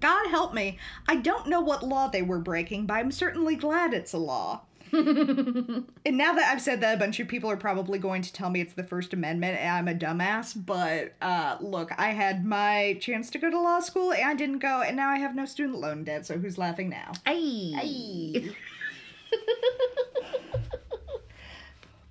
God 0.00 0.26
help 0.30 0.52
me, 0.52 0.78
I 1.06 1.14
don't 1.14 1.46
know 1.46 1.60
what 1.60 1.86
law 1.86 2.08
they 2.08 2.22
were 2.22 2.40
breaking, 2.40 2.86
but 2.86 2.94
I'm 2.94 3.12
certainly 3.12 3.54
glad 3.54 3.94
it's 3.94 4.12
a 4.12 4.18
law. 4.18 4.62
And 6.06 6.16
now 6.16 6.32
that 6.32 6.50
I've 6.50 6.62
said 6.62 6.80
that, 6.80 6.96
a 6.96 6.98
bunch 6.98 7.20
of 7.20 7.28
people 7.28 7.50
are 7.50 7.56
probably 7.56 7.98
going 7.98 8.22
to 8.22 8.32
tell 8.32 8.48
me 8.48 8.60
it's 8.60 8.72
the 8.72 8.84
First 8.84 9.12
Amendment 9.12 9.58
and 9.58 9.70
I'm 9.70 9.88
a 9.88 9.98
dumbass. 9.98 10.54
But 10.64 11.14
uh, 11.20 11.58
look, 11.60 11.90
I 11.98 12.10
had 12.10 12.44
my 12.46 12.96
chance 13.00 13.28
to 13.30 13.38
go 13.38 13.50
to 13.50 13.60
law 13.60 13.80
school 13.80 14.12
and 14.12 14.24
I 14.24 14.34
didn't 14.34 14.60
go, 14.60 14.82
and 14.82 14.96
now 14.96 15.10
I 15.10 15.18
have 15.18 15.34
no 15.34 15.44
student 15.44 15.78
loan 15.78 16.04
debt. 16.04 16.24
So 16.26 16.38
who's 16.38 16.56
laughing 16.56 16.88
now? 16.88 17.12
Ay. 17.26 18.50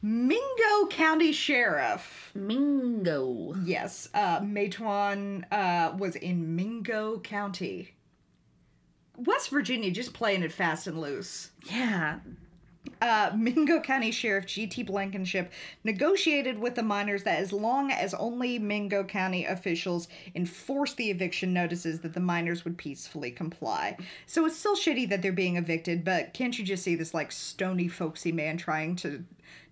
Mingo 0.02 0.88
County 0.90 1.32
Sheriff. 1.32 2.32
Mingo. 2.36 3.56
Yes, 3.66 4.10
uh, 4.14 4.40
Matewan 4.42 5.44
uh, 5.52 5.96
was 5.98 6.16
in 6.16 6.56
Mingo 6.56 7.20
County. 7.20 7.96
West 9.18 9.50
Virginia 9.50 9.90
just 9.92 10.14
playing 10.14 10.44
it 10.44 10.52
fast 10.52 10.86
and 10.88 11.02
loose. 11.02 11.50
Yeah. 11.66 12.20
Uh, 13.02 13.32
Mingo 13.36 13.80
County 13.80 14.12
Sheriff 14.12 14.46
G.T. 14.46 14.84
Blankenship 14.84 15.52
negotiated 15.84 16.60
with 16.60 16.76
the 16.76 16.84
miners 16.84 17.24
that 17.24 17.40
as 17.40 17.54
long 17.54 17.92
as 17.92 18.14
only 18.14 18.60
Mingo 18.60 19.04
County 19.04 19.46
officials 19.46 20.08
enforced 20.36 20.98
the 20.98 21.10
eviction 21.10 21.54
notices, 21.54 22.00
that 22.02 22.14
the 22.14 22.20
miners 22.20 22.64
would 22.64 22.78
peacefully 22.78 23.32
comply. 23.32 23.98
So 24.26 24.46
it's 24.46 24.58
still 24.58 24.76
shitty 24.76 25.10
that 25.10 25.22
they're 25.22 25.32
being 25.32 25.58
evicted, 25.58 26.04
but 26.04 26.34
can't 26.34 26.58
you 26.58 26.66
just 26.66 26.84
see 26.84 26.96
this 26.96 27.14
like 27.14 27.32
stony, 27.32 27.88
folksy 27.88 28.32
man 28.32 28.58
trying 28.58 28.96
to 28.98 29.24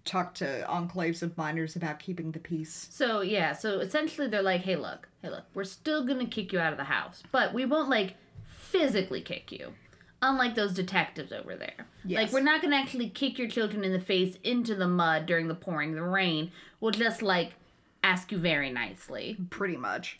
talk 0.05 0.35
to 0.35 0.65
enclaves 0.69 1.23
of 1.23 1.35
miners 1.37 1.75
about 1.75 1.99
keeping 1.99 2.31
the 2.31 2.39
peace? 2.39 2.87
So 2.91 3.21
yeah, 3.21 3.53
so 3.53 3.79
essentially 3.79 4.27
they're 4.27 4.41
like, 4.41 4.61
hey 4.61 4.75
look, 4.75 5.07
hey 5.21 5.29
look, 5.29 5.45
we're 5.53 5.63
still 5.63 6.05
gonna 6.05 6.27
kick 6.27 6.53
you 6.53 6.59
out 6.59 6.71
of 6.71 6.77
the 6.77 6.85
house, 6.85 7.23
but 7.31 7.53
we 7.53 7.65
won't 7.65 7.89
like 7.89 8.15
physically 8.47 9.21
kick 9.21 9.51
you. 9.51 9.73
Unlike 10.21 10.55
those 10.55 10.73
detectives 10.73 11.31
over 11.31 11.55
there. 11.55 11.87
Yes. 12.03 12.23
Like 12.23 12.31
we're 12.31 12.45
not 12.45 12.61
gonna 12.61 12.75
actually 12.75 13.09
kick 13.09 13.37
your 13.37 13.47
children 13.47 13.83
in 13.83 13.91
the 13.91 13.99
face 13.99 14.37
into 14.43 14.75
the 14.75 14.87
mud 14.87 15.25
during 15.25 15.47
the 15.47 15.55
pouring 15.55 15.93
the 15.93 16.03
rain. 16.03 16.51
We'll 16.79 16.91
just 16.91 17.21
like 17.21 17.53
ask 18.03 18.31
you 18.31 18.37
very 18.37 18.71
nicely. 18.71 19.37
Pretty 19.49 19.77
much. 19.77 20.19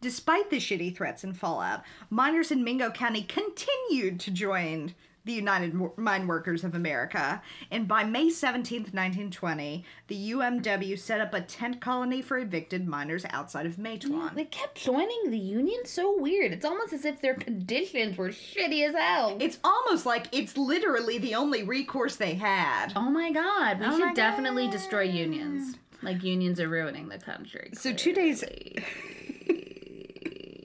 Despite 0.00 0.48
the 0.48 0.56
shitty 0.56 0.96
threats 0.96 1.24
and 1.24 1.36
fallout, 1.36 1.82
miners 2.08 2.50
in 2.50 2.64
Mingo 2.64 2.90
County 2.90 3.22
continued 3.22 4.18
to 4.20 4.30
join 4.30 4.94
the 5.24 5.32
United 5.32 5.74
Mine 5.98 6.26
Workers 6.26 6.64
of 6.64 6.74
America, 6.74 7.42
and 7.70 7.86
by 7.86 8.04
May 8.04 8.26
17th, 8.28 8.92
1920, 8.94 9.84
the 10.08 10.30
UMW 10.32 10.98
set 10.98 11.20
up 11.20 11.34
a 11.34 11.40
tent 11.42 11.80
colony 11.80 12.22
for 12.22 12.38
evicted 12.38 12.88
miners 12.88 13.24
outside 13.30 13.66
of 13.66 13.76
Matewan. 13.76 14.34
They 14.34 14.46
kept 14.46 14.76
joining 14.82 15.30
the 15.30 15.38
union 15.38 15.80
so 15.84 16.18
weird. 16.18 16.52
It's 16.52 16.64
almost 16.64 16.92
as 16.92 17.04
if 17.04 17.20
their 17.20 17.34
conditions 17.34 18.16
were 18.16 18.28
shitty 18.30 18.88
as 18.88 18.94
hell. 18.94 19.36
It's 19.40 19.58
almost 19.62 20.06
like 20.06 20.26
it's 20.32 20.56
literally 20.56 21.18
the 21.18 21.34
only 21.34 21.62
recourse 21.64 22.16
they 22.16 22.34
had. 22.34 22.92
oh 22.96 23.10
my 23.10 23.30
god, 23.30 23.80
we 23.80 23.86
Oh 23.86 23.98
should 23.98 24.14
definitely 24.16 24.64
God. 24.64 24.72
destroy 24.72 25.02
unions. 25.02 25.76
Like 26.02 26.22
unions 26.24 26.58
are 26.60 26.68
ruining 26.68 27.08
the 27.10 27.18
country. 27.18 27.72
So 27.74 27.92
two 27.92 28.14
days- 28.14 28.42
clearly. 28.42 28.84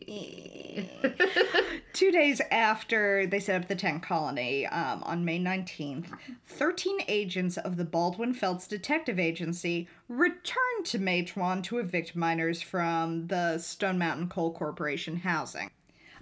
Two 1.94 2.12
days 2.12 2.42
after 2.52 3.26
they 3.26 3.40
set 3.40 3.62
up 3.62 3.68
the 3.68 3.76
tent 3.76 4.04
colony, 4.04 4.66
um, 4.68 5.04
on 5.04 5.26
May 5.26 5.40
19th, 5.40 6.08
13 6.48 7.00
agents 7.08 7.58
of 7.58 7.78
the 7.78 7.86
Baldwin 7.86 8.34
Felts 8.34 8.68
Detective 8.68 9.20
Agency 9.20 9.88
returned 10.10 10.86
to 10.86 11.00
Matewan 11.00 11.64
to 11.64 11.78
evict 11.78 12.16
miners 12.16 12.62
from 12.62 13.28
the 13.28 13.58
Stone 13.58 13.98
Mountain 13.98 14.30
Coal 14.30 14.52
Corporation 14.52 15.18
housing. 15.18 15.70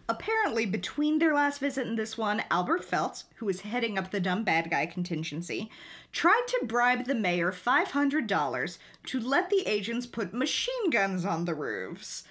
Apparently, 0.09 0.65
between 0.65 1.19
their 1.19 1.33
last 1.33 1.59
visit 1.59 1.87
and 1.87 1.97
this 1.97 2.17
one, 2.17 2.43
Albert 2.51 2.83
Felts, 2.83 3.23
who 3.35 3.45
was 3.45 3.61
heading 3.61 3.97
up 3.97 4.11
the 4.11 4.19
dumb 4.19 4.43
bad 4.43 4.69
guy 4.69 4.85
contingency, 4.85 5.71
tried 6.11 6.43
to 6.47 6.65
bribe 6.65 7.05
the 7.05 7.15
mayor 7.15 7.53
$500 7.53 8.77
to 9.05 9.19
let 9.19 9.49
the 9.49 9.65
agents 9.65 10.05
put 10.05 10.33
machine 10.33 10.89
guns 10.89 11.23
on 11.23 11.45
the 11.45 11.55
roofs. 11.55 12.25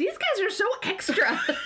These 0.00 0.16
guys 0.16 0.46
are 0.46 0.50
so 0.50 0.64
extra. 0.82 1.40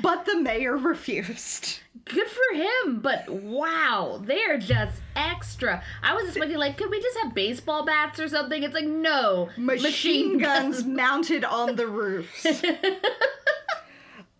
But 0.00 0.24
the 0.24 0.36
mayor 0.36 0.76
refused. 0.76 1.80
Good 2.06 2.28
for 2.28 2.56
him, 2.56 3.00
but 3.00 3.28
wow, 3.28 4.22
they 4.24 4.42
are 4.44 4.56
just 4.56 5.02
extra. 5.14 5.82
I 6.02 6.14
was 6.14 6.28
expecting 6.28 6.56
like, 6.56 6.78
could 6.78 6.88
we 6.88 7.02
just 7.02 7.18
have 7.18 7.34
baseball 7.34 7.84
bats 7.84 8.18
or 8.18 8.28
something? 8.28 8.62
It's 8.62 8.74
like 8.74 8.86
no, 8.86 9.50
Machine, 9.58 10.38
guns 10.38 10.84
mounted 10.86 11.44
on 11.44 11.76
the 11.76 11.86
roofs. 11.86 12.46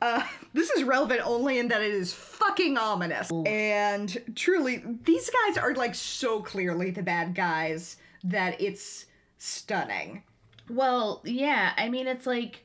Uh, 0.01 0.27
this 0.53 0.69
is 0.71 0.83
relevant 0.83 1.21
only 1.25 1.61
in 1.61 1.69
that 1.69 1.81
it 1.81 1.95
is 1.95 2.13
fucking 2.13 2.77
ominous. 2.77 3.31
And 3.47 4.21
truly, 4.35 4.83
these 5.05 5.31
guys 5.31 5.57
are 5.57 5.75
like 5.77 5.95
so 5.95 6.41
clearly 6.41 6.91
the 6.91 7.05
bad 7.05 7.37
guys 7.37 7.99
that 8.25 8.61
it's 8.61 9.07
stunning. 9.39 10.25
Well, 10.69 11.23
yeah, 11.25 11.73
I 11.77 11.89
mean 11.89 12.09
it's 12.09 12.27
like 12.27 12.62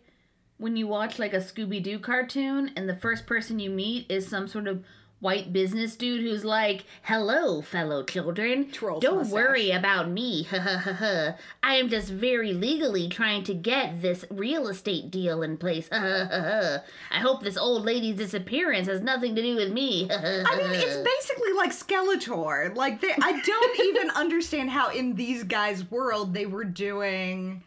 when 0.58 0.76
you 0.76 0.88
watch 0.88 1.20
like 1.20 1.34
a 1.34 1.38
Scooby 1.38 1.82
Doo 1.82 2.00
cartoon 2.00 2.72
and 2.76 2.88
the 2.90 2.96
first 2.96 3.26
person 3.26 3.60
you 3.60 3.70
meet 3.70 4.10
is 4.10 4.28
some 4.28 4.48
sort 4.48 4.68
of 4.68 4.84
white 5.20 5.52
business 5.52 5.96
dude 5.96 6.22
who's 6.22 6.46
like, 6.46 6.84
"Hello, 7.02 7.60
fellow 7.62 8.04
children. 8.04 8.70
Twirls 8.72 9.02
Don't 9.02 9.18
mustache. 9.18 9.34
worry 9.34 9.72
about 9.72 10.10
me. 10.10 10.44
Ha 10.52 10.60
ha 10.60 10.78
ha 10.78 10.94
ha. 10.94 11.36
I 11.64 11.76
am 11.76 11.90
just 11.90 12.10
very 12.10 12.54
legally 12.54 13.08
trying 13.10 13.44
to 13.46 13.56
get 13.56 14.04
this 14.04 14.26
real 14.30 14.68
estate 14.68 15.10
deal 15.10 15.42
in 15.42 15.58
place. 15.58 15.90
Ha 15.92 16.00
ha 16.00 16.28
ha 16.30 16.42
ha. 16.42 16.78
I 17.10 17.20
hope 17.20 17.42
this 17.42 17.58
old 17.58 17.84
lady's 17.84 18.18
disappearance 18.18 18.88
has 18.88 19.02
nothing 19.02 19.34
to 19.36 19.42
do 19.42 19.56
with 19.56 19.72
me. 19.72 20.08
Ha, 20.12 20.18
ha, 20.20 20.44
I 20.54 20.58
mean, 20.58 20.82
it's 20.82 20.98
basically 20.98 21.54
like 21.54 21.72
Skeletor. 21.72 22.76
Like, 22.76 23.02
they, 23.02 23.14
I 23.20 23.42
don't 23.42 23.80
even 23.88 24.12
understand 24.12 24.70
how 24.70 24.90
in 24.92 25.16
these 25.16 25.44
guys' 25.44 25.90
world 25.90 26.34
they 26.36 26.46
were 26.46 26.64
doing 26.64 27.64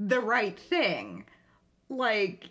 the 0.00 0.18
right 0.20 0.58
thing. 0.58 1.24
Like, 1.90 2.48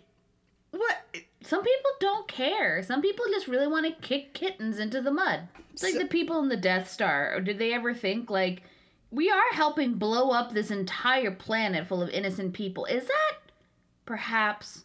what? 0.70 0.96
Some 1.42 1.62
people 1.64 1.90
don't 1.98 2.28
care. 2.28 2.82
Some 2.82 3.02
people 3.02 3.24
just 3.32 3.48
really 3.48 3.66
want 3.66 3.86
to 3.86 4.06
kick 4.06 4.34
kittens 4.34 4.78
into 4.78 5.00
the 5.00 5.10
mud. 5.10 5.48
It's 5.72 5.82
like 5.82 5.94
So- 5.94 5.98
the 6.00 6.06
people 6.06 6.38
in 6.40 6.48
the 6.48 6.56
Death 6.56 6.88
Star. 6.90 7.34
Or 7.34 7.40
did 7.40 7.58
they 7.58 7.72
ever 7.72 7.94
think, 7.94 8.30
like, 8.30 8.62
we 9.10 9.30
are 9.30 9.42
helping 9.52 9.94
blow 9.94 10.30
up 10.30 10.52
this 10.52 10.70
entire 10.70 11.30
planet 11.32 11.88
full 11.88 12.02
of 12.02 12.10
innocent 12.10 12.52
people? 12.52 12.84
Is 12.84 13.06
that 13.08 13.36
perhaps 14.04 14.84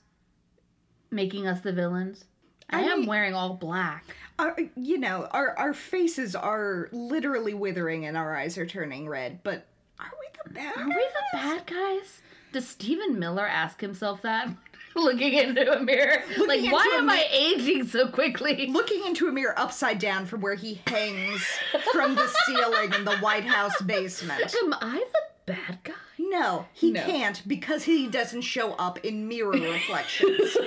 making 1.12 1.46
us 1.48 1.62
the 1.62 1.74
villains? 1.74 2.26
I, 2.70 2.80
I 2.80 2.84
am 2.86 3.00
mean- 3.02 3.10
wearing 3.10 3.34
all 3.36 3.54
black. 3.56 4.16
Our, 4.40 4.56
you 4.76 4.98
know, 4.98 5.28
our, 5.32 5.58
our 5.58 5.74
faces 5.74 6.36
are 6.36 6.90
literally 6.92 7.54
withering 7.54 8.06
and 8.06 8.18
our 8.18 8.36
eyes 8.36 8.58
are 8.58 8.66
turning 8.66 9.08
red, 9.08 9.42
but 9.44 9.66
are 10.00 10.12
we 10.20 10.28
the 10.44 10.54
bad 10.54 10.76
Are 10.78 10.88
we 10.88 10.94
the 10.94 11.24
bad 11.38 11.66
guys? 11.66 12.22
Does 12.56 12.70
Stephen 12.70 13.20
Miller 13.20 13.46
ask 13.46 13.82
himself 13.82 14.22
that? 14.22 14.48
Looking 14.96 15.34
into 15.34 15.74
a 15.78 15.82
mirror. 15.82 16.24
like, 16.48 16.62
why 16.72 16.86
am 16.98 17.08
mi- 17.08 17.14
I 17.16 17.28
aging 17.30 17.86
so 17.86 18.08
quickly? 18.08 18.68
looking 18.68 19.06
into 19.06 19.28
a 19.28 19.32
mirror 19.34 19.54
upside 19.60 20.00
down 20.00 20.26
from 20.26 20.40
where 20.40 20.56
he 20.56 20.82
hangs 20.88 21.44
from 21.92 22.16
the 22.16 22.26
ceiling 22.46 22.94
in 22.94 23.04
the 23.04 23.18
White 23.18 23.44
House 23.44 23.82
basement. 23.82 24.56
Am 24.64 24.74
I 24.76 25.04
the 25.46 25.52
bad 25.54 25.80
guy? 25.84 25.94
No, 26.18 26.68
he 26.72 26.92
No. 26.92 27.02
can't 27.04 27.46
because 27.46 27.84
he 27.84 28.08
doesn't 28.08 28.44
show 28.44 28.72
up 28.76 29.00
in 29.04 29.28
mirror 29.28 29.52
reflections. 29.52 30.56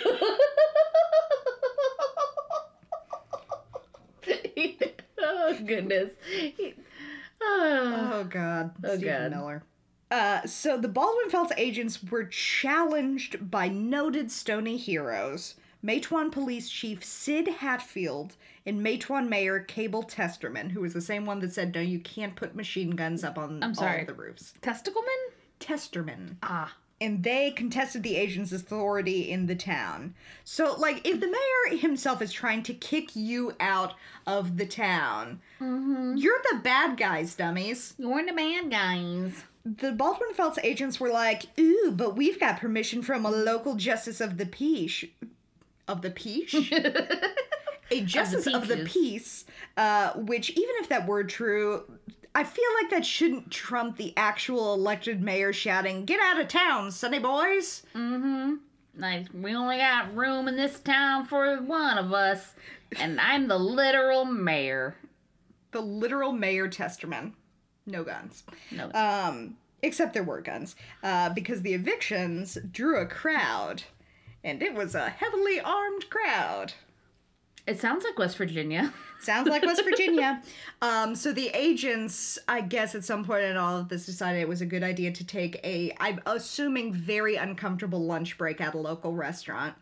oh 5.20 5.58
goodness. 5.66 6.12
Ah. 7.42 8.10
oh 8.14 8.24
God, 8.28 8.72
Oh, 8.84 8.96
Stephen 8.96 9.30
God. 9.30 9.30
Miller. 9.30 9.62
Uh, 10.10 10.46
so 10.46 10.78
the 10.78 10.88
Baldwin 10.88 11.30
Felts 11.30 11.52
agents 11.56 12.02
were 12.02 12.24
challenged 12.24 13.50
by 13.50 13.68
noted 13.68 14.30
Stony 14.30 14.76
heroes, 14.76 15.54
Matewan 15.84 16.32
Police 16.32 16.70
Chief 16.70 17.04
Sid 17.04 17.48
Hatfield 17.48 18.36
and 18.64 18.84
Matewan 18.84 19.28
Mayor 19.28 19.60
Cabell 19.60 20.02
Testerman, 20.02 20.70
who 20.70 20.80
was 20.80 20.94
the 20.94 21.00
same 21.00 21.26
one 21.26 21.40
that 21.40 21.52
said, 21.52 21.74
"No, 21.74 21.80
you 21.80 22.00
can't 22.00 22.36
put 22.36 22.54
machine 22.54 22.90
guns 22.90 23.22
up 23.22 23.38
on 23.38 23.62
I'm 23.62 23.74
all 23.78 24.00
of 24.00 24.06
the 24.06 24.14
roofs." 24.14 24.54
Testicleman? 24.62 25.32
Testerman. 25.60 26.36
Ah. 26.42 26.74
And 27.00 27.22
they 27.22 27.50
contested 27.52 28.02
the 28.02 28.16
agent's 28.16 28.52
authority 28.52 29.30
in 29.30 29.46
the 29.46 29.54
town. 29.54 30.14
So, 30.44 30.74
like, 30.78 31.06
if 31.06 31.20
the 31.20 31.28
mayor 31.28 31.78
himself 31.78 32.20
is 32.20 32.32
trying 32.32 32.62
to 32.64 32.74
kick 32.74 33.14
you 33.14 33.54
out 33.60 33.94
of 34.26 34.56
the 34.56 34.66
town, 34.66 35.40
you're 35.60 36.42
the 36.50 36.60
bad 36.62 36.96
guys, 36.96 37.34
dummies. 37.34 37.94
You're 37.98 38.26
the 38.26 38.32
bad 38.32 38.70
guys. 38.70 39.44
The 39.64 39.92
Baldwin 39.92 40.32
Felts 40.34 40.58
agents 40.62 40.98
were 40.98 41.10
like, 41.10 41.44
ooh, 41.58 41.92
but 41.94 42.16
we've 42.16 42.40
got 42.40 42.58
permission 42.58 43.02
from 43.02 43.26
a 43.26 43.30
local 43.30 43.74
justice 43.74 44.20
of 44.20 44.38
the 44.38 44.46
peace. 44.46 45.04
Of 45.86 46.02
the 46.02 46.10
peace? 46.10 46.54
a 47.90 48.00
justice 48.02 48.46
of 48.46 48.68
the, 48.68 48.76
peaches. 48.76 48.92
peace, 48.92 49.44
uh, 49.76 50.12
which, 50.14 50.50
even 50.50 50.74
if 50.80 50.88
that 50.88 51.06
were 51.06 51.24
true, 51.24 51.84
I 52.38 52.44
feel 52.44 52.70
like 52.80 52.90
that 52.90 53.04
shouldn't 53.04 53.50
trump 53.50 53.96
the 53.96 54.14
actual 54.16 54.72
elected 54.72 55.20
mayor 55.20 55.52
shouting, 55.52 56.04
Get 56.04 56.20
out 56.20 56.40
of 56.40 56.46
town, 56.46 56.92
sonny 56.92 57.18
boys! 57.18 57.82
Mm-hmm. 57.96 58.54
Like, 58.96 59.26
we 59.34 59.56
only 59.56 59.78
got 59.78 60.14
room 60.14 60.46
in 60.46 60.54
this 60.54 60.78
town 60.78 61.24
for 61.24 61.56
one 61.60 61.98
of 61.98 62.12
us. 62.12 62.54
And 62.96 63.20
I'm 63.20 63.48
the 63.48 63.58
literal 63.58 64.24
mayor. 64.24 64.94
the 65.72 65.80
literal 65.80 66.30
mayor 66.30 66.68
Testerman. 66.68 67.32
No 67.86 68.04
guns. 68.04 68.44
No. 68.70 68.92
Um, 68.92 69.56
except 69.82 70.14
there 70.14 70.22
were 70.22 70.40
guns. 70.40 70.76
Uh, 71.02 71.30
because 71.30 71.62
the 71.62 71.74
evictions 71.74 72.56
drew 72.70 73.00
a 73.00 73.06
crowd. 73.06 73.82
And 74.44 74.62
it 74.62 74.74
was 74.74 74.94
a 74.94 75.08
heavily 75.08 75.58
armed 75.58 76.08
crowd. 76.08 76.74
It 77.68 77.80
sounds 77.80 78.02
like 78.04 78.18
West 78.18 78.36
Virginia. 78.38 78.92
Sounds 79.20 79.48
like 79.48 79.64
West 79.64 79.82
Virginia. 79.82 80.40
Um, 80.80 81.16
so 81.16 81.32
the 81.32 81.48
agents, 81.48 82.38
I 82.46 82.60
guess, 82.60 82.94
at 82.94 83.04
some 83.04 83.24
point 83.24 83.42
in 83.42 83.56
all 83.56 83.76
of 83.76 83.88
this, 83.88 84.06
decided 84.06 84.40
it 84.40 84.48
was 84.48 84.60
a 84.60 84.66
good 84.66 84.84
idea 84.84 85.10
to 85.10 85.26
take 85.26 85.58
a, 85.64 85.92
I'm 85.98 86.20
assuming, 86.24 86.94
very 86.94 87.34
uncomfortable 87.34 88.04
lunch 88.04 88.38
break 88.38 88.60
at 88.60 88.74
a 88.74 88.78
local 88.78 89.14
restaurant. 89.14 89.74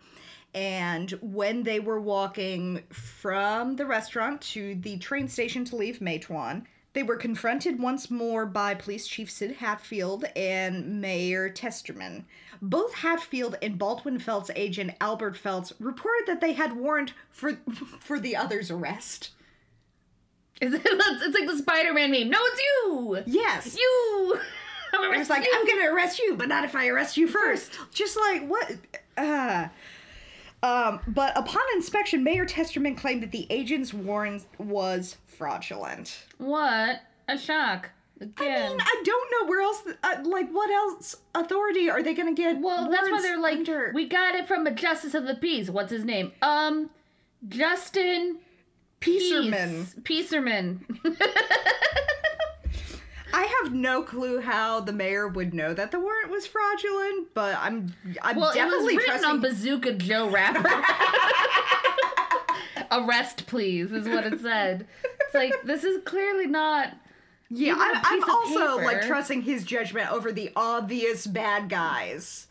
And 0.54 1.10
when 1.20 1.64
they 1.64 1.80
were 1.80 2.00
walking 2.00 2.82
from 2.88 3.76
the 3.76 3.84
restaurant 3.84 4.40
to 4.52 4.74
the 4.76 4.96
train 4.96 5.28
station 5.28 5.66
to 5.66 5.76
leave 5.76 5.98
Matewan, 5.98 6.64
they 6.94 7.02
were 7.02 7.16
confronted 7.16 7.78
once 7.78 8.10
more 8.10 8.46
by 8.46 8.72
Police 8.72 9.06
Chief 9.06 9.30
Sid 9.30 9.56
Hatfield 9.56 10.24
and 10.34 11.02
Mayor 11.02 11.50
Testerman. 11.50 12.24
Both 12.62 12.94
Hatfield 12.94 13.56
and 13.62 13.78
Baldwin 13.78 14.18
Felts 14.18 14.50
agent 14.56 14.92
Albert 15.00 15.36
Felts 15.36 15.72
reported 15.78 16.26
that 16.26 16.40
they 16.40 16.52
had 16.52 16.76
warrant 16.76 17.12
for 17.30 17.54
for 18.00 18.18
the 18.18 18.36
other's 18.36 18.70
arrest. 18.70 19.30
It's, 20.60 20.74
it's 20.84 21.38
like 21.38 21.48
the 21.48 21.58
Spider-Man 21.58 22.10
meme. 22.10 22.30
No, 22.30 22.38
it's 22.40 22.60
you. 22.60 23.22
Yes. 23.26 23.76
You. 23.76 24.40
I'm 24.94 25.12
It 25.12 25.18
was 25.18 25.28
like, 25.28 25.44
you. 25.44 25.52
I'm 25.54 25.66
gonna 25.66 25.92
arrest 25.92 26.18
you, 26.18 26.36
but 26.36 26.48
not 26.48 26.64
if 26.64 26.74
I 26.74 26.86
arrest 26.88 27.16
you 27.16 27.26
first. 27.28 27.72
Just 27.92 28.16
like 28.16 28.46
what 28.48 28.72
uh 29.16 29.68
um, 30.62 31.00
but 31.06 31.36
upon 31.38 31.62
inspection, 31.74 32.24
Mayor 32.24 32.46
Testerman 32.46 32.96
claimed 32.96 33.22
that 33.22 33.30
the 33.30 33.46
agent's 33.50 33.92
warrant 33.92 34.46
was 34.58 35.16
fraudulent. 35.26 36.24
What? 36.38 37.02
A 37.28 37.38
shock. 37.38 37.90
I 38.20 38.24
mean, 38.24 38.80
I 38.80 39.02
don't 39.04 39.30
know 39.30 39.46
where 39.48 39.60
else, 39.60 39.82
uh, 40.02 40.16
like, 40.24 40.50
what 40.50 40.70
else 40.70 41.16
authority 41.34 41.90
are 41.90 42.02
they 42.02 42.14
gonna 42.14 42.32
get? 42.32 42.58
well, 42.60 42.90
that's 42.90 43.10
why 43.10 43.20
they're 43.20 43.38
like, 43.40 43.58
under? 43.58 43.92
we 43.94 44.08
got 44.08 44.34
it 44.34 44.48
from 44.48 44.66
a 44.66 44.70
justice 44.70 45.12
of 45.14 45.26
the 45.26 45.34
peace. 45.34 45.68
What's 45.68 45.90
his 45.90 46.04
name? 46.04 46.32
Um, 46.40 46.88
Justin 47.48 48.38
Peacerman. 49.02 50.02
Peace- 50.02 50.30
Peacerman. 50.32 50.80
I 53.34 53.42
have 53.62 53.74
no 53.74 54.02
clue 54.02 54.40
how 54.40 54.80
the 54.80 54.92
mayor 54.94 55.28
would 55.28 55.52
know 55.52 55.74
that 55.74 55.90
the 55.90 56.00
warrant 56.00 56.30
was 56.30 56.46
fraudulent, 56.46 57.34
but 57.34 57.54
I'm, 57.58 57.94
I'm 58.22 58.36
well, 58.36 58.46
it 58.46 58.48
was 58.48 58.54
definitely 58.54 58.96
written 58.96 59.10
trusting. 59.20 59.30
on 59.30 59.40
Bazooka 59.42 59.92
Joe 59.94 60.30
wrapper. 60.30 60.66
Arrest, 62.90 63.46
please, 63.46 63.92
is 63.92 64.08
what 64.08 64.26
it 64.26 64.40
said. 64.40 64.86
It's 65.20 65.34
like 65.34 65.52
this 65.64 65.84
is 65.84 66.00
clearly 66.04 66.46
not. 66.46 66.94
Yeah, 67.50 67.74
I'm, 67.78 68.00
I'm 68.04 68.30
also 68.30 68.78
like 68.84 69.02
trusting 69.02 69.42
his 69.42 69.64
judgment 69.64 70.10
over 70.10 70.32
the 70.32 70.50
obvious 70.56 71.26
bad 71.26 71.68
guys 71.68 72.46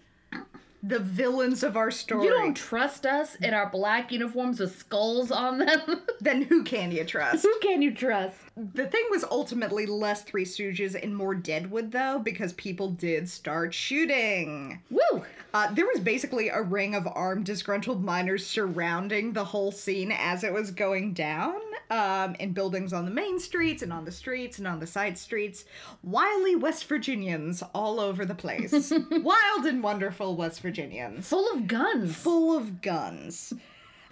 the 0.88 1.00
villains 1.00 1.64
of 1.64 1.76
our 1.76 1.90
story. 1.90 2.26
You 2.26 2.30
don't 2.32 2.56
trust 2.56 3.06
us 3.06 3.36
in 3.36 3.54
our 3.54 3.70
black 3.70 4.12
uniforms 4.12 4.60
with 4.60 4.78
skulls 4.78 5.32
on 5.32 5.58
them. 5.58 6.02
then 6.22 6.44
who 6.44 6.64
can 6.64 6.92
you 6.92 7.04
trust? 7.04 7.42
Who 7.44 7.60
can 7.60 7.82
you 7.82 7.94
trust? 7.94 8.38
The 8.56 8.86
thing 8.86 9.04
was 9.10 9.24
ultimately 9.24 9.86
less 9.86 10.22
Three 10.22 10.46
Stooges 10.46 11.02
and 11.02 11.16
more 11.16 11.34
Deadwood, 11.34 11.92
though, 11.92 12.20
because 12.20 12.54
people 12.54 12.92
did 12.92 13.28
start 13.28 13.74
shooting. 13.74 14.80
Woo! 14.92 15.24
Uh, 15.54 15.74
there 15.74 15.88
was 15.88 16.00
basically 16.00 16.50
a 16.50 16.62
ring 16.62 16.94
of 16.94 17.08
armed, 17.08 17.46
disgruntled 17.46 18.04
miners 18.04 18.46
surrounding 18.46 19.34
the 19.34 19.46
whole 19.46 19.72
scene 19.72 20.12
as 20.12 20.44
it 20.44 20.54
was 20.54 20.70
going 20.72 21.14
down, 21.14 21.60
um, 21.90 22.36
in 22.36 22.54
buildings 22.54 22.94
on 22.94 23.06
the 23.06 23.12
main 23.12 23.40
streets 23.40 23.82
and 23.82 23.94
on 23.94 24.06
the 24.06 24.12
streets 24.12 24.58
and 24.58 24.68
on 24.68 24.80
the 24.80 24.88
side 24.88 25.18
streets. 25.18 25.66
Wily 26.04 26.56
West 26.56 26.86
Virginians 26.86 27.64
all 27.74 28.00
over 28.00 28.26
the 28.26 28.36
place. 28.36 28.92
Wild 29.12 29.66
and 29.66 29.84
wonderful 29.84 30.36
West 30.36 30.62
Virginians. 30.62 31.28
Full 31.28 31.52
of 31.54 31.68
guns. 31.68 32.16
Full 32.16 32.58
of 32.58 32.82
guns. 32.82 33.54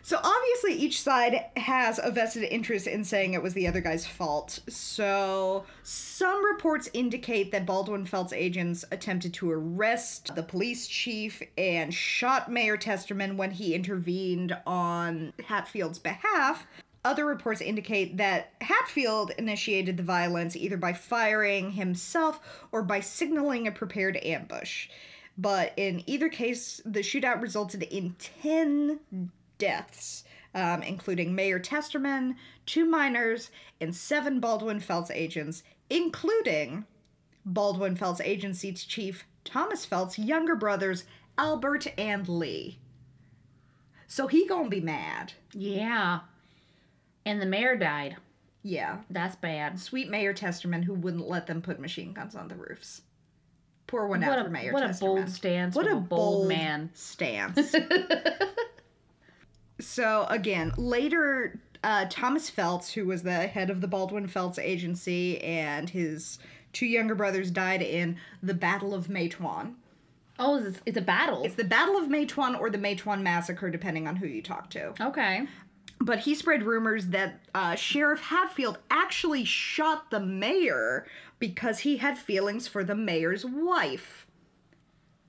So 0.06 0.20
obviously 0.22 0.74
each 0.74 1.02
side 1.02 1.46
has 1.56 1.98
a 2.04 2.12
vested 2.12 2.44
interest 2.44 2.88
in 2.88 3.06
saying 3.06 3.34
it 3.34 3.42
was 3.42 3.54
the 3.54 3.70
other 3.70 3.80
guy's 3.80 4.06
fault. 4.06 4.60
So 4.68 5.64
some 5.82 6.44
reports 6.44 6.90
indicate 6.92 7.54
that 7.54 7.66
Baldwin 7.66 8.06
Felts 8.06 8.34
agents 8.34 8.84
attempted 8.92 9.34
to 9.36 9.50
arrest 9.50 10.36
the 10.36 10.44
police 10.44 10.88
chief 10.88 11.42
and 11.58 11.94
shot 11.94 12.52
Mayor 12.52 12.76
Testerman 12.76 13.38
when 13.38 13.52
he 13.52 13.74
intervened 13.74 14.58
on 14.68 15.32
Hatfield's 15.48 16.00
behalf. 16.00 16.68
Other 17.06 17.26
reports 17.26 17.60
indicate 17.60 18.18
that 18.18 18.54
Hatfield 18.62 19.32
initiated 19.38 19.98
the 19.98 20.04
violence 20.04 20.56
either 20.56 20.78
by 20.78 20.94
firing 20.94 21.72
himself 21.72 22.40
or 22.72 22.82
by 22.82 23.02
signaling 23.02 23.68
a 23.68 23.72
prepared 23.72 24.18
ambush. 24.24 24.88
But 25.38 25.74
in 25.76 26.04
either 26.08 26.30
case, 26.30 26.80
the 26.86 27.02
shootout 27.02 27.42
resulted 27.42 27.84
in 27.84 28.16
10 28.20 29.00
deaths, 29.58 30.24
um, 30.56 30.82
including 30.82 31.36
Mayor 31.36 31.60
Testerman, 31.60 32.36
two 32.66 32.86
miners, 32.86 33.52
and 33.82 33.94
seven 33.94 34.40
Baldwin 34.40 34.80
Felts 34.80 35.12
agents, 35.12 35.64
including 35.90 36.86
Baldwin 37.46 37.96
Felts 37.96 38.22
Agency 38.22 38.72
Chief 38.74 39.26
Thomas 39.44 39.86
Felts' 39.86 40.18
younger 40.18 40.56
brothers, 40.56 41.04
Albert 41.38 41.88
and 41.98 42.30
Lee. 42.30 42.80
So 44.08 44.28
he 44.28 44.48
gonna 44.48 44.70
be 44.70 44.80
mad. 44.80 45.34
Yeah. 45.52 46.20
And 47.26 47.42
the 47.42 47.46
mayor 47.46 47.76
died. 47.76 48.18
Yeah. 48.64 48.98
That's 49.10 49.36
bad. 49.36 49.80
Sweet 49.80 50.10
Mayor 50.10 50.34
Testerman 50.34 50.84
who 50.84 50.94
wouldn't 50.94 51.28
let 51.28 51.48
them 51.48 51.62
put 51.62 51.80
machine 51.80 52.14
guns 52.14 52.36
on 52.36 52.48
the 52.48 52.56
roofs. 52.56 53.02
Poor 53.88 54.08
one 54.08 54.22
What 54.22 54.30
out 54.30 54.40
a, 54.40 54.44
for 54.46 54.50
Mayor 54.50 54.72
what 54.74 54.84
a 54.84 54.88
Testerman. 54.88 55.00
bold 55.00 55.30
stance 55.30 55.76
What 55.76 55.88
a 55.88 55.92
a 55.92 55.96
bold, 55.96 56.08
bold 56.10 56.48
man. 56.48 56.90
stance. 56.94 57.76
so 59.80 60.26
again, 60.30 60.74
later, 60.78 61.60
uh, 61.84 62.06
Thomas 62.10 62.50
Felts, 62.50 62.92
who 62.94 63.06
was 63.06 63.24
the 63.24 63.48
head 63.48 63.70
of 63.70 63.82
the 63.82 63.88
Baldwin 63.88 64.28
Felts 64.28 64.58
Agency, 64.60 65.42
and 65.42 65.90
his 65.90 66.40
two 66.72 66.86
younger 66.86 67.16
brothers 67.16 67.52
died 67.52 67.82
in 67.82 68.18
the 68.42 68.54
Battle 68.54 68.94
of 68.94 69.08
Matewan. 69.08 69.74
Oh, 70.40 70.58
it's, 70.58 70.80
it's 70.86 70.98
a 70.98 71.02
battle. 71.02 71.44
It's 71.44 71.56
the 71.56 71.64
Battle 71.64 71.98
of 71.98 72.06
Matewan 72.10 72.60
or 72.60 72.70
the 72.70 72.78
Matewan 72.80 73.22
Massacre, 73.22 73.70
depending 73.70 74.08
on 74.08 74.16
who 74.16 74.26
you 74.28 74.42
talk 74.42 74.70
to. 74.72 74.94
okay. 75.02 75.48
But 76.04 76.20
he 76.20 76.36
spread 76.36 76.64
rumors 76.64 77.08
that 77.08 77.40
uh, 77.56 77.76
Sheriff 77.76 78.20
Hatfield 78.20 78.78
actually 78.92 79.46
shot 79.46 80.12
the 80.12 80.20
mayor 80.20 81.08
because 81.40 81.80
he 81.80 81.98
had 81.98 82.18
feelings 82.18 82.68
for 82.68 82.84
the 82.84 82.94
mayor's 82.96 83.46
wife. 83.46 84.28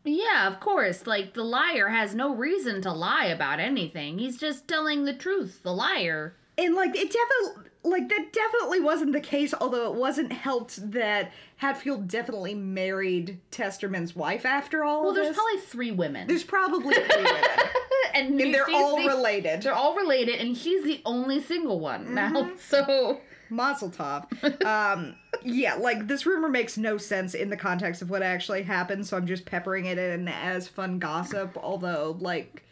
Yeah, 0.05 0.49
of 0.49 0.59
course. 0.59 1.07
Like, 1.07 1.35
the 1.35 1.45
liar 1.45 1.89
has 1.89 2.15
no 2.15 2.35
reason 2.35 2.83
to 2.83 2.93
lie 2.93 3.27
about 3.27 3.61
anything. 3.61 4.19
He's 4.19 4.37
just 4.37 4.67
telling 4.67 5.05
the 5.05 5.15
truth. 5.15 5.63
The 5.63 5.73
liar. 5.73 6.35
And 6.59 6.75
like 6.75 6.95
it 6.95 7.13
definitely 7.13 7.71
like 7.83 8.09
that 8.09 8.33
definitely 8.33 8.81
wasn't 8.81 9.13
the 9.13 9.21
case, 9.21 9.53
although 9.61 9.93
it 9.93 9.99
wasn't 9.99 10.33
helped 10.33 10.93
that 10.93 11.33
Hatfield 11.57 12.09
definitely 12.09 12.55
married 12.55 13.41
Testerman's 13.51 14.17
wife 14.17 14.47
after 14.47 14.85
all. 14.85 15.05
Well, 15.05 15.15
there's 15.15 15.29
this. 15.29 15.37
probably 15.37 15.61
three 15.61 15.91
women. 15.91 16.27
there's 16.27 16.45
probably 16.45 16.95
three 16.95 17.23
women. 17.23 17.41
and, 18.15 18.39
they're 18.39 18.69
all 18.71 18.97
the- 18.97 19.09
related. 19.09 19.63
They're 19.63 19.75
all 19.75 19.95
related, 19.97 20.41
and 20.41 20.57
he's 20.57 20.85
the 20.85 21.01
only 21.05 21.41
single 21.41 21.81
one 21.81 22.15
now. 22.15 22.33
Mm-hmm. 22.33 22.55
So, 22.59 23.21
Mazel 23.51 23.91
tov. 23.91 24.27
Um, 24.65 25.17
yeah, 25.43 25.75
like 25.75 26.07
this 26.09 26.25
rumor 26.27 26.49
makes 26.49 26.77
no 26.79 26.97
sense 26.97 27.35
in 27.35 27.51
the 27.51 27.57
context 27.57 28.01
of 28.03 28.11
what 28.11 28.23
actually 28.23 28.63
happened, 28.63 29.07
so 29.07 29.17
I'm 29.17 29.27
just 29.27 29.45
peppering 29.45 29.87
it 29.87 29.99
in 29.99 30.29
as 30.29 30.69
fun 30.69 30.99
gossip. 30.99 31.57
Although, 31.61 32.17
like, 32.21 32.63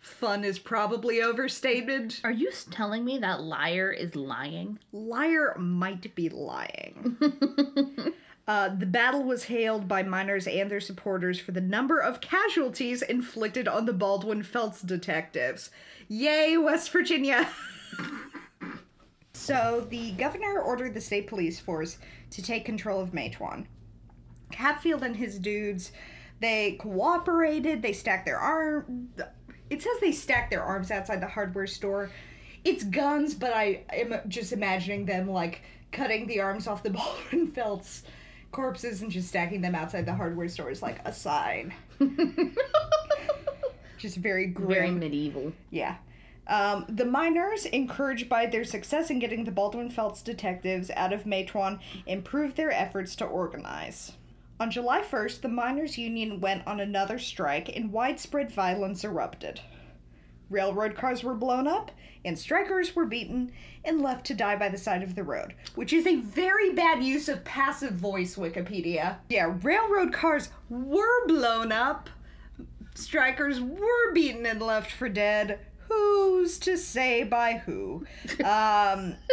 fun 0.00 0.44
is 0.44 0.58
probably 0.58 1.22
overstated. 1.22 2.14
are 2.24 2.30
you 2.32 2.50
telling 2.70 3.04
me 3.04 3.18
that 3.18 3.42
liar 3.42 3.90
is 3.90 4.14
lying? 4.16 4.78
Liar 4.92 5.54
might 5.58 6.14
be 6.14 6.28
lying. 6.28 7.16
Uh, 8.48 8.68
the 8.68 8.86
battle 8.86 9.24
was 9.24 9.44
hailed 9.44 9.88
by 9.88 10.04
miners 10.04 10.46
and 10.46 10.70
their 10.70 10.80
supporters 10.80 11.40
for 11.40 11.50
the 11.50 11.60
number 11.60 11.98
of 11.98 12.20
casualties 12.20 13.02
inflicted 13.02 13.66
on 13.66 13.86
the 13.86 13.92
Baldwin 13.92 14.44
Felts 14.44 14.82
detectives. 14.82 15.70
Yay, 16.06 16.56
West 16.56 16.90
Virginia! 16.90 17.48
so, 19.34 19.86
the 19.90 20.12
governor 20.12 20.60
ordered 20.60 20.94
the 20.94 21.00
state 21.00 21.26
police 21.26 21.58
force 21.58 21.98
to 22.30 22.42
take 22.42 22.64
control 22.64 23.00
of 23.00 23.10
Matewan. 23.10 23.66
Hatfield 24.52 25.02
and 25.02 25.16
his 25.16 25.40
dudes, 25.40 25.90
they 26.40 26.76
cooperated, 26.80 27.82
they 27.82 27.92
stacked 27.92 28.26
their 28.26 28.38
arm. 28.38 29.08
It 29.70 29.82
says 29.82 29.98
they 30.00 30.12
stacked 30.12 30.50
their 30.50 30.62
arms 30.62 30.92
outside 30.92 31.20
the 31.20 31.26
hardware 31.26 31.66
store. 31.66 32.10
It's 32.62 32.84
guns, 32.84 33.34
but 33.34 33.52
I 33.52 33.82
am 33.92 34.14
just 34.28 34.52
imagining 34.52 35.04
them 35.04 35.28
like 35.28 35.62
cutting 35.90 36.28
the 36.28 36.40
arms 36.40 36.68
off 36.68 36.84
the 36.84 36.90
Baldwin 37.30 37.50
Felts 37.50 38.04
corpses 38.52 39.02
and 39.02 39.10
just 39.10 39.28
stacking 39.28 39.60
them 39.60 39.74
outside 39.74 40.06
the 40.06 40.14
hardware 40.14 40.48
store 40.48 40.70
is 40.70 40.82
like 40.82 41.00
a 41.04 41.12
sign. 41.12 41.74
just 43.98 44.16
very 44.16 44.46
grim. 44.46 44.68
Very 44.68 44.90
medieval. 44.90 45.52
Yeah. 45.70 45.96
Um, 46.48 46.86
the 46.88 47.04
miners, 47.04 47.66
encouraged 47.66 48.28
by 48.28 48.46
their 48.46 48.64
success 48.64 49.10
in 49.10 49.18
getting 49.18 49.44
the 49.44 49.50
Baldwin 49.50 49.90
Felts 49.90 50.22
detectives 50.22 50.90
out 50.90 51.12
of 51.12 51.24
Matewan, 51.24 51.80
improved 52.06 52.56
their 52.56 52.70
efforts 52.70 53.16
to 53.16 53.24
organize. 53.24 54.12
On 54.58 54.70
July 54.70 55.02
1st, 55.02 55.40
the 55.40 55.48
miners' 55.48 55.98
union 55.98 56.40
went 56.40 56.66
on 56.66 56.80
another 56.80 57.18
strike 57.18 57.74
and 57.76 57.92
widespread 57.92 58.50
violence 58.50 59.04
erupted. 59.04 59.60
Railroad 60.48 60.94
cars 60.94 61.24
were 61.24 61.34
blown 61.34 61.66
up, 61.66 61.90
and 62.24 62.38
strikers 62.38 62.94
were 62.94 63.04
beaten 63.06 63.52
and 63.84 64.00
left 64.00 64.26
to 64.26 64.34
die 64.34 64.56
by 64.56 64.68
the 64.68 64.78
side 64.78 65.02
of 65.02 65.14
the 65.14 65.24
road, 65.24 65.54
which 65.74 65.92
is 65.92 66.06
a 66.06 66.16
very 66.16 66.72
bad 66.72 67.02
use 67.02 67.28
of 67.28 67.44
passive 67.44 67.92
voice, 67.92 68.36
Wikipedia. 68.36 69.16
Yeah, 69.28 69.54
railroad 69.62 70.12
cars 70.12 70.50
were 70.68 71.26
blown 71.26 71.72
up, 71.72 72.08
strikers 72.94 73.60
were 73.60 74.12
beaten 74.12 74.46
and 74.46 74.60
left 74.60 74.90
for 74.92 75.08
dead. 75.08 75.58
Who's 75.88 76.58
to 76.60 76.76
say 76.76 77.22
by 77.24 77.54
who? 77.64 78.04
Um, 78.44 79.16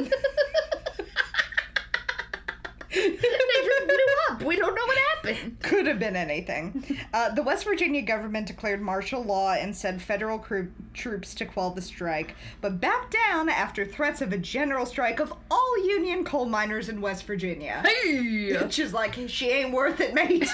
they 2.93 3.09
just 3.09 3.87
blew 3.87 4.07
up. 4.29 4.32
We 4.53 4.55
don't 4.57 4.75
know 4.75 4.85
what 4.85 4.97
happened. 5.15 5.59
could 5.61 5.87
have 5.87 5.99
been 5.99 6.15
anything. 6.15 6.83
Uh, 7.13 7.33
the 7.33 7.43
West 7.43 7.63
Virginia 7.65 8.01
government 8.01 8.47
declared 8.47 8.81
martial 8.81 9.23
law 9.23 9.53
and 9.53 9.75
sent 9.75 10.01
federal 10.01 10.37
cro- 10.37 10.67
troops 10.93 11.33
to 11.35 11.45
quell 11.45 11.71
the 11.71 11.81
strike, 11.81 12.35
but 12.61 12.79
backed 12.81 13.15
down 13.29 13.49
after 13.49 13.85
threats 13.85 14.21
of 14.21 14.33
a 14.33 14.37
general 14.37 14.85
strike 14.85 15.19
of 15.19 15.33
all 15.49 15.87
Union 15.87 16.23
coal 16.23 16.45
miners 16.45 16.89
in 16.89 17.01
West 17.01 17.25
Virginia. 17.25 17.81
Hey! 17.85 18.57
Which 18.61 18.79
is 18.79 18.93
like, 18.93 19.17
she 19.27 19.49
ain't 19.49 19.73
worth 19.73 19.99
it, 19.99 20.13
mate. 20.13 20.49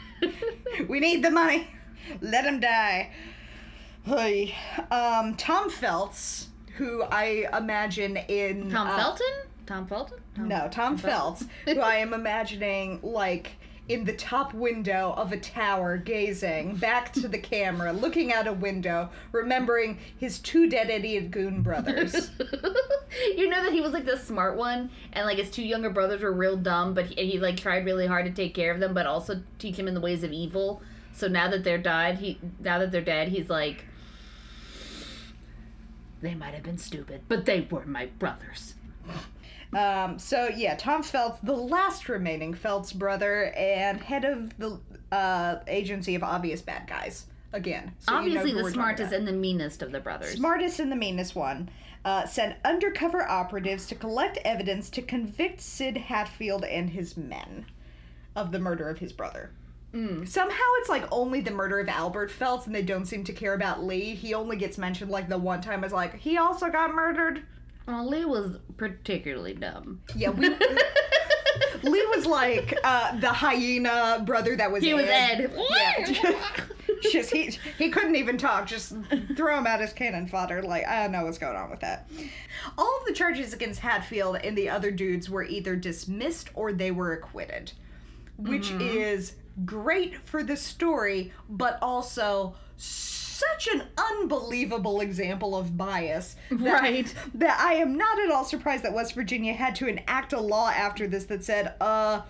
we 0.88 1.00
need 1.00 1.22
the 1.24 1.30
money. 1.30 1.68
Let 2.20 2.44
him 2.44 2.60
die. 2.60 3.10
Hey. 4.04 4.54
Um, 4.90 5.36
Tom 5.36 5.70
Felts, 5.70 6.48
who 6.76 7.02
I 7.02 7.46
imagine 7.56 8.16
in 8.16 8.70
Tom 8.70 8.88
uh, 8.88 8.96
Felton? 8.96 9.26
Tom 9.72 9.86
Felton? 9.86 10.18
Tom- 10.34 10.48
No, 10.48 10.68
Tom 10.70 10.98
Felts, 10.98 11.46
who 11.64 11.80
I 11.80 11.96
am 11.96 12.12
imagining 12.12 13.00
like 13.02 13.52
in 13.88 14.04
the 14.04 14.12
top 14.12 14.52
window 14.52 15.14
of 15.16 15.32
a 15.32 15.36
tower, 15.38 15.96
gazing 15.96 16.76
back 16.76 17.10
to 17.14 17.26
the 17.26 17.38
camera, 17.38 17.90
looking 17.92 18.32
out 18.34 18.46
a 18.46 18.52
window, 18.52 19.08
remembering 19.32 19.98
his 20.18 20.38
two 20.38 20.68
dead 20.68 20.90
idiot 20.90 21.30
goon 21.30 21.62
brothers. 21.62 22.30
you 23.36 23.48
know 23.48 23.62
that 23.62 23.72
he 23.72 23.80
was 23.80 23.92
like 23.92 24.04
the 24.04 24.16
smart 24.16 24.56
one, 24.58 24.90
and 25.14 25.24
like 25.24 25.38
his 25.38 25.50
two 25.50 25.64
younger 25.64 25.90
brothers 25.90 26.20
were 26.20 26.32
real 26.32 26.56
dumb, 26.58 26.92
but 26.92 27.06
he, 27.06 27.30
he 27.30 27.38
like 27.38 27.56
tried 27.56 27.86
really 27.86 28.06
hard 28.06 28.26
to 28.26 28.30
take 28.30 28.54
care 28.54 28.72
of 28.72 28.78
them, 28.78 28.92
but 28.92 29.06
also 29.06 29.42
teach 29.58 29.78
them 29.78 29.88
in 29.88 29.94
the 29.94 30.00
ways 30.00 30.22
of 30.22 30.32
evil. 30.32 30.82
So 31.14 31.28
now 31.28 31.48
that 31.48 31.64
they're 31.64 31.78
died, 31.78 32.18
he 32.18 32.38
now 32.60 32.78
that 32.78 32.92
they're 32.92 33.00
dead, 33.00 33.28
he's 33.28 33.48
like, 33.48 33.86
they 36.20 36.34
might 36.34 36.52
have 36.52 36.62
been 36.62 36.78
stupid, 36.78 37.22
but 37.26 37.46
they 37.46 37.66
were 37.70 37.86
my 37.86 38.06
brothers. 38.18 38.74
Um, 39.74 40.18
so 40.18 40.48
yeah, 40.48 40.74
Tom 40.76 41.02
Felts, 41.02 41.38
the 41.42 41.52
last 41.56 42.08
remaining 42.08 42.52
Felts 42.54 42.92
brother 42.92 43.52
and 43.56 44.00
head 44.00 44.24
of 44.24 44.56
the 44.58 44.78
uh, 45.10 45.60
agency 45.66 46.14
of 46.14 46.22
obvious 46.22 46.60
bad 46.60 46.86
guys. 46.86 47.26
again. 47.54 47.92
so 47.98 48.12
you 48.20 48.34
know 48.34 48.40
Obviously, 48.40 48.62
the 48.62 48.70
smartest 48.70 49.12
and 49.12 49.26
the 49.26 49.32
meanest 49.32 49.82
of 49.82 49.92
the 49.92 50.00
brothers. 50.00 50.34
smartest 50.34 50.78
and 50.80 50.90
the 50.92 50.96
meanest 50.96 51.34
one, 51.34 51.70
uh, 52.04 52.26
sent 52.26 52.56
undercover 52.64 53.22
operatives 53.28 53.86
to 53.86 53.94
collect 53.94 54.38
evidence 54.44 54.90
to 54.90 55.02
convict 55.02 55.60
Sid 55.60 55.96
Hatfield 55.96 56.64
and 56.64 56.90
his 56.90 57.16
men 57.16 57.66
of 58.34 58.52
the 58.52 58.58
murder 58.58 58.88
of 58.88 58.98
his 58.98 59.12
brother. 59.12 59.50
Somehow 60.24 60.56
it's 60.78 60.88
like 60.88 61.04
only 61.12 61.42
the 61.42 61.50
murder 61.50 61.78
of 61.78 61.86
Albert 61.86 62.30
Felts, 62.30 62.64
and 62.64 62.74
they 62.74 62.80
don't 62.80 63.04
seem 63.04 63.24
to 63.24 63.32
care 63.34 63.52
about 63.52 63.84
Lee. 63.84 64.14
He 64.14 64.32
only 64.32 64.56
gets 64.56 64.78
mentioned 64.78 65.10
like 65.10 65.28
the 65.28 65.36
one 65.36 65.60
time 65.60 65.84
as 65.84 65.92
like 65.92 66.18
he 66.18 66.38
also 66.38 66.70
got 66.70 66.94
murdered. 66.94 67.42
Well, 67.86 68.08
Lee 68.08 68.24
was 68.24 68.58
particularly 68.76 69.54
dumb. 69.54 70.00
Yeah, 70.14 70.30
we. 70.30 70.48
Lee 71.82 72.06
was 72.14 72.26
like 72.26 72.78
uh, 72.84 73.18
the 73.18 73.32
hyena 73.32 74.22
brother 74.24 74.56
that 74.56 74.70
was 74.70 74.82
He 74.82 74.94
was 74.94 75.06
Ed. 75.06 75.52
Yeah. 75.70 76.50
just 77.12 77.32
he 77.32 77.58
he 77.78 77.90
couldn't 77.90 78.16
even 78.16 78.38
talk. 78.38 78.66
Just 78.66 78.94
throw 79.36 79.58
him 79.58 79.66
out 79.66 79.82
as 79.82 79.92
cannon 79.92 80.26
fodder. 80.28 80.62
Like 80.62 80.86
I 80.86 81.02
don't 81.02 81.12
know 81.12 81.24
what's 81.24 81.38
going 81.38 81.56
on 81.56 81.70
with 81.70 81.80
that. 81.80 82.08
All 82.78 82.98
of 83.00 83.06
the 83.06 83.12
charges 83.12 83.52
against 83.52 83.80
Hatfield 83.80 84.36
and 84.36 84.56
the 84.56 84.68
other 84.68 84.90
dudes 84.90 85.28
were 85.28 85.42
either 85.42 85.76
dismissed 85.76 86.50
or 86.54 86.72
they 86.72 86.90
were 86.90 87.12
acquitted, 87.12 87.72
which 88.36 88.70
is 88.72 89.34
great 89.64 90.16
for 90.24 90.42
the 90.42 90.56
story, 90.56 91.32
but 91.48 91.78
also 91.82 92.54
such 93.50 93.68
an 93.74 93.82
unbelievable 93.96 95.00
example 95.00 95.56
of 95.56 95.76
bias. 95.76 96.36
that- 96.50 96.82
Right. 96.82 97.14
That 97.34 97.58
I 97.60 97.74
am 97.74 97.96
not 97.96 98.18
at 98.20 98.30
all 98.30 98.44
surprised 98.44 98.84
that 98.84 98.92
West 98.92 99.14
Virginia 99.14 99.52
had 99.54 99.74
to 99.76 99.86
enact 99.86 100.32
a 100.32 100.40
law 100.40 100.68
after 100.70 101.06
this 101.06 101.24
that 101.24 101.44
said, 101.44 101.74
uh, 101.80 102.22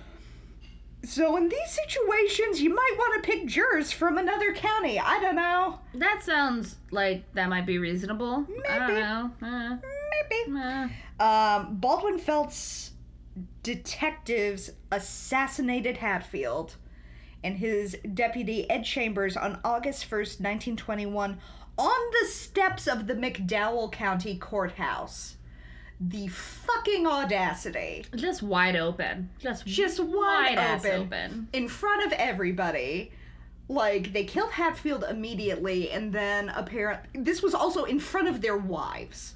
so 1.05 1.37
in 1.37 1.49
these 1.49 1.71
situations, 1.71 2.61
you 2.63 2.73
might 2.75 2.95
want 2.97 3.23
to 3.25 3.29
pick 3.31 3.47
jurors 3.47 3.91
from 3.91 4.19
another 4.19 4.53
county. 4.55 5.01
I 5.01 5.19
don't 5.21 5.35
know. 5.35 5.81
That 5.95 6.23
sounds 6.23 6.77
like 6.93 7.25
that 7.35 7.49
might 7.49 7.67
be 7.67 7.79
reasonable. 7.79 8.47
I 8.71 8.79
don't 8.79 8.89
Maybe. 8.89 9.01
know. 9.01 9.31
Uh, 9.43 9.77
Maybe. 10.31 10.59
uh. 10.61 10.89
Um, 11.25 11.77
Baldwin 11.77 12.19
Felts 12.19 12.93
detectives 13.63 14.71
assassinated 14.91 15.97
Hatfield 15.99 16.77
and 17.45 17.57
his 17.57 17.97
deputy 18.15 18.69
Ed 18.71 18.85
Chambers 18.85 19.37
on 19.37 19.59
August 19.65 20.09
1st, 20.09 20.41
1921, 20.41 21.39
on 21.79 22.01
the 22.21 22.27
steps 22.29 22.87
of 22.87 23.07
the 23.07 23.15
McDowell 23.15 23.91
County 23.91 24.37
Courthouse. 24.37 25.37
The 26.01 26.27
fucking 26.29 27.07
audacity. 27.07 28.05
Just 28.17 28.43
wide 28.43 28.75
open. 28.77 29.31
Just 29.39 29.65
Just 29.67 30.01
wide 30.01 30.59
ass 30.59 30.85
open. 30.85 31.01
open. 31.03 31.49
in 31.53 31.69
front 31.69 32.05
of 32.05 32.13
everybody. 32.13 33.13
Like 33.69 34.13
they 34.13 34.25
killed 34.25 34.51
Hatfield 34.51 35.05
immediately, 35.09 35.91
and 35.91 36.13
then 36.13 36.49
apparently 36.51 37.23
this 37.23 37.41
was 37.43 37.55
also 37.55 37.85
in 37.85 38.01
front 38.01 38.27
of 38.29 38.41
their 38.43 38.57
wives. 38.57 39.35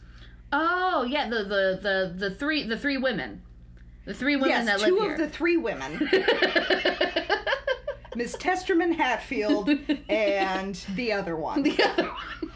Oh 0.52 1.04
yeah, 1.08 1.28
the 1.28 1.44
the 1.44 1.78
the 1.80 2.14
the 2.16 2.30
three 2.34 2.64
the 2.64 2.76
three 2.76 2.96
women, 2.98 3.42
the 4.04 4.12
three 4.12 4.34
women 4.36 4.50
yes, 4.50 4.66
that 4.66 4.80
two 4.80 4.98
of 4.98 5.16
the 5.16 5.28
three 5.28 5.56
women, 5.56 5.92
Miss 8.14 8.36
Testerman 8.36 8.94
Hatfield 8.94 9.70
and 10.08 10.74
the 10.94 11.12
other 11.12 11.36
one. 11.36 11.62
the 11.62 11.82
other 11.82 12.08
one. 12.08 12.52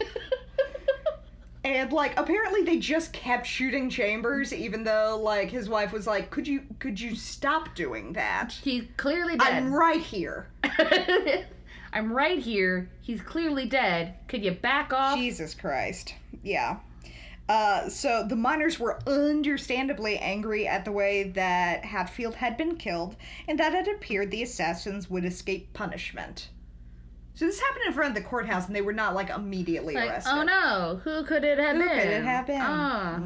And 1.63 1.93
like 1.93 2.19
apparently 2.19 2.63
they 2.63 2.79
just 2.79 3.13
kept 3.13 3.45
shooting 3.45 3.89
Chambers, 3.89 4.51
even 4.51 4.83
though 4.83 5.19
like 5.21 5.51
his 5.51 5.69
wife 5.69 5.91
was 5.91 6.07
like, 6.07 6.31
"Could 6.31 6.47
you 6.47 6.63
could 6.79 6.99
you 6.99 7.15
stop 7.15 7.75
doing 7.75 8.13
that? 8.13 8.53
He's 8.63 8.85
clearly 8.97 9.37
dead. 9.37 9.53
I'm 9.53 9.71
right 9.71 10.01
here." 10.01 10.47
I'm 11.93 12.11
right 12.11 12.39
here. 12.39 12.89
He's 13.01 13.21
clearly 13.21 13.67
dead. 13.67 14.15
Could 14.27 14.43
you 14.43 14.51
back 14.51 14.91
off? 14.91 15.17
Jesus 15.17 15.53
Christ. 15.53 16.15
Yeah. 16.41 16.77
Uh, 17.51 17.89
so 17.89 18.23
the 18.25 18.35
miners 18.35 18.79
were 18.79 18.97
understandably 19.05 20.17
angry 20.17 20.65
at 20.65 20.85
the 20.85 20.91
way 20.91 21.23
that 21.23 21.83
Hatfield 21.83 22.35
had 22.35 22.55
been 22.55 22.77
killed, 22.77 23.17
and 23.45 23.59
that 23.59 23.73
it 23.73 23.89
appeared 23.93 24.31
the 24.31 24.41
assassins 24.41 25.09
would 25.09 25.25
escape 25.25 25.73
punishment. 25.73 26.47
So 27.35 27.45
this 27.45 27.59
happened 27.59 27.83
in 27.87 27.93
front 27.93 28.15
of 28.17 28.23
the 28.23 28.29
courthouse, 28.29 28.67
and 28.67 28.75
they 28.75 28.81
were 28.81 28.93
not 28.93 29.15
like 29.15 29.29
immediately 29.29 29.95
Like, 29.95 30.09
arrested. 30.11 30.31
oh 30.33 30.43
no, 30.43 31.01
who 31.03 31.23
could 31.25 31.43
it 31.43 31.57
have 31.57 31.75
Who 31.75 31.81
been? 31.81 31.89
Who 31.89 31.95
could 32.03 32.07
it 32.13 32.23
have 32.23 32.47
been? 32.47 32.61
Ah. 32.61 33.19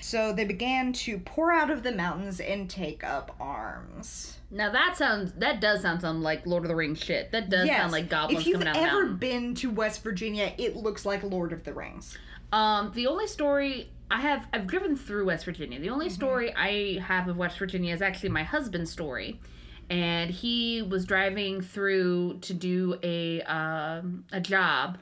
So 0.00 0.32
they 0.32 0.44
began 0.44 0.92
to 0.92 1.18
pour 1.18 1.52
out 1.52 1.70
of 1.70 1.82
the 1.84 1.92
mountains 1.92 2.38
and 2.40 2.68
take 2.68 3.02
up 3.02 3.34
arms. 3.40 4.38
Now 4.50 4.70
that 4.70 4.96
sounds 4.96 5.32
that 5.38 5.60
does 5.60 5.82
sound 5.82 6.02
some 6.02 6.22
like 6.22 6.46
Lord 6.46 6.64
of 6.64 6.68
the 6.68 6.76
Rings 6.76 6.98
shit. 7.02 7.32
That 7.32 7.48
does 7.50 7.66
Yes. 7.66 7.78
sound 7.80 7.92
like 7.92 8.08
goblins 8.10 8.42
If 8.42 8.46
you've 8.48 8.58
coming 8.60 8.68
out 8.68 8.76
of 8.76 8.82
the 8.82 8.88
ever 8.88 9.06
been 9.06 9.54
to 9.56 9.70
West 9.70 10.02
Virginia, 10.02 10.52
it 10.58 10.76
looks 10.76 11.06
like 11.06 11.22
Lord 11.22 11.52
of 11.52 11.64
the 11.64 11.72
Rings. 11.72 12.18
Um, 12.52 12.92
the 12.94 13.06
only 13.06 13.26
story 13.26 13.90
I 14.10 14.20
have, 14.20 14.46
I've 14.52 14.66
driven 14.66 14.94
through 14.96 15.26
West 15.26 15.44
Virginia. 15.46 15.78
The 15.78 15.86
Mm-hmm. 15.86 15.94
only 15.94 16.08
story 16.10 16.54
I 16.54 17.00
have 17.00 17.28
of 17.28 17.36
West 17.36 17.58
Virginia 17.58 17.94
is 17.94 18.02
actually 18.02 18.28
my 18.28 18.42
husband's 18.42 18.90
story, 18.90 19.40
and 19.88 20.30
he 20.30 20.82
was 20.82 21.04
driving 21.06 21.60
through 21.62 22.38
to 22.42 22.52
do 22.54 22.98
a 23.02 23.40
um, 23.42 24.24
a 24.32 24.40
job, 24.40 24.98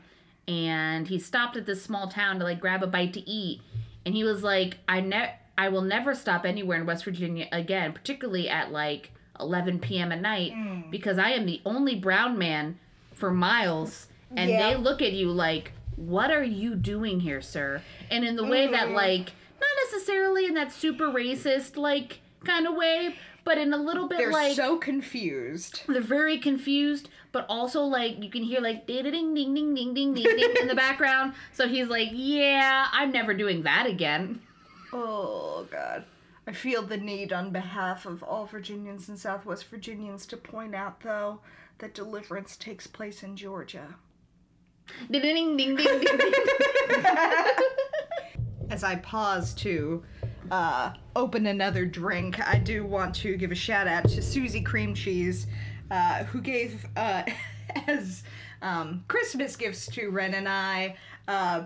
and 0.46 1.08
he 1.08 1.18
stopped 1.18 1.56
at 1.56 1.66
this 1.66 1.82
small 1.82 2.08
town 2.08 2.38
to 2.38 2.44
like 2.44 2.60
grab 2.60 2.82
a 2.82 2.86
bite 2.86 3.12
to 3.14 3.28
eat, 3.28 3.62
and 4.06 4.14
he 4.14 4.22
was 4.22 4.42
like, 4.44 4.78
"I 4.88 5.00
ne- 5.00 5.34
I 5.58 5.68
will 5.70 5.82
never 5.82 6.14
stop 6.14 6.44
anywhere 6.46 6.78
in 6.80 6.86
West 6.86 7.04
Virginia 7.04 7.48
again, 7.50 7.92
particularly 7.92 8.48
at 8.48 8.70
like 8.70 9.10
11 9.40 9.80
p.m. 9.80 10.12
at 10.12 10.20
night, 10.20 10.52
Mm. 10.52 10.90
because 10.90 11.18
I 11.18 11.30
am 11.30 11.46
the 11.46 11.60
only 11.66 11.96
brown 11.96 12.38
man 12.38 12.78
for 13.12 13.30
miles, 13.32 14.06
and 14.36 14.48
Yeah. 14.50 14.70
they 14.70 14.76
look 14.76 15.02
at 15.02 15.12
you 15.12 15.30
like." 15.32 15.72
what 16.00 16.30
are 16.30 16.44
you 16.44 16.74
doing 16.74 17.20
here, 17.20 17.42
sir? 17.42 17.82
And 18.10 18.24
in 18.24 18.36
the 18.36 18.44
way 18.44 18.66
mm. 18.66 18.72
that, 18.72 18.90
like, 18.90 19.32
not 19.60 19.70
necessarily 19.84 20.46
in 20.46 20.54
that 20.54 20.72
super 20.72 21.06
racist, 21.06 21.76
like, 21.76 22.20
kind 22.44 22.66
of 22.66 22.74
way, 22.74 23.16
but 23.44 23.58
in 23.58 23.72
a 23.72 23.76
little 23.76 24.08
bit 24.08 24.18
they're 24.18 24.32
like 24.32 24.54
so 24.54 24.76
confused. 24.76 25.82
They're 25.86 26.00
very 26.00 26.38
confused, 26.38 27.08
but 27.32 27.46
also 27.48 27.82
like 27.82 28.22
you 28.22 28.30
can 28.30 28.42
hear 28.42 28.60
like 28.60 28.86
ding 28.86 29.04
ding 29.04 29.34
ding 29.34 29.54
ding 29.54 29.74
ding 29.74 29.94
ding 29.94 30.14
ding 30.14 30.54
in 30.60 30.68
the 30.68 30.74
background. 30.86 31.34
So 31.52 31.68
he's 31.68 31.88
like, 31.88 32.08
"Yeah, 32.12 32.88
I'm 32.92 33.12
never 33.12 33.34
doing 33.34 33.62
that 33.62 33.86
again." 33.86 34.40
Oh 34.92 35.66
god. 35.70 36.04
I 36.46 36.52
feel 36.52 36.82
the 36.82 36.96
need 36.96 37.32
on 37.32 37.50
behalf 37.50 38.06
of 38.06 38.22
all 38.22 38.46
Virginians 38.46 39.08
and 39.08 39.18
Southwest 39.18 39.66
Virginians 39.66 40.26
to 40.26 40.36
point 40.36 40.74
out 40.74 41.00
though 41.00 41.40
that 41.78 41.94
deliverance 41.94 42.56
takes 42.56 42.86
place 42.86 43.22
in 43.22 43.36
Georgia. 43.36 43.94
Ding 45.10 45.22
ding 45.22 45.56
ding 45.56 45.76
ding 45.76 45.76
ding. 45.76 46.00
ding. 46.00 46.18
As 48.70 48.84
I 48.84 48.96
pause 48.96 49.52
to 49.54 50.02
uh, 50.50 50.92
open 51.16 51.46
another 51.46 51.84
drink, 51.86 52.40
I 52.40 52.58
do 52.58 52.84
want 52.84 53.14
to 53.16 53.36
give 53.36 53.50
a 53.50 53.56
shout 53.56 53.88
out 53.88 54.08
to 54.10 54.22
Susie 54.22 54.62
Cream 54.62 54.94
Cheese, 54.94 55.46
uh, 55.90 56.24
who 56.24 56.40
gave 56.40 56.86
uh, 56.96 57.24
as 57.88 58.22
um, 58.62 59.04
Christmas 59.08 59.56
gifts 59.56 59.86
to 59.86 60.10
Ren 60.10 60.34
and 60.34 60.48
I. 60.48 60.96
Uh, 61.26 61.64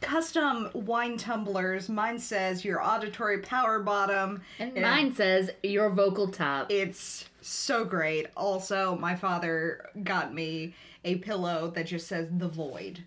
Custom 0.00 0.70
wine 0.72 1.18
tumblers. 1.18 1.88
Mine 1.90 2.18
says 2.18 2.64
your 2.64 2.82
auditory 2.82 3.38
power 3.38 3.80
bottom. 3.80 4.40
And 4.58 4.74
mine 4.74 5.14
says 5.14 5.50
your 5.62 5.90
vocal 5.90 6.28
top. 6.28 6.70
It's 6.70 7.26
so 7.40 7.84
great. 7.84 8.26
Also, 8.36 8.96
my 8.96 9.14
father 9.14 9.88
got 10.02 10.34
me 10.34 10.74
a 11.04 11.16
pillow 11.16 11.70
that 11.74 11.86
just 11.86 12.06
says 12.06 12.28
the 12.30 12.48
void 12.48 13.04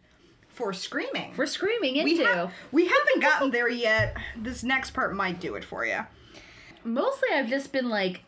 for 0.49 0.73
screaming. 0.73 1.34
We're 1.36 1.45
screaming 1.45 1.95
we, 2.03 2.11
into. 2.11 2.25
ha- 2.25 2.51
we 2.71 2.86
haven't 2.86 3.21
gotten 3.21 3.51
there 3.51 3.69
yet. 3.69 4.15
This 4.38 4.63
next 4.63 4.91
part 4.91 5.15
might 5.15 5.39
do 5.39 5.55
it 5.55 5.63
for 5.65 5.86
you. 5.86 5.99
mostly 6.84 7.29
I've 7.34 7.49
just 7.49 7.71
been 7.71 7.89
like, 7.89 8.21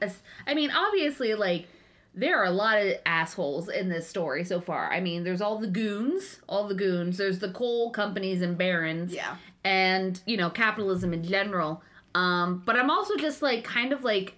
I 0.48 0.54
mean, 0.54 0.72
obviously, 0.72 1.34
like, 1.36 1.68
there 2.14 2.40
are 2.40 2.46
a 2.46 2.52
lot 2.52 2.78
of 2.78 2.94
assholes 3.06 3.68
in 3.68 3.90
this 3.90 4.08
story 4.08 4.44
so 4.46 4.62
far. 4.62 4.92
I 4.92 5.02
mean, 5.02 5.24
there's 5.24 5.42
all 5.42 5.60
the 5.60 5.68
goons, 5.68 6.40
all 6.48 6.68
the 6.68 6.76
goons. 6.76 7.18
There's 7.18 7.40
the 7.40 7.52
coal 7.52 7.92
companies 7.92 8.42
and 8.42 8.58
barons. 8.58 9.14
Yeah. 9.14 9.36
And, 9.64 10.20
you 10.26 10.38
know, 10.38 10.50
capitalism 10.50 11.14
in 11.14 11.24
general. 11.24 11.84
Um, 12.14 12.64
but 12.66 12.78
I'm 12.78 12.90
also 12.90 13.18
just, 13.18 13.42
like, 13.42 13.64
kind 13.64 13.92
of, 13.92 14.04
like, 14.04 14.36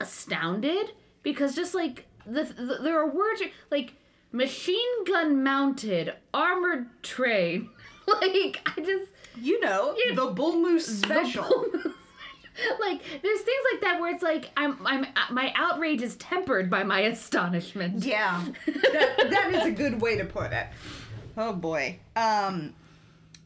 astounded 0.00 0.92
because 1.22 1.54
just, 1.54 1.74
like, 1.74 2.06
the, 2.26 2.44
the 2.44 2.78
there 2.82 2.98
are 3.00 3.08
words, 3.10 3.42
like, 3.70 3.94
machine 4.32 5.04
gun 5.04 5.42
mounted 5.42 6.14
armored 6.32 6.86
train. 7.02 7.70
like, 8.06 8.60
I 8.76 8.80
just. 8.80 9.10
You 9.40 9.60
know, 9.60 9.96
Yeah. 10.06 10.14
the 10.16 10.26
Bull 10.26 10.56
Moose 10.60 10.86
special. 10.86 11.44
like 12.80 13.00
there's 13.22 13.40
things 13.40 13.62
like 13.72 13.80
that 13.80 14.00
where 14.00 14.12
it's 14.12 14.22
like 14.24 14.50
I'm 14.56 14.84
I'm 14.84 15.06
my 15.30 15.52
outrage 15.54 16.02
is 16.02 16.16
tempered 16.16 16.68
by 16.68 16.82
my 16.82 17.00
astonishment. 17.02 18.04
yeah, 18.04 18.44
that, 18.66 19.28
that 19.30 19.50
is 19.54 19.64
a 19.66 19.70
good 19.70 20.00
way 20.02 20.18
to 20.18 20.24
put 20.24 20.52
it. 20.52 20.66
Oh 21.38 21.52
boy. 21.54 22.00
Um, 22.16 22.74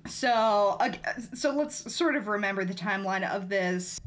so 0.08 0.76
uh, 0.80 0.92
so 1.34 1.50
let's 1.54 1.94
sort 1.94 2.16
of 2.16 2.26
remember 2.28 2.64
the 2.64 2.74
timeline 2.74 3.28
of 3.30 3.48
this. 3.50 4.00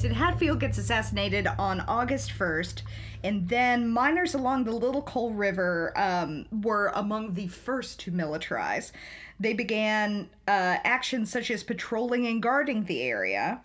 Sid 0.00 0.12
Hatfield 0.12 0.60
gets 0.60 0.78
assassinated 0.78 1.46
on 1.58 1.80
August 1.82 2.32
1st, 2.32 2.84
and 3.22 3.46
then 3.50 3.86
miners 3.86 4.32
along 4.32 4.64
the 4.64 4.72
Little 4.72 5.02
Coal 5.02 5.34
River 5.34 5.92
um, 5.94 6.46
were 6.62 6.90
among 6.94 7.34
the 7.34 7.48
first 7.48 8.00
to 8.00 8.10
militarize. 8.10 8.92
They 9.38 9.52
began 9.52 10.30
uh, 10.48 10.78
actions 10.84 11.30
such 11.30 11.50
as 11.50 11.62
patrolling 11.62 12.26
and 12.26 12.42
guarding 12.42 12.84
the 12.84 13.02
area. 13.02 13.60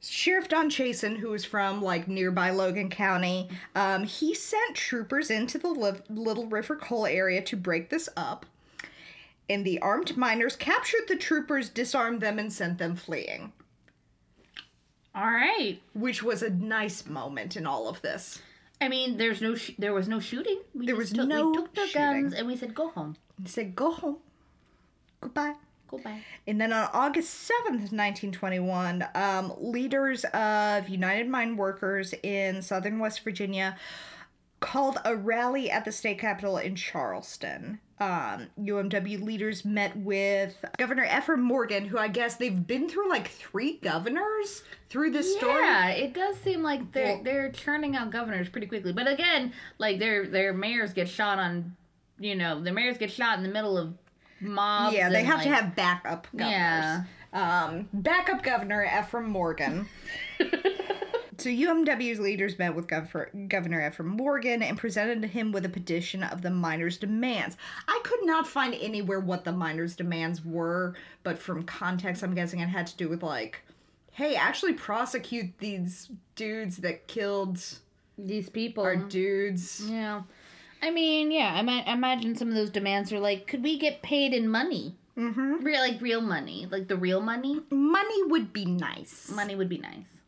Sheriff 0.00 0.46
Don 0.46 0.70
Chasen, 0.70 1.16
who 1.16 1.30
was 1.30 1.44
from 1.44 1.82
like 1.82 2.06
nearby 2.06 2.50
Logan 2.50 2.88
County, 2.88 3.48
um, 3.74 4.04
he 4.04 4.32
sent 4.32 4.76
troopers 4.76 5.28
into 5.28 5.58
the 5.58 5.70
Li- 5.70 6.02
Little 6.08 6.46
River 6.46 6.76
Coal 6.76 7.06
area 7.06 7.42
to 7.42 7.56
break 7.56 7.90
this 7.90 8.08
up. 8.16 8.46
And 9.48 9.66
the 9.66 9.80
armed 9.80 10.16
miners 10.16 10.54
captured 10.54 11.08
the 11.08 11.16
troopers, 11.16 11.68
disarmed 11.68 12.20
them, 12.20 12.38
and 12.38 12.52
sent 12.52 12.78
them 12.78 12.94
fleeing, 12.94 13.52
All 15.14 15.24
right. 15.24 15.80
which 15.94 16.22
was 16.22 16.42
a 16.42 16.50
nice 16.50 17.06
moment 17.06 17.56
in 17.56 17.66
all 17.66 17.88
of 17.88 18.00
this. 18.02 18.40
I 18.80 18.88
mean, 18.88 19.16
there's 19.18 19.40
no 19.42 19.54
sh- 19.56 19.72
there 19.78 19.92
was 19.92 20.08
no 20.08 20.20
shooting. 20.20 20.60
We 20.74 20.86
There 20.86 20.96
was 20.96 21.12
took, 21.12 21.28
no 21.28 21.48
we 21.50 21.56
took 21.56 21.74
the 21.74 21.86
shooting. 21.86 22.00
guns 22.22 22.34
and 22.34 22.46
we 22.46 22.56
said 22.56 22.74
go 22.74 22.88
home. 22.90 23.16
They 23.38 23.48
said, 23.50 23.74
"Go 23.76 23.90
home, 23.92 24.18
goodbye." 25.20 25.54
Goodbye. 25.88 26.22
And 26.46 26.60
then 26.60 26.72
on 26.72 26.88
August 26.92 27.50
7th, 27.50 27.90
1921, 27.92 29.04
um, 29.16 29.52
leaders 29.58 30.24
of 30.26 30.88
United 30.88 31.28
Mine 31.28 31.56
Workers 31.56 32.14
in 32.22 32.62
southern 32.62 33.00
West 33.00 33.24
Virginia 33.24 33.76
called 34.60 34.98
a 35.04 35.16
rally 35.16 35.68
at 35.70 35.84
the 35.84 35.90
state 35.90 36.20
capitol 36.20 36.58
in 36.58 36.76
Charleston. 36.76 37.80
Um, 38.00 38.46
UMW 38.58 39.22
leaders 39.22 39.62
met 39.64 39.94
with 39.94 40.56
Governor 40.78 41.04
Ephraim 41.04 41.42
Morgan, 41.42 41.84
who 41.84 41.98
I 41.98 42.08
guess 42.08 42.36
they've 42.36 42.66
been 42.66 42.88
through 42.88 43.10
like 43.10 43.28
three 43.28 43.74
governors 43.76 44.62
through 44.88 45.10
this 45.10 45.36
story. 45.36 45.60
Yeah, 45.62 45.88
it 45.90 46.14
does 46.14 46.36
seem 46.38 46.62
like 46.62 46.92
they're 46.92 47.16
Well- 47.16 47.22
they're 47.24 47.52
churning 47.52 47.96
out 47.96 48.10
governors 48.10 48.48
pretty 48.48 48.66
quickly. 48.68 48.94
But 48.94 49.06
again, 49.06 49.52
like 49.78 49.98
their 49.98 50.26
their 50.26 50.54
mayors 50.54 50.94
get 50.94 51.10
shot 51.10 51.38
on, 51.38 51.76
you 52.18 52.34
know, 52.34 52.58
the 52.62 52.72
mayors 52.72 52.96
get 52.96 53.10
shot 53.10 53.36
in 53.36 53.42
the 53.44 53.50
middle 53.50 53.76
of 53.76 53.92
mobs. 54.40 54.96
Yeah, 54.96 55.10
they 55.10 55.22
have 55.24 55.42
to 55.42 55.50
have 55.50 55.76
backup 55.76 56.26
governors. 56.34 56.50
Yeah. 56.52 57.02
Um, 57.32 57.88
backup 57.92 58.42
governor 58.42 58.82
Ephraim 58.98 59.28
Morgan. 59.28 59.86
so 61.40 61.48
UMW's 61.48 62.20
leaders 62.20 62.58
met 62.58 62.74
with 62.74 62.86
Gov- 62.86 63.48
Governor 63.48 63.86
Ephraim 63.86 64.08
Morgan 64.10 64.62
and 64.62 64.76
presented 64.76 65.30
him 65.30 65.52
with 65.52 65.64
a 65.64 65.68
petition 65.68 66.22
of 66.22 66.42
the 66.42 66.50
miners' 66.50 66.98
demands. 66.98 67.56
I 67.88 68.00
could 68.04 68.24
not 68.24 68.46
find 68.46 68.74
anywhere 68.74 69.20
what 69.20 69.44
the 69.44 69.52
miners' 69.52 69.96
demands 69.96 70.44
were, 70.44 70.94
but 71.22 71.38
from 71.38 71.62
context, 71.64 72.22
I'm 72.22 72.34
guessing 72.34 72.60
it 72.60 72.68
had 72.68 72.86
to 72.88 72.96
do 72.96 73.08
with 73.08 73.22
like, 73.22 73.62
hey, 74.12 74.34
actually 74.36 74.74
prosecute 74.74 75.58
these 75.58 76.10
dudes 76.36 76.78
that 76.78 77.06
killed 77.06 77.62
these 78.18 78.50
people. 78.50 78.84
our 78.84 78.96
dudes. 78.96 79.82
yeah, 79.88 80.22
I 80.82 80.90
mean, 80.90 81.30
yeah, 81.30 81.54
I 81.54 81.62
might 81.62 81.86
imagine 81.88 82.36
some 82.36 82.48
of 82.48 82.54
those 82.54 82.70
demands 82.70 83.12
are 83.12 83.20
like, 83.20 83.46
could 83.46 83.62
we 83.62 83.78
get 83.78 84.02
paid 84.02 84.32
in 84.32 84.48
money? 84.48 84.96
Mm-hmm. 85.18 85.64
Real, 85.64 85.80
like 85.80 86.00
real 86.00 86.20
money, 86.20 86.66
like 86.70 86.88
the 86.88 86.96
real 86.96 87.20
money. 87.20 87.60
Money 87.70 88.22
would 88.24 88.52
be 88.52 88.64
nice. 88.64 89.30
Money 89.30 89.54
would 89.54 89.68
be 89.68 89.78
nice. 89.78 90.19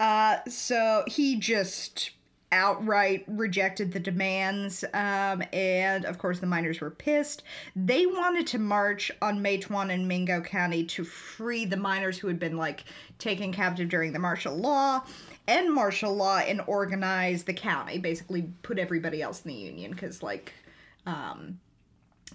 Uh, 0.00 0.38
so 0.48 1.04
he 1.06 1.36
just 1.36 2.10
outright 2.50 3.24
rejected 3.28 3.92
the 3.92 4.00
demands, 4.00 4.84
um, 4.92 5.42
and 5.54 6.04
of 6.04 6.18
course 6.18 6.38
the 6.38 6.46
miners 6.46 6.80
were 6.82 6.90
pissed. 6.90 7.44
They 7.74 8.04
wanted 8.04 8.46
to 8.48 8.58
march 8.58 9.10
on 9.22 9.42
Matewan 9.42 9.90
and 9.90 10.06
Mingo 10.06 10.42
County 10.42 10.84
to 10.84 11.02
free 11.02 11.64
the 11.64 11.78
miners 11.78 12.18
who 12.18 12.28
had 12.28 12.38
been 12.38 12.58
like 12.58 12.84
taken 13.18 13.52
captive 13.52 13.88
during 13.88 14.12
the 14.12 14.18
martial 14.18 14.54
law. 14.54 15.02
and 15.48 15.72
martial 15.72 16.14
law 16.14 16.38
and 16.38 16.60
organize 16.66 17.44
the 17.44 17.52
county. 17.52 17.98
Basically, 17.98 18.42
put 18.62 18.78
everybody 18.78 19.22
else 19.22 19.42
in 19.44 19.50
the 19.50 19.56
union 19.56 19.90
because, 19.90 20.22
like, 20.22 20.52
um, 21.06 21.58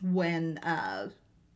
when 0.02 0.58
uh, 0.60 1.10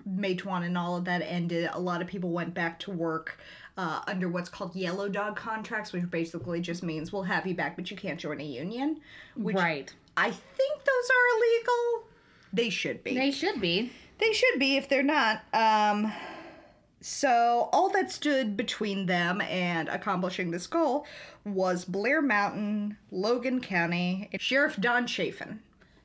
Matewan 0.10 0.66
and 0.66 0.78
all 0.78 0.95
of 0.97 1.06
that 1.06 1.22
ended, 1.22 1.70
a 1.74 1.80
lot 1.80 2.02
of 2.02 2.08
people 2.08 2.30
went 2.32 2.54
back 2.54 2.80
to 2.80 2.91
work 2.91 3.39
uh, 3.82 3.99
under 4.05 4.29
what's 4.29 4.47
called 4.47 4.75
yellow 4.75 5.09
dog 5.09 5.36
contracts, 5.36 5.91
which 5.91 6.07
basically 6.11 6.61
just 6.61 6.84
means 6.84 7.11
we'll 7.11 7.23
have 7.23 7.47
you 7.47 7.55
back, 7.55 7.75
but 7.75 7.89
you 7.89 7.97
can't 7.97 8.19
join 8.19 8.39
a 8.39 8.43
union. 8.43 9.01
Which 9.36 9.55
right. 9.55 9.91
I 10.15 10.29
think 10.29 10.84
those 10.84 11.09
are 11.09 11.38
illegal. 11.38 12.07
They 12.53 12.69
should 12.69 13.03
be. 13.03 13.15
They 13.15 13.32
should 13.32 13.59
be. 13.59 13.91
They 14.19 14.34
should 14.34 14.59
be 14.59 14.77
if 14.77 14.88
they're 14.88 15.01
not. 15.01 15.41
Um, 15.51 16.13
so 16.99 17.69
all 17.73 17.89
that 17.89 18.11
stood 18.11 18.55
between 18.55 19.07
them 19.07 19.41
and 19.41 19.89
accomplishing 19.89 20.51
this 20.51 20.67
goal 20.67 21.07
was 21.43 21.84
Blair 21.84 22.21
Mountain, 22.21 22.97
Logan 23.09 23.61
County, 23.61 24.29
Sheriff 24.39 24.77
Don 24.77 25.07
Chafin. 25.07 25.59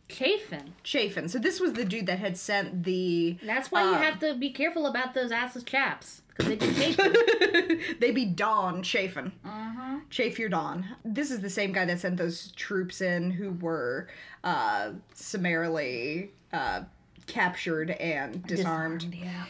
Chafin. 0.08 0.72
Chafin. 0.82 1.28
So 1.28 1.38
this 1.38 1.60
was 1.60 1.74
the 1.74 1.84
dude 1.84 2.06
that 2.06 2.20
had 2.20 2.38
sent 2.38 2.84
the. 2.84 3.36
That's 3.42 3.70
why 3.70 3.82
you 3.82 3.96
um, 3.96 4.02
have 4.02 4.18
to 4.20 4.34
be 4.34 4.48
careful 4.48 4.86
about 4.86 5.12
those 5.12 5.30
assless 5.30 5.66
chaps 5.66 6.22
because 6.36 6.48
they 6.48 6.56
just 6.56 6.96
chafin. 6.96 7.80
they 8.00 8.10
be 8.10 8.24
Don 8.24 8.82
Chafin. 8.82 9.32
uh-huh. 9.44 9.98
Chafe 10.10 10.38
your 10.38 10.48
Don. 10.48 10.86
This 11.04 11.30
is 11.30 11.40
the 11.40 11.50
same 11.50 11.72
guy 11.72 11.84
that 11.84 12.00
sent 12.00 12.16
those 12.16 12.52
troops 12.52 13.00
in 13.00 13.30
who 13.30 13.52
were 13.52 14.08
uh, 14.44 14.90
summarily 15.14 16.30
uh, 16.52 16.82
captured 17.26 17.90
and 17.90 18.44
disarmed. 18.46 19.14
Yeah. 19.14 19.44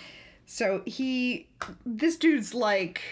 So 0.46 0.82
he, 0.86 1.46
this 1.84 2.16
dude's 2.16 2.54
like 2.54 3.02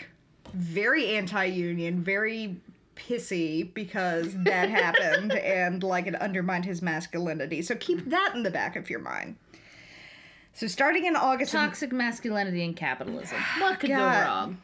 very 0.53 1.17
anti-union, 1.17 2.03
very 2.03 2.57
pissy 2.97 3.73
because 3.75 4.33
that 4.45 4.69
happened 4.71 5.33
and 5.33 5.83
like 5.83 6.07
it 6.07 6.15
undermined 6.15 6.65
his 6.65 6.81
masculinity. 6.81 7.61
So 7.63 7.75
keep 7.75 8.09
that 8.11 8.33
in 8.35 8.43
the 8.43 8.51
back 8.51 8.77
of 8.77 8.89
your 8.89 9.01
mind. 9.01 9.37
So 10.55 10.69
starting 10.69 11.05
in 11.07 11.17
August, 11.17 11.51
Toxic 11.51 11.93
masculinity 11.93 12.65
and 12.65 12.77
capitalism. 12.77 13.39
What 13.59 13.81
could 13.81 13.91
God. 13.91 13.99
go 13.99 14.29
wrong? 14.29 14.59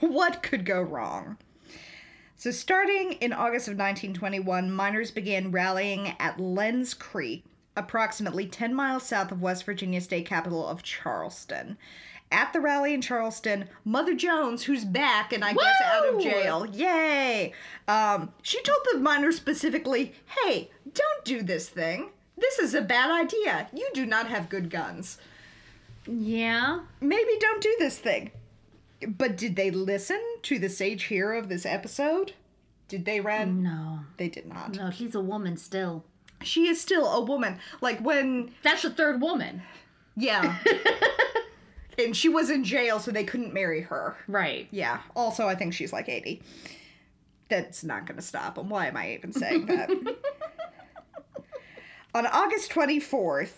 what 0.00 0.42
could 0.42 0.64
go 0.64 0.80
wrong? 0.80 1.36
So, 2.36 2.50
starting 2.50 3.12
in 3.14 3.32
August 3.32 3.68
of 3.68 3.72
1921, 3.72 4.70
miners 4.70 5.10
began 5.10 5.50
rallying 5.50 6.14
at 6.18 6.40
Lens 6.40 6.94
Creek, 6.94 7.44
approximately 7.76 8.46
10 8.46 8.74
miles 8.74 9.04
south 9.04 9.30
of 9.30 9.42
West 9.42 9.64
Virginia 9.64 10.00
state 10.00 10.26
capital 10.26 10.66
of 10.66 10.82
Charleston. 10.82 11.76
At 12.30 12.52
the 12.52 12.60
rally 12.60 12.94
in 12.94 13.00
Charleston, 13.00 13.68
Mother 13.84 14.14
Jones, 14.14 14.62
who's 14.64 14.84
back 14.84 15.32
and 15.32 15.44
I 15.44 15.52
guess 15.52 15.82
out 15.84 16.08
of 16.08 16.20
jail, 16.20 16.66
yay! 16.66 17.52
Um, 17.86 18.32
she 18.42 18.62
told 18.62 18.80
the 18.92 18.98
miners 18.98 19.36
specifically, 19.36 20.14
hey, 20.42 20.70
don't 20.92 21.24
do 21.24 21.42
this 21.42 21.68
thing. 21.68 22.10
This 22.38 22.58
is 22.58 22.74
a 22.74 22.80
bad 22.80 23.10
idea. 23.10 23.68
You 23.72 23.88
do 23.92 24.06
not 24.06 24.28
have 24.28 24.48
good 24.48 24.70
guns 24.70 25.18
Yeah. 26.06 26.80
maybe 27.00 27.30
don't 27.38 27.62
do 27.62 27.74
this 27.78 27.98
thing. 27.98 28.30
But 29.06 29.36
did 29.36 29.56
they 29.56 29.70
listen 29.70 30.20
to 30.42 30.58
the 30.58 30.68
sage 30.68 31.04
hero 31.04 31.38
of 31.38 31.48
this 31.48 31.66
episode? 31.66 32.32
Did 32.88 33.04
they, 33.04 33.20
Ren? 33.20 33.62
No. 33.62 34.00
They 34.16 34.28
did 34.28 34.46
not. 34.46 34.76
No, 34.76 34.90
she's 34.90 35.14
a 35.14 35.20
woman 35.20 35.56
still. 35.56 36.04
She 36.42 36.68
is 36.68 36.80
still 36.80 37.06
a 37.06 37.20
woman. 37.20 37.58
Like 37.80 38.00
when, 38.00 38.52
That's 38.62 38.82
the 38.82 38.90
third 38.90 39.20
woman. 39.20 39.62
yeah. 40.16 40.58
and 41.98 42.16
she 42.16 42.28
was 42.28 42.50
in 42.50 42.64
jail, 42.64 43.00
so 43.00 43.10
they 43.10 43.24
couldn't 43.24 43.54
marry 43.54 43.80
her. 43.82 44.16
Right. 44.28 44.68
Yeah. 44.70 45.00
Also, 45.16 45.48
I 45.48 45.54
think 45.54 45.74
she's 45.74 45.92
like 45.92 46.08
80. 46.08 46.42
That's 47.48 47.82
not 47.84 48.06
going 48.06 48.16
to 48.16 48.22
stop 48.22 48.54
them. 48.56 48.68
Why 48.68 48.86
am 48.86 48.96
I 48.96 49.12
even 49.14 49.32
saying 49.32 49.66
that? 49.66 49.90
On 52.14 52.26
August 52.26 52.70
24th, 52.70 53.52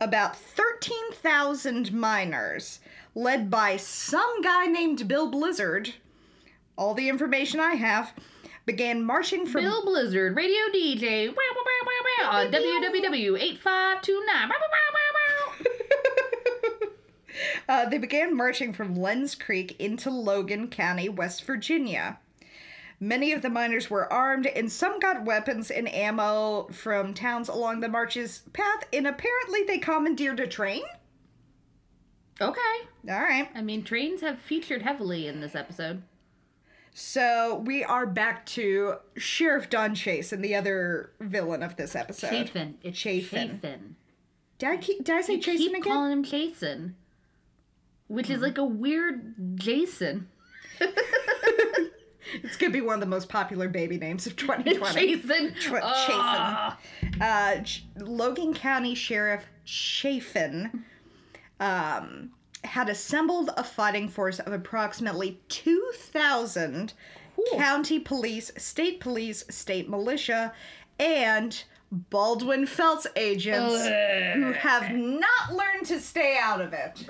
about 0.00 0.36
13,000 0.36 1.92
miners, 1.92 2.80
led 3.14 3.50
by 3.50 3.76
some 3.76 4.42
guy 4.42 4.66
named 4.66 5.08
Bill 5.08 5.30
Blizzard, 5.30 5.94
all 6.76 6.94
the 6.94 7.08
information 7.08 7.58
I 7.60 7.74
have, 7.74 8.12
began 8.64 9.02
marching 9.04 9.46
from. 9.46 9.62
Bill 9.64 9.84
Blizzard, 9.84 10.36
radio 10.36 10.60
DJ, 10.72 11.28
wow, 11.28 11.34
wow, 11.36 11.64
wow, 11.66 11.82
wow, 11.86 12.02
wow, 12.18 12.30
on 12.38 12.52
WWW8529. 12.52 14.50
uh, 17.68 17.88
they 17.88 17.98
began 17.98 18.36
marching 18.36 18.72
from 18.72 18.94
Lens 18.94 19.34
Creek 19.34 19.74
into 19.80 20.10
Logan 20.10 20.68
County, 20.68 21.08
West 21.08 21.44
Virginia. 21.44 22.18
Many 23.00 23.32
of 23.32 23.42
the 23.42 23.50
miners 23.50 23.88
were 23.88 24.12
armed, 24.12 24.46
and 24.46 24.70
some 24.70 24.98
got 24.98 25.24
weapons 25.24 25.70
and 25.70 25.92
ammo 25.92 26.68
from 26.72 27.14
towns 27.14 27.48
along 27.48 27.80
the 27.80 27.88
march's 27.88 28.42
path, 28.52 28.84
and 28.92 29.06
apparently 29.06 29.62
they 29.62 29.78
commandeered 29.78 30.40
a 30.40 30.48
train? 30.48 30.82
Okay. 32.40 32.60
All 33.08 33.20
right. 33.20 33.48
I 33.54 33.62
mean, 33.62 33.84
trains 33.84 34.20
have 34.20 34.40
featured 34.40 34.82
heavily 34.82 35.28
in 35.28 35.40
this 35.40 35.54
episode. 35.54 36.02
So 36.92 37.62
we 37.64 37.84
are 37.84 38.06
back 38.06 38.44
to 38.46 38.96
Sheriff 39.16 39.70
Don 39.70 39.94
Chase 39.94 40.32
and 40.32 40.44
the 40.44 40.56
other 40.56 41.12
villain 41.20 41.62
of 41.62 41.76
this 41.76 41.94
episode. 41.94 42.30
Chafin. 42.30 42.74
It's 42.82 42.98
Chafin. 42.98 43.60
Chafin. 43.60 43.94
Did 44.58 44.68
I, 44.68 44.76
keep, 44.76 45.04
did 45.04 45.14
I 45.14 45.20
say 45.20 45.34
You 45.34 45.40
Chasen 45.40 45.56
keep 45.58 45.70
again? 45.70 45.82
calling 45.82 46.12
him 46.12 46.24
Jason, 46.24 46.96
which 48.08 48.28
is 48.28 48.36
mm-hmm. 48.36 48.44
like 48.44 48.58
a 48.58 48.64
weird 48.64 49.34
Jason. 49.54 50.28
It's 52.42 52.56
gonna 52.56 52.72
be 52.72 52.80
one 52.80 52.94
of 52.94 53.00
the 53.00 53.06
most 53.06 53.28
popular 53.28 53.68
baby 53.68 53.98
names 53.98 54.26
of 54.26 54.36
2020. 54.36 55.16
Jason. 55.16 55.52
Ah. 55.82 56.78
Uh, 57.20 57.56
Logan 57.96 58.54
County 58.54 58.94
Sheriff 58.94 59.44
Chafin 59.64 60.84
um, 61.60 62.30
had 62.64 62.88
assembled 62.88 63.50
a 63.56 63.64
fighting 63.64 64.08
force 64.08 64.38
of 64.38 64.52
approximately 64.52 65.40
2,000 65.48 66.92
county 67.56 67.98
police, 68.00 68.50
state 68.56 69.00
police, 69.00 69.44
state 69.48 69.88
militia, 69.88 70.52
and 70.98 71.62
Baldwin 71.90 72.66
Felts 72.66 73.06
agents 73.16 73.86
who 74.34 74.52
have 74.52 74.90
not 74.92 75.52
learned 75.54 75.86
to 75.86 76.00
stay 76.00 76.36
out 76.40 76.60
of 76.60 76.72
it. 76.72 77.04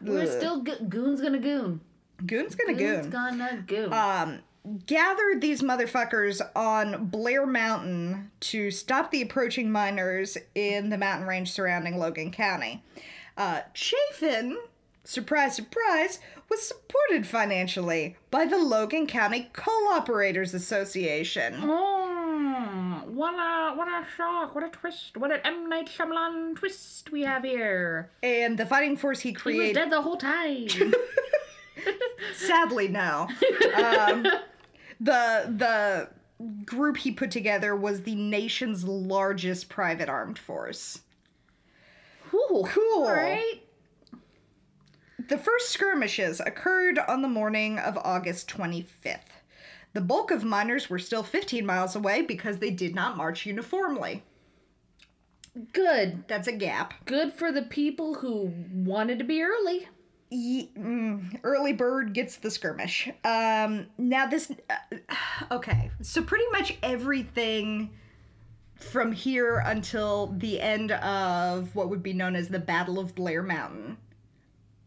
We're 0.00 0.22
Ugh. 0.22 0.28
still 0.28 0.62
go- 0.62 0.84
goons 0.88 1.20
gonna 1.20 1.38
goon. 1.38 1.80
Goon's 2.26 2.54
gonna 2.54 2.74
Goons 2.74 3.06
goon. 3.06 3.10
gonna 3.10 3.64
goon. 3.66 3.92
um, 3.92 4.38
gathered 4.86 5.40
these 5.40 5.62
motherfuckers 5.62 6.40
on 6.54 7.06
Blair 7.06 7.46
Mountain 7.46 8.30
to 8.40 8.70
stop 8.70 9.10
the 9.10 9.22
approaching 9.22 9.70
miners 9.72 10.38
in 10.54 10.88
the 10.90 10.98
mountain 10.98 11.26
range 11.26 11.50
surrounding 11.50 11.98
Logan 11.98 12.30
County. 12.30 12.82
Uh, 13.36 13.62
Chafin, 13.74 14.58
surprise, 15.04 15.56
surprise, 15.56 16.20
was 16.48 16.62
supported 16.62 17.26
financially 17.26 18.16
by 18.30 18.44
the 18.44 18.58
Logan 18.58 19.06
County 19.06 19.50
Coal 19.52 19.88
Operators 19.88 20.54
Association. 20.54 21.54
Oh, 21.62 23.02
what 23.06 23.34
a 23.34 23.74
what 23.76 23.88
a 23.88 24.04
shock! 24.16 24.54
What 24.54 24.64
a 24.64 24.68
twist! 24.68 25.16
What 25.16 25.32
an 25.32 25.40
M 25.44 25.68
Night 25.68 25.88
Shyamalan 25.88 26.56
twist 26.56 27.10
we 27.10 27.22
have 27.22 27.42
here. 27.42 28.10
And 28.22 28.56
the 28.58 28.66
fighting 28.66 28.96
force 28.96 29.20
he 29.20 29.32
created. 29.32 29.62
He 29.62 29.68
was 29.70 29.76
dead 29.76 29.90
the 29.90 30.02
whole 30.02 30.16
time. 30.18 30.66
Sadly, 32.34 32.88
no. 32.88 33.28
Um, 33.74 34.26
the 35.00 35.46
the 35.48 36.08
group 36.64 36.96
he 36.96 37.12
put 37.12 37.30
together 37.30 37.74
was 37.76 38.02
the 38.02 38.14
nation's 38.14 38.84
largest 38.84 39.68
private 39.68 40.08
armed 40.08 40.38
force. 40.38 41.00
Whew. 42.30 42.64
Cool. 42.66 43.04
All 43.04 43.12
right. 43.12 43.62
The 45.28 45.38
first 45.38 45.70
skirmishes 45.70 46.40
occurred 46.40 46.98
on 46.98 47.22
the 47.22 47.28
morning 47.28 47.78
of 47.78 47.96
August 47.98 48.48
25th. 48.48 49.20
The 49.92 50.00
bulk 50.00 50.30
of 50.30 50.42
miners 50.42 50.88
were 50.88 50.98
still 50.98 51.22
15 51.22 51.64
miles 51.64 51.94
away 51.94 52.22
because 52.22 52.58
they 52.58 52.70
did 52.70 52.94
not 52.94 53.16
march 53.16 53.46
uniformly. 53.46 54.22
Good. 55.72 56.24
That's 56.28 56.48
a 56.48 56.52
gap. 56.52 56.94
Good 57.04 57.32
for 57.34 57.52
the 57.52 57.62
people 57.62 58.14
who 58.14 58.52
wanted 58.72 59.18
to 59.18 59.24
be 59.24 59.42
early. 59.42 59.88
Mm, 60.32 61.40
early 61.42 61.72
bird 61.72 62.14
gets 62.14 62.36
the 62.36 62.50
skirmish. 62.50 63.10
Um, 63.24 63.86
now 63.98 64.26
this, 64.26 64.50
uh, 64.70 65.06
okay, 65.50 65.90
so 66.00 66.22
pretty 66.22 66.46
much 66.52 66.78
everything 66.82 67.90
from 68.76 69.12
here 69.12 69.58
until 69.58 70.28
the 70.38 70.60
end 70.60 70.92
of 70.92 71.74
what 71.76 71.90
would 71.90 72.02
be 72.02 72.12
known 72.12 72.34
as 72.34 72.48
the 72.48 72.58
Battle 72.58 72.98
of 72.98 73.14
Blair 73.14 73.42
Mountain. 73.42 73.98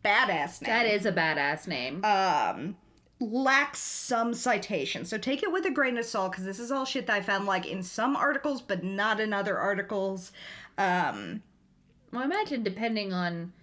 Badass 0.03 0.61
name. 0.61 0.69
That 0.69 0.85
is 0.85 1.05
a 1.05 1.11
badass 1.11 1.67
name. 1.67 2.03
um 2.05 2.75
lacks 3.19 3.79
some 3.79 4.33
citation. 4.33 5.05
So 5.05 5.17
take 5.17 5.41
it 5.41 5.51
with 5.51 5.65
a 5.65 5.71
grain 5.71 5.97
of 5.97 6.05
salt 6.05 6.33
because 6.33 6.43
this 6.43 6.59
is 6.59 6.69
all 6.69 6.83
shit 6.85 7.07
that 7.07 7.15
I 7.15 7.21
found 7.21 7.45
like 7.45 7.65
in 7.65 7.81
some 7.81 8.15
articles 8.15 8.61
but 8.61 8.83
not 8.83 9.19
in 9.19 9.33
other 9.33 9.57
articles. 9.57 10.31
Um 10.77 11.41
well, 12.11 12.21
I 12.21 12.25
imagine 12.25 12.61
depending 12.61 13.13
on 13.13 13.53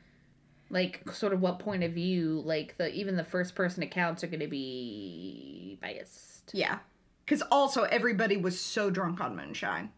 like 0.72 1.02
sort 1.12 1.32
of 1.32 1.40
what 1.40 1.58
point 1.60 1.84
of 1.84 1.92
view, 1.92 2.42
like 2.44 2.76
the 2.78 2.92
even 2.92 3.16
the 3.16 3.22
first 3.24 3.54
person 3.54 3.82
accounts 3.84 4.24
are 4.24 4.26
going 4.26 4.40
to 4.40 4.48
be 4.48 5.78
biased. 5.80 6.50
yeah. 6.52 6.78
Cuz 7.26 7.42
also 7.52 7.84
everybody 7.84 8.36
was 8.36 8.58
so 8.58 8.90
drunk 8.90 9.20
on 9.20 9.36
moonshine. 9.36 9.90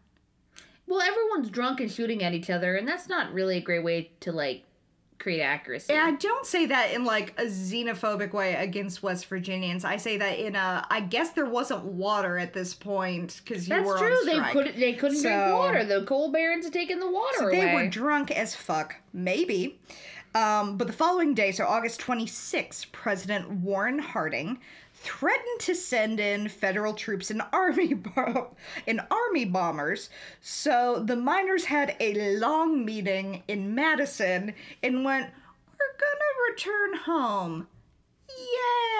Well, 0.87 1.01
everyone's 1.01 1.49
drunk 1.49 1.79
and 1.79 1.91
shooting 1.91 2.23
at 2.23 2.33
each 2.33 2.51
other, 2.51 2.75
and 2.75 2.87
that's 2.87 3.09
not 3.09 3.33
really 3.33 3.57
a 3.57 3.61
great 3.61 3.83
way 3.83 4.11
to 4.19 4.31
like 4.31 4.63
create 5.17 5.41
accuracy. 5.41 5.91
And 5.93 6.01
I 6.01 6.11
don't 6.17 6.45
say 6.45 6.67
that 6.67 6.91
in 6.91 7.03
like 7.05 7.33
a 7.39 7.45
xenophobic 7.45 8.33
way 8.33 8.53
against 8.53 9.01
West 9.01 9.25
Virginians. 9.27 9.83
I 9.85 9.97
say 9.97 10.17
that 10.17 10.37
in 10.37 10.55
a 10.55 10.85
I 10.89 10.99
guess 10.99 11.31
there 11.31 11.45
wasn't 11.47 11.85
water 11.85 12.37
at 12.37 12.53
this 12.53 12.73
point 12.75 13.41
cuz 13.45 13.67
you 13.67 13.75
That's 13.75 13.87
were 13.87 13.97
true. 13.97 14.19
They 14.25 14.39
couldn't. 14.51 14.77
They 14.79 14.93
couldn't 14.93 15.21
drink 15.21 15.53
water. 15.53 15.83
The 15.85 16.03
coal 16.05 16.31
barons 16.31 16.65
had 16.65 16.73
taken 16.73 16.99
the 16.99 17.09
water 17.09 17.37
So 17.39 17.47
away. 17.47 17.59
they 17.61 17.73
were 17.73 17.87
drunk 17.87 18.29
as 18.29 18.55
fuck, 18.55 18.97
maybe. 19.13 19.79
Um, 20.35 20.75
but 20.77 20.87
the 20.87 20.93
following 20.93 21.33
day, 21.33 21.51
so 21.53 21.65
August 21.65 22.01
26, 22.01 22.87
President 22.91 23.49
Warren 23.49 23.99
Harding 23.99 24.59
threatened 24.93 25.59
to 25.61 25.73
send 25.73 26.19
in 26.19 26.49
federal 26.49 26.93
troops 26.93 27.31
and 27.31 27.41
army 27.53 27.93
bo- 27.93 28.53
and 28.85 28.99
army 29.09 29.45
bombers. 29.45 30.09
So 30.41 31.01
the 31.05 31.15
miners 31.15 31.65
had 31.65 31.95
a 32.01 32.35
long 32.37 32.83
meeting 32.83 33.43
in 33.47 33.73
Madison 33.73 34.53
and 34.83 35.05
went, 35.05 35.29
"We're 35.71 35.97
gonna 35.99 36.51
return 36.51 36.97
home." 37.05 37.67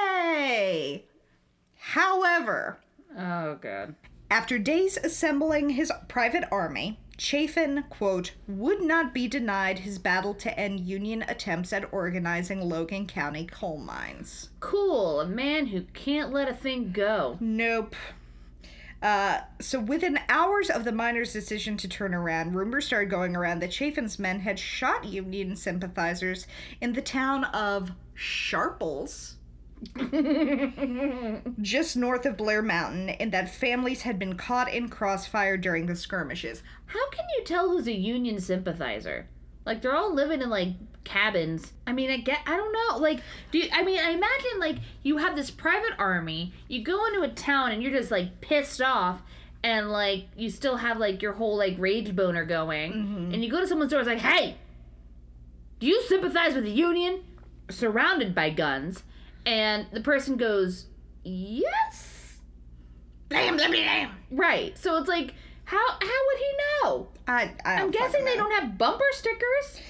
Yay! 0.08 1.04
However, 1.78 2.80
oh 3.18 3.56
god. 3.56 3.96
after 4.32 4.58
days 4.58 4.98
assembling 4.98 5.72
his 5.72 5.92
private 6.08 6.46
army, 6.52 7.00
Chafin, 7.18 7.86
quote, 7.90 8.34
would 8.48 8.82
not 8.82 9.14
be 9.14 9.28
denied 9.28 9.80
his 9.80 9.98
battle 9.98 10.34
to 10.36 10.60
end 10.60 10.82
Union 10.82 11.24
attempts 11.28 11.72
at 11.72 11.94
organizing 11.94 12.62
Logan 12.62 13.08
County 13.08 13.46
coal 13.46 13.78
mines. 13.78 14.50
Cool. 14.60 15.22
A 15.22 15.28
man 15.28 15.68
who 15.68 15.84
can't 15.94 16.34
let 16.34 16.50
a 16.50 16.54
thing 16.54 16.92
go. 16.92 17.38
Nope. 17.40 17.96
Uh, 19.02 19.42
so 19.60 19.80
within 19.80 20.20
hours 20.30 20.70
of 20.70 20.84
the 20.84 20.92
miners' 20.92 21.32
decision 21.32 21.78
to 21.78 21.88
turn 21.88 22.14
around, 22.14 22.56
rumors 22.56 22.88
started 22.88 23.10
going 23.10 23.36
around 23.36 23.60
that 23.60 23.72
Chafin's 23.72 24.18
men 24.18 24.40
had 24.40 24.58
shot 24.58 25.06
Union 25.06 25.56
sympathizers 25.56 26.48
in 26.82 26.94
the 26.94 27.02
town 27.02 27.44
of 27.46 27.92
Sharples, 28.16 29.36
just 31.62 31.98
north 31.98 32.26
of 32.26 32.38
Blair 32.38 32.62
Mountain, 32.62 33.10
and 33.10 33.32
that 33.32 33.54
families 33.54 34.02
had 34.02 34.18
been 34.18 34.38
caught 34.38 34.74
in 34.74 34.90
crossfire 34.90 35.58
during 35.58 35.86
the 35.86 35.96
skirmishes. 35.96 36.64
How 36.88 37.05
you 37.38 37.44
tell 37.44 37.70
who's 37.70 37.88
a 37.88 37.94
Union 37.94 38.40
sympathizer? 38.40 39.28
Like 39.66 39.82
they're 39.82 39.96
all 39.96 40.14
living 40.14 40.42
in 40.42 40.50
like 40.50 40.70
cabins. 41.04 41.74
I 41.88 41.94
mean, 41.94 42.12
I 42.12 42.18
get. 42.18 42.40
I 42.46 42.56
don't 42.56 42.72
know. 42.72 42.98
Like, 42.98 43.22
do 43.52 43.60
you, 43.60 43.70
I 43.74 43.84
mean? 43.84 44.00
I 44.00 44.12
imagine 44.12 44.60
like 44.60 44.78
you 45.04 45.18
have 45.18 45.36
this 45.36 45.50
private 45.50 45.94
army. 45.98 46.54
You 46.68 46.84
go 46.84 47.06
into 47.08 47.22
a 47.22 47.30
town 47.30 47.72
and 47.72 47.82
you're 47.82 47.92
just 47.92 48.12
like 48.12 48.42
pissed 48.42 48.82
off, 48.82 49.22
and 49.64 49.92
like 49.92 50.26
you 50.36 50.50
still 50.50 50.78
have 50.78 50.98
like 50.98 51.22
your 51.22 51.34
whole 51.34 51.58
like 51.58 51.76
rage 51.80 52.16
boner 52.16 52.46
going, 52.46 52.94
mm-hmm. 52.94 53.34
and 53.34 53.44
you 53.44 53.50
go 53.50 53.60
to 53.60 53.68
someone's 53.68 53.92
door. 53.92 54.02
It's 54.02 54.10
like, 54.10 54.20
hey, 54.20 54.58
do 55.80 55.88
you 55.88 56.02
sympathize 56.04 56.54
with 56.54 56.64
the 56.64 56.72
Union? 56.72 57.24
Surrounded 57.70 58.36
by 58.36 58.52
guns, 58.52 59.02
and 59.46 59.88
the 59.92 60.02
person 60.02 60.38
goes, 60.38 60.86
yes. 61.24 62.38
Blam, 63.28 63.58
blam, 63.58 63.72
blam. 63.72 64.12
Right. 64.30 64.78
So 64.78 64.98
it's 64.98 65.08
like, 65.08 65.34
how 65.66 65.86
how 66.02 66.26
would 66.28 66.38
he 66.38 66.52
know? 66.58 67.08
I, 67.28 67.52
I 67.64 67.82
I'm 67.82 67.92
guessing 67.92 68.12
fucking 68.12 68.26
they 68.26 68.36
don't 68.36 68.52
have 68.52 68.78
bumper 68.78 69.04
stickers. 69.12 69.82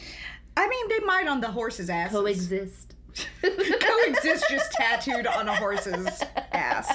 I 0.57 0.67
mean, 0.67 0.87
they 0.89 0.99
might 0.99 1.27
on 1.27 1.41
the 1.41 1.51
horse's 1.51 1.89
ass. 1.89 2.11
Coexist. 2.11 2.95
Coexist 3.41 4.45
just 4.49 4.71
tattooed 4.71 5.27
on 5.27 5.47
a 5.47 5.55
horse's 5.55 6.07
ass. 6.51 6.93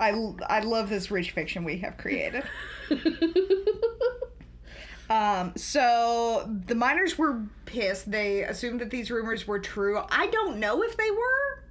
I, 0.00 0.10
I 0.48 0.60
love 0.60 0.88
this 0.88 1.10
rich 1.10 1.30
fiction 1.30 1.64
we 1.64 1.78
have 1.78 1.96
created. 1.96 2.42
Um, 5.12 5.52
so 5.56 6.50
the 6.66 6.74
miners 6.74 7.18
were 7.18 7.42
pissed. 7.66 8.10
They 8.10 8.44
assumed 8.44 8.80
that 8.80 8.88
these 8.88 9.10
rumors 9.10 9.46
were 9.46 9.58
true. 9.58 10.00
I 10.10 10.28
don't 10.28 10.58
know 10.58 10.82
if 10.82 10.96
they 10.96 11.10
were. 11.10 11.61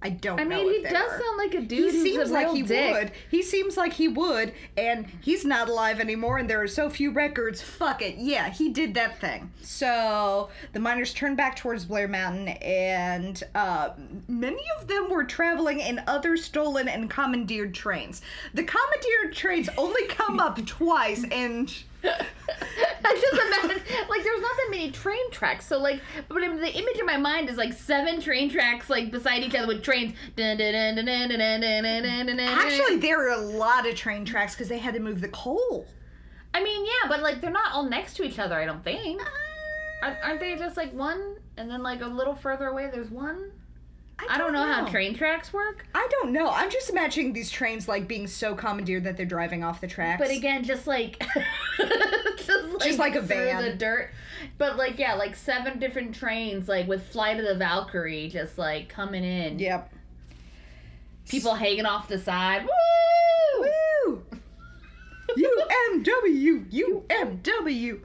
I 0.00 0.10
don't 0.10 0.36
know. 0.36 0.42
I 0.42 0.46
mean, 0.62 0.72
he 0.72 0.82
does 0.82 0.92
were. 1.10 1.18
sound 1.18 1.38
like 1.38 1.54
a 1.54 1.60
He 1.60 1.66
dude 1.66 1.92
who's 1.92 2.02
seems 2.02 2.30
a 2.30 2.32
like 2.32 2.50
he 2.50 2.62
dick. 2.62 2.94
would. 2.94 3.12
He 3.32 3.42
seems 3.42 3.76
like 3.76 3.92
he 3.92 4.06
would, 4.06 4.52
and 4.76 5.06
he's 5.20 5.44
not 5.44 5.68
alive 5.68 5.98
anymore, 5.98 6.38
and 6.38 6.48
there 6.48 6.62
are 6.62 6.68
so 6.68 6.88
few 6.88 7.10
records. 7.10 7.60
Fuck 7.60 8.00
it. 8.02 8.14
Yeah, 8.16 8.48
he 8.48 8.68
did 8.68 8.94
that 8.94 9.20
thing. 9.20 9.50
So 9.60 10.50
the 10.72 10.78
miners 10.78 11.12
turned 11.12 11.36
back 11.36 11.56
towards 11.56 11.84
Blair 11.84 12.06
Mountain, 12.06 12.48
and 12.48 13.42
uh, 13.56 13.90
many 14.28 14.62
of 14.80 14.86
them 14.86 15.10
were 15.10 15.24
traveling 15.24 15.80
in 15.80 16.00
other 16.06 16.36
stolen 16.36 16.86
and 16.86 17.10
commandeered 17.10 17.74
trains. 17.74 18.22
The 18.54 18.62
commandeered 18.62 19.34
trains 19.34 19.68
only 19.76 20.06
come 20.06 20.38
up 20.38 20.64
twice, 20.66 21.24
and 21.32 21.74
I 22.04 23.14
just 23.14 23.32
imagine 23.32 23.82
like 24.08 24.22
there's 24.22 24.40
not 24.40 24.56
that 24.56 24.68
many 24.70 24.90
train 24.90 25.30
tracks. 25.30 25.66
So 25.66 25.78
like, 25.78 26.00
but 26.28 26.40
the 26.40 26.72
image 26.72 26.98
in 26.98 27.06
my 27.06 27.16
mind 27.16 27.48
is 27.48 27.56
like 27.56 27.72
seven 27.72 28.20
train 28.20 28.50
tracks 28.50 28.90
like 28.90 29.10
beside 29.10 29.42
each 29.42 29.54
other 29.54 29.66
with 29.66 29.82
trains. 29.82 30.14
Actually, 32.50 32.96
there 32.98 33.28
are 33.28 33.38
a 33.38 33.40
lot 33.40 33.86
of 33.86 33.94
train 33.94 34.24
tracks 34.24 34.54
because 34.54 34.68
they 34.68 34.78
had 34.78 34.94
to 34.94 35.00
move 35.00 35.20
the 35.20 35.28
coal. 35.28 35.86
I 36.54 36.62
mean, 36.62 36.84
yeah, 36.84 37.08
but 37.08 37.20
like 37.22 37.40
they're 37.40 37.50
not 37.50 37.72
all 37.72 37.88
next 37.88 38.14
to 38.16 38.22
each 38.24 38.38
other. 38.38 38.54
I 38.56 38.64
don't 38.64 38.82
think. 38.84 39.20
Aren't 40.02 40.40
they 40.40 40.54
just 40.56 40.76
like 40.76 40.92
one, 40.92 41.36
and 41.56 41.68
then 41.70 41.82
like 41.82 42.02
a 42.02 42.06
little 42.06 42.34
further 42.34 42.68
away, 42.68 42.88
there's 42.92 43.10
one? 43.10 43.50
I 44.28 44.36
don't, 44.38 44.52
know, 44.52 44.64
how 44.64 44.84
train 44.86 45.14
tracks 45.14 45.52
work. 45.52 45.86
I 45.94 46.08
don't 46.10 46.32
know. 46.32 46.50
I'm 46.50 46.70
just 46.70 46.90
imagining 46.90 47.32
these 47.32 47.50
trains 47.50 47.86
like 47.88 48.08
being 48.08 48.26
so 48.26 48.54
commandeered 48.54 49.04
that 49.04 49.16
they're 49.16 49.26
driving 49.26 49.62
off 49.62 49.80
the 49.80 49.86
tracks. 49.86 50.20
But 50.20 50.30
again, 50.34 50.64
just 50.64 50.86
like 50.86 51.18
just 51.78 52.48
like, 52.48 52.80
Just 52.82 52.98
like 52.98 53.14
a 53.14 53.20
through 53.22 53.36
van. 53.44 53.62
the 53.62 53.74
dirt. 53.74 54.10
But 54.56 54.76
like 54.76 54.98
yeah, 54.98 55.14
like 55.14 55.36
seven 55.36 55.78
different 55.78 56.14
trains, 56.14 56.68
like 56.68 56.88
with 56.88 57.06
Flight 57.08 57.38
of 57.38 57.46
the 57.46 57.54
Valkyrie, 57.54 58.28
just 58.28 58.58
like 58.58 58.88
coming 58.88 59.22
in. 59.24 59.58
Yep. 59.58 59.92
People 61.28 61.54
hanging 61.54 61.86
off 61.86 62.08
the 62.08 62.18
side. 62.18 62.64
Woo! 62.64 63.68
Woo! 64.06 64.22
UMW, 65.36 66.70
UMW. 66.72 68.00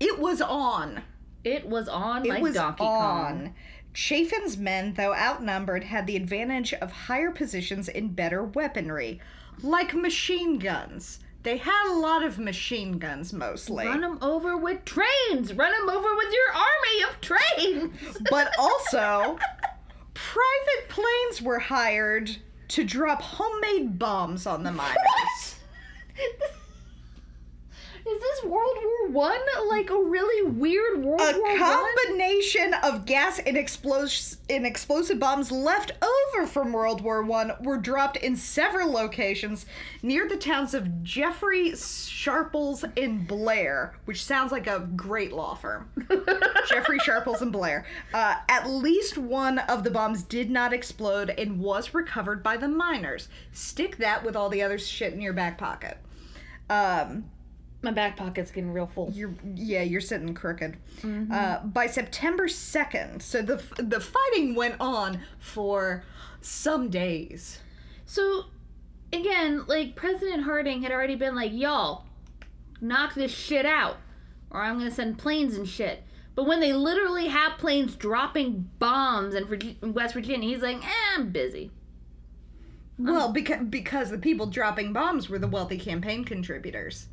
It 0.00 0.18
was 0.18 0.40
on. 0.40 1.02
It 1.44 1.66
was 1.66 1.88
on 1.88 2.24
It 2.24 2.28
like 2.28 2.42
was 2.42 2.54
Donkey 2.54 2.84
on. 2.84 3.38
Kong. 3.44 3.54
Chafin's 3.96 4.58
men, 4.58 4.92
though 4.92 5.14
outnumbered, 5.14 5.84
had 5.84 6.06
the 6.06 6.16
advantage 6.16 6.74
of 6.74 6.92
higher 6.92 7.30
positions 7.30 7.88
and 7.88 8.14
better 8.14 8.44
weaponry, 8.44 9.22
like 9.62 9.94
machine 9.94 10.58
guns. 10.58 11.20
They 11.44 11.56
had 11.56 11.90
a 11.90 11.96
lot 11.96 12.22
of 12.22 12.38
machine 12.38 12.98
guns 12.98 13.32
mostly. 13.32 13.86
Run 13.86 14.02
them 14.02 14.18
over 14.20 14.54
with 14.54 14.84
trains. 14.84 15.54
Run 15.54 15.72
them 15.72 15.88
over 15.88 16.14
with 16.14 16.30
your 16.30 16.52
army 16.52 17.02
of 17.08 17.20
trains. 17.22 18.18
But 18.30 18.50
also, 18.58 19.38
private 20.12 20.88
planes 20.90 21.40
were 21.40 21.60
hired 21.60 22.36
to 22.68 22.84
drop 22.84 23.22
homemade 23.22 23.98
bombs 23.98 24.46
on 24.46 24.62
the 24.62 24.72
miners. 24.72 25.56
Is 28.08 28.20
this 28.22 28.44
World 28.44 28.76
War 28.84 29.08
One? 29.10 29.40
Like 29.68 29.90
a 29.90 30.00
really 30.00 30.48
weird 30.48 31.04
World 31.04 31.20
A 31.20 31.38
War 31.38 31.58
One? 31.58 31.58
combination 31.58 32.72
of 32.84 33.04
gas 33.04 33.40
and, 33.40 33.56
explos- 33.56 34.36
and 34.48 34.64
explosive 34.64 35.18
bombs 35.18 35.50
left 35.50 35.90
over 36.00 36.46
from 36.46 36.72
World 36.72 37.00
War 37.00 37.22
One 37.24 37.52
were 37.60 37.78
dropped 37.78 38.16
in 38.18 38.36
several 38.36 38.92
locations 38.92 39.66
near 40.02 40.28
the 40.28 40.36
towns 40.36 40.72
of 40.72 41.02
Jeffrey, 41.02 41.74
Sharples, 41.74 42.84
and 42.96 43.26
Blair, 43.26 43.96
which 44.04 44.24
sounds 44.24 44.52
like 44.52 44.68
a 44.68 44.88
great 44.94 45.32
law 45.32 45.54
firm. 45.56 45.88
Jeffrey 46.68 47.00
Sharples 47.00 47.42
and 47.42 47.50
Blair. 47.52 47.86
Uh, 48.14 48.36
at 48.48 48.70
least 48.70 49.18
one 49.18 49.58
of 49.58 49.82
the 49.82 49.90
bombs 49.90 50.22
did 50.22 50.48
not 50.48 50.72
explode 50.72 51.30
and 51.30 51.58
was 51.58 51.92
recovered 51.92 52.42
by 52.44 52.56
the 52.56 52.68
miners. 52.68 53.28
Stick 53.50 53.96
that 53.96 54.22
with 54.24 54.36
all 54.36 54.48
the 54.48 54.62
other 54.62 54.78
shit 54.78 55.12
in 55.12 55.20
your 55.20 55.32
back 55.32 55.58
pocket. 55.58 55.98
Um, 56.70 57.24
My 57.86 57.92
back 57.92 58.16
pocket's 58.16 58.50
getting 58.50 58.72
real 58.72 58.88
full. 58.88 59.12
you're 59.14 59.32
yeah, 59.54 59.82
you're 59.82 60.00
sitting 60.00 60.34
crooked. 60.34 60.76
Uh, 61.30 61.60
by 61.62 61.86
September 61.86 62.48
second, 62.48 63.22
so 63.22 63.42
the 63.42 63.62
the 63.76 64.00
fighting 64.00 64.56
went 64.56 64.74
on 64.80 65.20
for 65.38 66.02
some 66.40 66.90
days. 66.90 67.60
So, 68.04 68.46
again, 69.12 69.66
like 69.68 69.94
President 69.94 70.42
Harding 70.42 70.82
had 70.82 70.90
already 70.90 71.14
been 71.14 71.36
like, 71.36 71.52
"Y'all, 71.52 72.06
knock 72.80 73.14
this 73.14 73.30
shit 73.30 73.64
out, 73.64 73.98
or 74.50 74.62
I'm 74.62 74.78
gonna 74.78 74.90
send 74.90 75.16
planes 75.18 75.54
and 75.54 75.68
shit." 75.68 76.02
But 76.34 76.48
when 76.48 76.58
they 76.58 76.72
literally 76.72 77.28
have 77.28 77.56
planes 77.56 77.94
dropping 77.94 78.68
bombs 78.80 79.36
in, 79.36 79.76
in 79.80 79.92
West 79.92 80.14
Virginia, 80.14 80.48
he's 80.48 80.62
like, 80.62 80.84
eh, 80.84 81.14
"I'm 81.14 81.30
busy." 81.30 81.70
Well, 82.98 83.30
because 83.30 83.64
because 83.68 84.10
the 84.10 84.18
people 84.18 84.46
dropping 84.46 84.92
bombs 84.92 85.28
were 85.28 85.38
the 85.38 85.46
wealthy 85.46 85.78
campaign 85.78 86.24
contributors. 86.24 87.06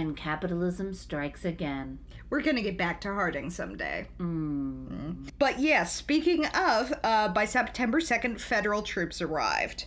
And 0.00 0.16
capitalism 0.16 0.94
strikes 0.94 1.44
again. 1.44 1.98
We're 2.30 2.40
gonna 2.40 2.62
get 2.62 2.78
back 2.78 3.02
to 3.02 3.12
Harding 3.12 3.50
someday. 3.50 4.06
Mm. 4.18 5.28
But 5.38 5.58
yes, 5.58 5.94
speaking 5.94 6.46
of, 6.46 6.94
uh, 7.04 7.28
by 7.28 7.44
September 7.44 8.00
2nd, 8.00 8.40
federal 8.40 8.80
troops 8.80 9.20
arrived. 9.20 9.84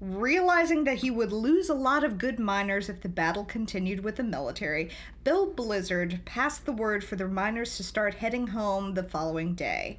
Realizing 0.00 0.84
that 0.84 0.98
he 0.98 1.10
would 1.10 1.32
lose 1.32 1.68
a 1.68 1.74
lot 1.74 2.04
of 2.04 2.16
good 2.16 2.38
miners 2.38 2.88
if 2.88 3.00
the 3.00 3.08
battle 3.08 3.44
continued 3.44 4.04
with 4.04 4.14
the 4.14 4.22
military, 4.22 4.88
Bill 5.24 5.52
Blizzard 5.52 6.20
passed 6.24 6.64
the 6.64 6.70
word 6.70 7.02
for 7.02 7.16
the 7.16 7.26
miners 7.26 7.76
to 7.76 7.82
start 7.82 8.14
heading 8.14 8.46
home 8.46 8.94
the 8.94 9.02
following 9.02 9.56
day. 9.56 9.98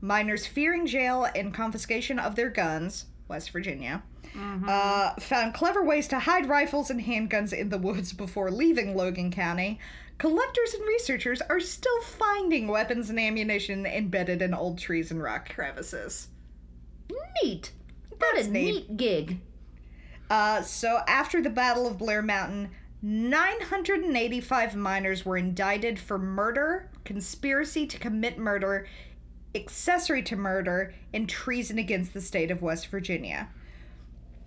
Miners 0.00 0.46
fearing 0.46 0.86
jail 0.86 1.28
and 1.36 1.52
confiscation 1.52 2.18
of 2.18 2.36
their 2.36 2.48
guns, 2.48 3.04
West 3.28 3.50
Virginia, 3.50 4.02
uh, 4.36 5.14
found 5.20 5.54
clever 5.54 5.82
ways 5.82 6.08
to 6.08 6.18
hide 6.18 6.48
rifles 6.48 6.90
and 6.90 7.02
handguns 7.02 7.52
in 7.52 7.68
the 7.68 7.78
woods 7.78 8.12
before 8.12 8.50
leaving 8.50 8.96
Logan 8.96 9.30
County. 9.30 9.78
Collectors 10.18 10.74
and 10.74 10.86
researchers 10.86 11.40
are 11.42 11.60
still 11.60 12.00
finding 12.02 12.68
weapons 12.68 13.10
and 13.10 13.18
ammunition 13.18 13.86
embedded 13.86 14.40
in 14.40 14.54
old 14.54 14.78
trees 14.78 15.10
and 15.10 15.22
rock 15.22 15.48
crevices. 15.48 16.28
Neat. 17.42 17.72
What 18.10 18.34
That's 18.34 18.46
a 18.46 18.50
neat. 18.50 18.88
neat 18.88 18.96
gig. 18.96 19.40
Uh, 20.30 20.62
so 20.62 21.00
after 21.08 21.42
the 21.42 21.50
Battle 21.50 21.86
of 21.86 21.98
Blair 21.98 22.22
Mountain, 22.22 22.70
985 23.02 24.76
miners 24.76 25.26
were 25.26 25.36
indicted 25.36 25.98
for 25.98 26.18
murder, 26.18 26.88
conspiracy 27.04 27.86
to 27.86 27.98
commit 27.98 28.38
murder, 28.38 28.86
accessory 29.54 30.22
to 30.22 30.36
murder, 30.36 30.94
and 31.12 31.28
treason 31.28 31.78
against 31.78 32.14
the 32.14 32.20
state 32.20 32.50
of 32.50 32.62
West 32.62 32.86
Virginia. 32.86 33.48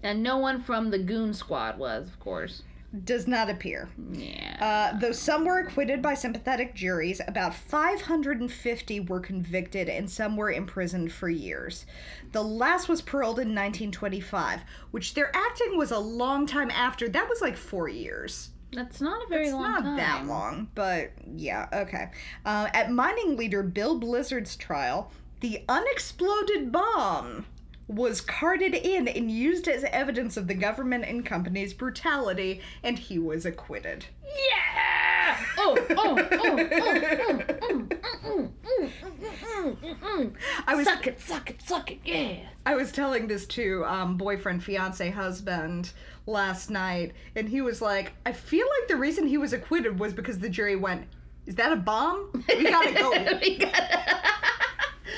And 0.06 0.22
no 0.22 0.38
one 0.38 0.62
from 0.62 0.92
the 0.92 1.00
Goon 1.00 1.34
Squad 1.34 1.80
was, 1.80 2.08
of 2.08 2.20
course. 2.20 2.62
Does 3.04 3.28
not 3.28 3.50
appear. 3.50 3.90
Yeah. 4.12 4.94
Uh, 4.94 5.00
though 5.00 5.12
some 5.12 5.46
were 5.46 5.58
acquitted 5.58 6.04
by 6.04 6.14
sympathetic 6.14 6.76
juries, 6.76 7.20
about 7.28 7.56
550 7.56 9.00
were 9.00 9.20
convicted 9.20 9.90
and 9.90 10.08
some 10.08 10.38
were 10.38 10.52
imprisoned 10.52 11.12
for 11.12 11.28
years. 11.28 11.88
The 12.34 12.44
last 12.44 12.88
was 12.88 13.02
paroled 13.02 13.40
in 13.40 13.50
1925, 13.50 14.62
which 14.92 15.16
their 15.16 15.36
acting 15.36 15.76
was 15.76 15.90
a 15.90 15.98
long 15.98 16.46
time 16.46 16.70
after. 16.70 17.10
That 17.10 17.28
was 17.28 17.42
like 17.42 17.58
four 17.58 17.90
years. 17.90 18.50
That's 18.72 19.02
not 19.02 19.26
a 19.26 19.28
very 19.28 19.52
long 19.52 19.64
time. 19.64 19.76
It's 19.78 19.86
long 19.86 19.96
not 19.96 19.98
time. 19.98 20.28
that 20.28 20.32
long, 20.32 20.70
but 20.76 21.12
yeah, 21.36 21.68
okay. 21.74 22.12
Uh, 22.46 22.70
at 22.74 22.92
mining 22.92 23.38
leader 23.38 23.64
Bill 23.64 23.98
Blizzard's 23.98 24.56
trial, 24.56 25.12
the 25.40 25.64
unexploded 25.68 26.72
bomb 26.72 27.46
was 27.88 28.20
carted 28.22 28.74
in 28.74 29.08
and 29.08 29.30
used 29.30 29.68
as 29.68 29.84
evidence 29.86 30.38
of 30.38 30.48
the 30.48 30.54
government 30.54 31.06
and 31.06 31.26
company's 31.26 31.74
brutality, 31.74 32.62
and 32.84 32.98
he 32.98 33.20
was 33.20 33.46
acquitted. 33.46 34.06
Yeah! 34.24 35.38
Oh, 35.58 35.78
oh, 35.92 35.96
oh, 35.98 36.28
oh, 36.32 36.70
oh, 36.72 37.42
oh, 37.62 37.74
mm, 37.74 37.88
mm, 37.88 38.52
mm, 38.64 38.92
mm, 39.22 39.78
mm, 39.78 40.00
mm. 40.00 40.34
I 40.68 40.76
was 40.76 40.86
Suck 40.86 41.08
it, 41.08 41.20
suck 41.22 41.50
it, 41.50 41.62
suck 41.62 41.92
it, 41.92 42.00
yeah. 42.04 42.38
I 42.66 42.76
was 42.76 42.92
telling 42.92 43.28
this 43.28 43.46
to 43.48 43.86
um, 43.86 44.18
boyfriend, 44.18 44.64
fiance, 44.64 45.10
husband 45.12 45.92
last 46.26 46.70
night, 46.70 47.14
and 47.36 47.48
he 47.48 47.62
was 47.62 47.82
like, 47.82 48.14
"I 48.26 48.32
feel 48.32 48.66
like 48.80 48.88
the 48.88 48.96
reason 48.96 49.28
he 49.28 49.38
was 49.38 49.54
acquitted 49.54 50.00
was 50.00 50.14
because 50.14 50.40
the 50.40 50.50
jury 50.50 50.76
went." 50.76 51.08
Is 51.46 51.56
that 51.56 51.72
a 51.72 51.76
bomb? 51.76 52.44
We 52.50 52.64
gotta 52.64 52.94
go. 52.94 53.12
We 53.42 53.58
gotta- 53.60 54.00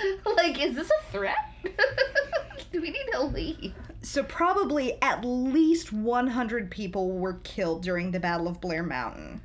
like, 0.36 0.62
is 0.62 0.76
this 0.76 0.90
a 0.90 1.12
threat? 1.12 1.38
Do 2.72 2.82
we 2.82 2.90
need 2.92 3.08
to 3.14 3.24
leave? 3.24 3.74
So, 4.02 4.24
probably 4.24 5.02
at 5.02 5.24
least 5.26 5.92
100 5.92 6.70
people 6.72 7.12
were 7.18 7.36
killed 7.44 7.84
during 7.84 8.12
the 8.12 8.20
Battle 8.20 8.48
of 8.48 8.62
Blair 8.62 8.84
Mountain, 8.84 9.42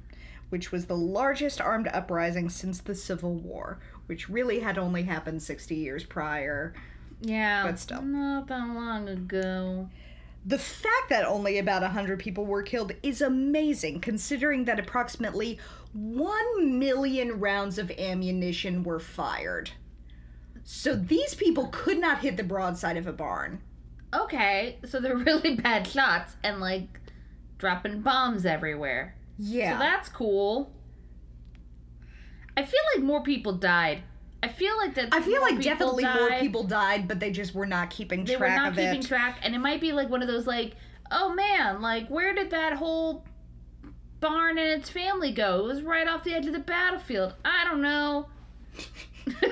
which 0.50 0.70
was 0.70 0.86
the 0.86 0.96
largest 0.96 1.60
armed 1.60 1.88
uprising 1.88 2.48
since 2.48 2.80
the 2.80 2.94
Civil 2.94 3.34
War, 3.34 3.78
which 4.06 4.28
really 4.28 4.60
had 4.60 4.78
only 4.78 5.02
happened 5.04 5.42
60 5.42 5.74
years 5.74 6.04
prior. 6.04 6.74
Yeah, 7.20 7.64
But 7.64 7.78
still. 7.78 8.02
not 8.02 8.48
that 8.48 8.66
long 8.68 9.08
ago. 9.08 9.88
The 10.44 10.58
fact 10.58 11.08
that 11.10 11.24
only 11.24 11.58
about 11.58 11.82
100 11.82 12.18
people 12.18 12.44
were 12.46 12.62
killed 12.64 12.92
is 13.02 13.22
amazing, 13.22 14.00
considering 14.00 14.64
that 14.64 14.80
approximately 14.80 15.58
1 15.92 16.78
million 16.78 17.38
rounds 17.38 17.78
of 17.78 17.92
ammunition 17.92 18.82
were 18.82 18.98
fired. 18.98 19.70
So, 20.64 20.94
these 20.94 21.34
people 21.34 21.68
could 21.72 21.98
not 21.98 22.20
hit 22.20 22.36
the 22.36 22.44
broadside 22.44 22.96
of 22.96 23.06
a 23.06 23.12
barn. 23.12 23.60
Okay, 24.14 24.78
so 24.84 25.00
they're 25.00 25.16
really 25.16 25.56
bad 25.56 25.86
shots 25.86 26.36
and 26.44 26.60
like 26.60 27.00
dropping 27.58 28.02
bombs 28.02 28.44
everywhere. 28.46 29.14
Yeah. 29.38 29.74
So 29.74 29.78
that's 29.78 30.08
cool. 30.08 30.72
I 32.56 32.64
feel 32.64 32.80
like 32.94 33.04
more 33.04 33.22
people 33.22 33.52
died. 33.52 34.02
I 34.42 34.48
feel 34.48 34.76
like 34.76 34.94
that. 34.96 35.08
I 35.12 35.22
feel 35.22 35.40
like 35.40 35.60
definitely 35.60 36.04
more 36.04 36.30
people 36.40 36.64
died, 36.64 37.06
but 37.06 37.20
they 37.20 37.30
just 37.30 37.54
were 37.54 37.66
not 37.66 37.90
keeping 37.90 38.24
They 38.24 38.34
track 38.34 38.66
of 38.66 38.72
it. 38.72 38.76
They 38.76 38.82
were 38.82 38.88
not 38.88 38.92
keeping 38.92 39.04
it. 39.04 39.08
track, 39.08 39.38
and 39.42 39.54
it 39.54 39.58
might 39.58 39.80
be 39.80 39.92
like 39.92 40.10
one 40.10 40.20
of 40.20 40.28
those 40.28 40.46
like, 40.46 40.74
oh 41.10 41.32
man, 41.32 41.80
like 41.80 42.08
where 42.08 42.34
did 42.34 42.50
that 42.50 42.74
whole 42.74 43.24
barn 44.20 44.58
and 44.58 44.68
its 44.80 44.90
family 44.90 45.30
go? 45.32 45.60
It 45.60 45.66
was 45.68 45.82
right 45.82 46.08
off 46.08 46.24
the 46.24 46.34
edge 46.34 46.46
of 46.46 46.52
the 46.52 46.58
battlefield. 46.58 47.34
I 47.44 47.64
don't 47.64 47.80
know. 47.80 48.26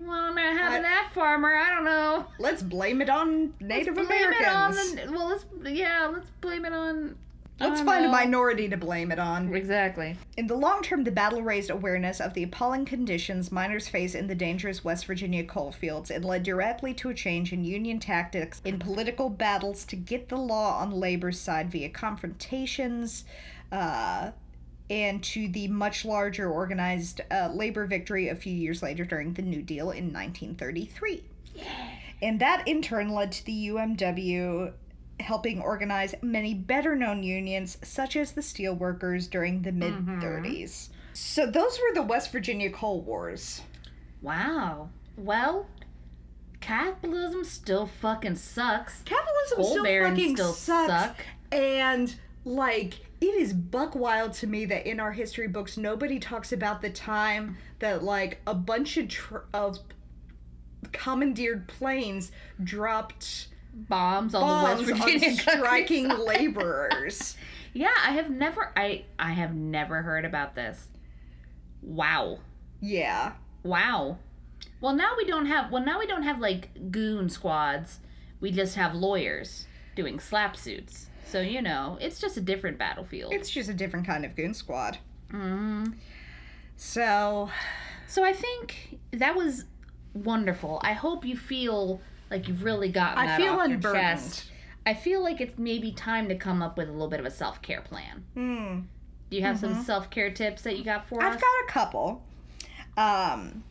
well, 0.00 0.34
not 0.34 0.56
having 0.56 0.78
I- 0.78 0.82
that 0.82 1.10
farmer. 1.12 1.54
I 1.54 1.74
don't 1.74 1.84
know. 1.84 2.26
Let's 2.38 2.62
blame 2.62 3.00
it 3.02 3.10
on 3.10 3.54
Native 3.60 3.94
Blame 3.94 4.06
Americans. 4.06 4.92
it 4.92 5.00
on 5.00 5.06
the 5.06 5.12
well. 5.12 5.28
Let's 5.28 5.44
yeah. 5.64 6.10
Let's 6.12 6.30
blame 6.40 6.64
it 6.64 6.72
on 6.72 7.16
Let's 7.60 7.82
find 7.82 8.06
a 8.06 8.08
minority 8.08 8.70
to 8.70 8.76
blame 8.78 9.12
it 9.12 9.18
on. 9.18 9.54
Exactly. 9.54 10.16
In 10.38 10.46
the 10.46 10.54
long 10.54 10.82
term, 10.82 11.04
the 11.04 11.10
battle 11.10 11.42
raised 11.42 11.68
awareness 11.68 12.18
of 12.18 12.32
the 12.32 12.42
appalling 12.42 12.86
conditions 12.86 13.52
miners 13.52 13.86
face 13.86 14.14
in 14.14 14.28
the 14.28 14.34
dangerous 14.34 14.82
West 14.82 15.04
Virginia 15.04 15.44
coal 15.44 15.70
fields 15.70 16.10
and 16.10 16.24
led 16.24 16.42
directly 16.42 16.94
to 16.94 17.10
a 17.10 17.14
change 17.14 17.52
in 17.52 17.62
Union 17.62 18.00
tactics 18.00 18.62
in 18.64 18.78
political 18.78 19.28
battles 19.28 19.84
to 19.84 19.96
get 19.96 20.30
the 20.30 20.38
law 20.38 20.78
on 20.78 20.90
labor's 20.90 21.38
side 21.38 21.70
via 21.70 21.90
confrontations, 21.90 23.26
uh, 23.70 24.30
and 24.90 25.22
to 25.22 25.48
the 25.48 25.68
much 25.68 26.04
larger 26.04 26.50
organized 26.50 27.20
uh, 27.30 27.48
labor 27.54 27.86
victory 27.86 28.28
a 28.28 28.34
few 28.34 28.52
years 28.52 28.82
later 28.82 29.04
during 29.04 29.32
the 29.32 29.42
New 29.42 29.62
Deal 29.62 29.92
in 29.92 30.12
1933. 30.12 31.22
Yeah. 31.54 31.64
And 32.20 32.40
that 32.40 32.66
in 32.66 32.82
turn 32.82 33.10
led 33.10 33.32
to 33.32 33.46
the 33.46 33.68
UMW 33.68 34.72
helping 35.20 35.60
organize 35.60 36.14
many 36.22 36.54
better 36.54 36.96
known 36.96 37.22
unions, 37.22 37.78
such 37.82 38.16
as 38.16 38.32
the 38.32 38.40
steelworkers 38.40 39.30
during 39.30 39.62
the 39.62 39.72
mid 39.72 39.94
30s. 39.94 40.88
So 41.12 41.46
those 41.46 41.78
were 41.78 41.94
the 41.94 42.02
West 42.02 42.32
Virginia 42.32 42.70
coal 42.70 43.00
wars. 43.02 43.62
Wow. 44.22 44.90
Well, 45.16 45.66
capitalism 46.60 47.44
still 47.44 47.86
fucking 47.86 48.36
sucks. 48.36 49.02
Capitalism 49.02 49.56
Coal 49.56 49.70
still 49.70 49.84
fucking 49.84 50.36
still 50.36 50.52
sucks. 50.52 50.88
suck. 50.88 51.16
And 51.52 52.14
like 52.44 52.94
it 53.20 53.34
is 53.34 53.52
buck 53.52 53.94
wild 53.94 54.32
to 54.32 54.46
me 54.46 54.64
that 54.64 54.86
in 54.86 54.98
our 55.00 55.12
history 55.12 55.46
books 55.48 55.76
nobody 55.76 56.18
talks 56.18 56.52
about 56.52 56.80
the 56.80 56.90
time 56.90 57.56
that 57.78 58.02
like 58.02 58.40
a 58.46 58.54
bunch 58.54 58.96
of 58.96 59.08
tr- 59.08 59.38
of 59.52 59.78
commandeered 60.92 61.68
planes 61.68 62.32
dropped 62.62 63.48
Bombs 63.72 64.34
on 64.34 64.40
the 64.40 64.46
bombs 64.46 64.90
West 64.90 64.92
on 64.92 64.98
Virginia 64.98 65.36
striking 65.36 66.08
countryside. 66.08 66.26
laborers. 66.38 67.36
Yeah, 67.72 67.94
I 68.04 68.12
have 68.12 68.30
never 68.30 68.72
I 68.76 69.04
I 69.18 69.32
have 69.32 69.54
never 69.54 70.02
heard 70.02 70.24
about 70.24 70.54
this. 70.54 70.88
Wow. 71.82 72.38
Yeah. 72.80 73.32
Wow. 73.62 74.18
Well, 74.80 74.94
now 74.94 75.12
we 75.16 75.24
don't 75.24 75.46
have 75.46 75.70
well 75.70 75.84
now 75.84 75.98
we 75.98 76.06
don't 76.06 76.24
have 76.24 76.40
like 76.40 76.90
goon 76.90 77.28
squads. 77.28 78.00
We 78.40 78.50
just 78.50 78.74
have 78.74 78.94
lawyers 78.94 79.66
doing 79.94 80.18
SLAPP 80.18 80.56
suits. 80.56 81.09
So, 81.30 81.40
you 81.40 81.62
know, 81.62 81.96
it's 82.00 82.18
just 82.20 82.36
a 82.36 82.40
different 82.40 82.76
battlefield. 82.78 83.32
It's 83.32 83.48
just 83.50 83.68
a 83.70 83.74
different 83.74 84.06
kind 84.06 84.24
of 84.24 84.34
goon 84.34 84.52
squad. 84.54 84.98
Mhm. 85.30 85.94
So, 86.76 87.50
So, 88.06 88.24
I 88.24 88.32
think 88.32 88.98
that 89.12 89.36
was 89.36 89.66
wonderful. 90.14 90.80
I 90.82 90.94
hope 90.94 91.24
you 91.24 91.36
feel 91.36 92.00
like 92.30 92.48
you've 92.48 92.64
really 92.64 92.88
gotten 92.90 93.18
I 93.18 93.26
that 93.26 93.40
feel 93.40 93.52
off 93.54 93.68
your 93.68 93.78
chest. 93.80 94.46
I 94.84 94.94
feel 94.94 95.22
like 95.22 95.40
it's 95.40 95.56
maybe 95.58 95.92
time 95.92 96.28
to 96.28 96.34
come 96.34 96.62
up 96.62 96.76
with 96.76 96.88
a 96.88 96.92
little 96.92 97.06
bit 97.08 97.20
of 97.20 97.26
a 97.26 97.30
self-care 97.30 97.82
plan. 97.82 98.24
hmm. 98.34 98.80
Do 99.30 99.36
you 99.36 99.42
have 99.44 99.60
some 99.60 99.80
self-care 99.84 100.32
tips 100.32 100.62
that 100.62 100.76
you 100.76 100.82
got 100.82 101.06
for 101.06 101.22
us? 101.22 101.34
I've 101.34 101.40
got 101.40 101.46
a 101.46 101.66
couple. 101.68 102.22
Um, 102.96 103.62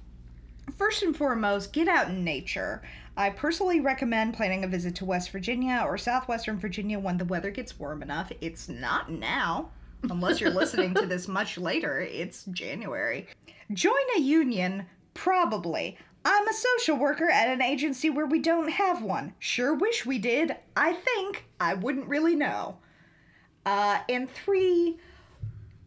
first 0.77 1.03
and 1.03 1.13
foremost, 1.13 1.73
get 1.73 1.89
out 1.89 2.07
in 2.07 2.23
nature. 2.23 2.81
I 3.19 3.31
personally 3.31 3.81
recommend 3.81 4.33
planning 4.33 4.63
a 4.63 4.67
visit 4.69 4.95
to 4.95 5.05
West 5.05 5.31
Virginia 5.31 5.83
or 5.85 5.97
southwestern 5.97 6.57
Virginia 6.57 6.97
when 6.97 7.17
the 7.17 7.25
weather 7.25 7.51
gets 7.51 7.77
warm 7.77 8.01
enough. 8.01 8.31
It's 8.39 8.69
not 8.69 9.11
now, 9.11 9.71
unless 10.03 10.39
you're 10.39 10.51
listening 10.51 10.93
to 10.93 11.05
this 11.05 11.27
much 11.27 11.57
later. 11.57 11.99
It's 11.99 12.45
January. 12.45 13.27
Join 13.73 13.93
a 14.15 14.21
union, 14.21 14.85
probably. 15.15 15.97
I'm 16.23 16.47
a 16.47 16.53
social 16.53 16.95
worker 16.95 17.29
at 17.29 17.49
an 17.49 17.61
agency 17.61 18.09
where 18.09 18.25
we 18.25 18.39
don't 18.39 18.71
have 18.71 19.01
one. 19.01 19.33
Sure 19.37 19.73
wish 19.73 20.05
we 20.05 20.17
did. 20.17 20.55
I 20.77 20.93
think 20.93 21.43
I 21.59 21.73
wouldn't 21.73 22.07
really 22.07 22.35
know. 22.37 22.77
Uh, 23.65 23.99
and 24.07 24.31
three, 24.31 24.97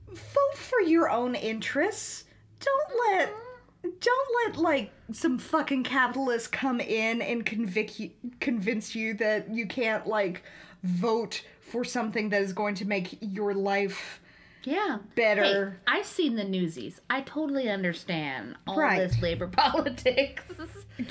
vote 0.07 0.57
for 0.57 0.83
your 0.83 1.09
own 1.09 1.35
interests. 1.35 2.25
Don't 2.61 3.11
let 3.11 3.35
don't 3.83 4.29
let 4.47 4.57
like 4.57 4.91
some 5.13 5.39
fucking 5.39 5.85
capitalist 5.85 6.53
come 6.53 6.81
in 6.81 7.21
and 7.23 7.45
convict 7.45 7.99
you, 8.01 8.11
convince 8.41 8.95
you 8.95 9.15
that 9.15 9.53
you 9.55 9.67
can't 9.67 10.07
like 10.07 10.43
vote 10.83 11.45
for 11.61 11.85
something 11.85 12.29
that 12.31 12.43
is 12.43 12.53
going 12.53 12.75
to 12.77 12.85
make 12.85 13.19
your 13.21 13.55
life 13.55 14.21
Yeah. 14.65 14.99
better. 15.17 15.43
Hey, 15.87 15.99
I've 15.99 16.07
seen 16.07 16.37
the 16.37 16.45
newsies. 16.45 17.01
I 17.11 17.23
totally 17.23 17.69
understand 17.69 18.57
all 18.67 18.77
Right. 18.77 18.99
this 18.99 19.21
labor 19.21 19.47
politics. 19.53 20.43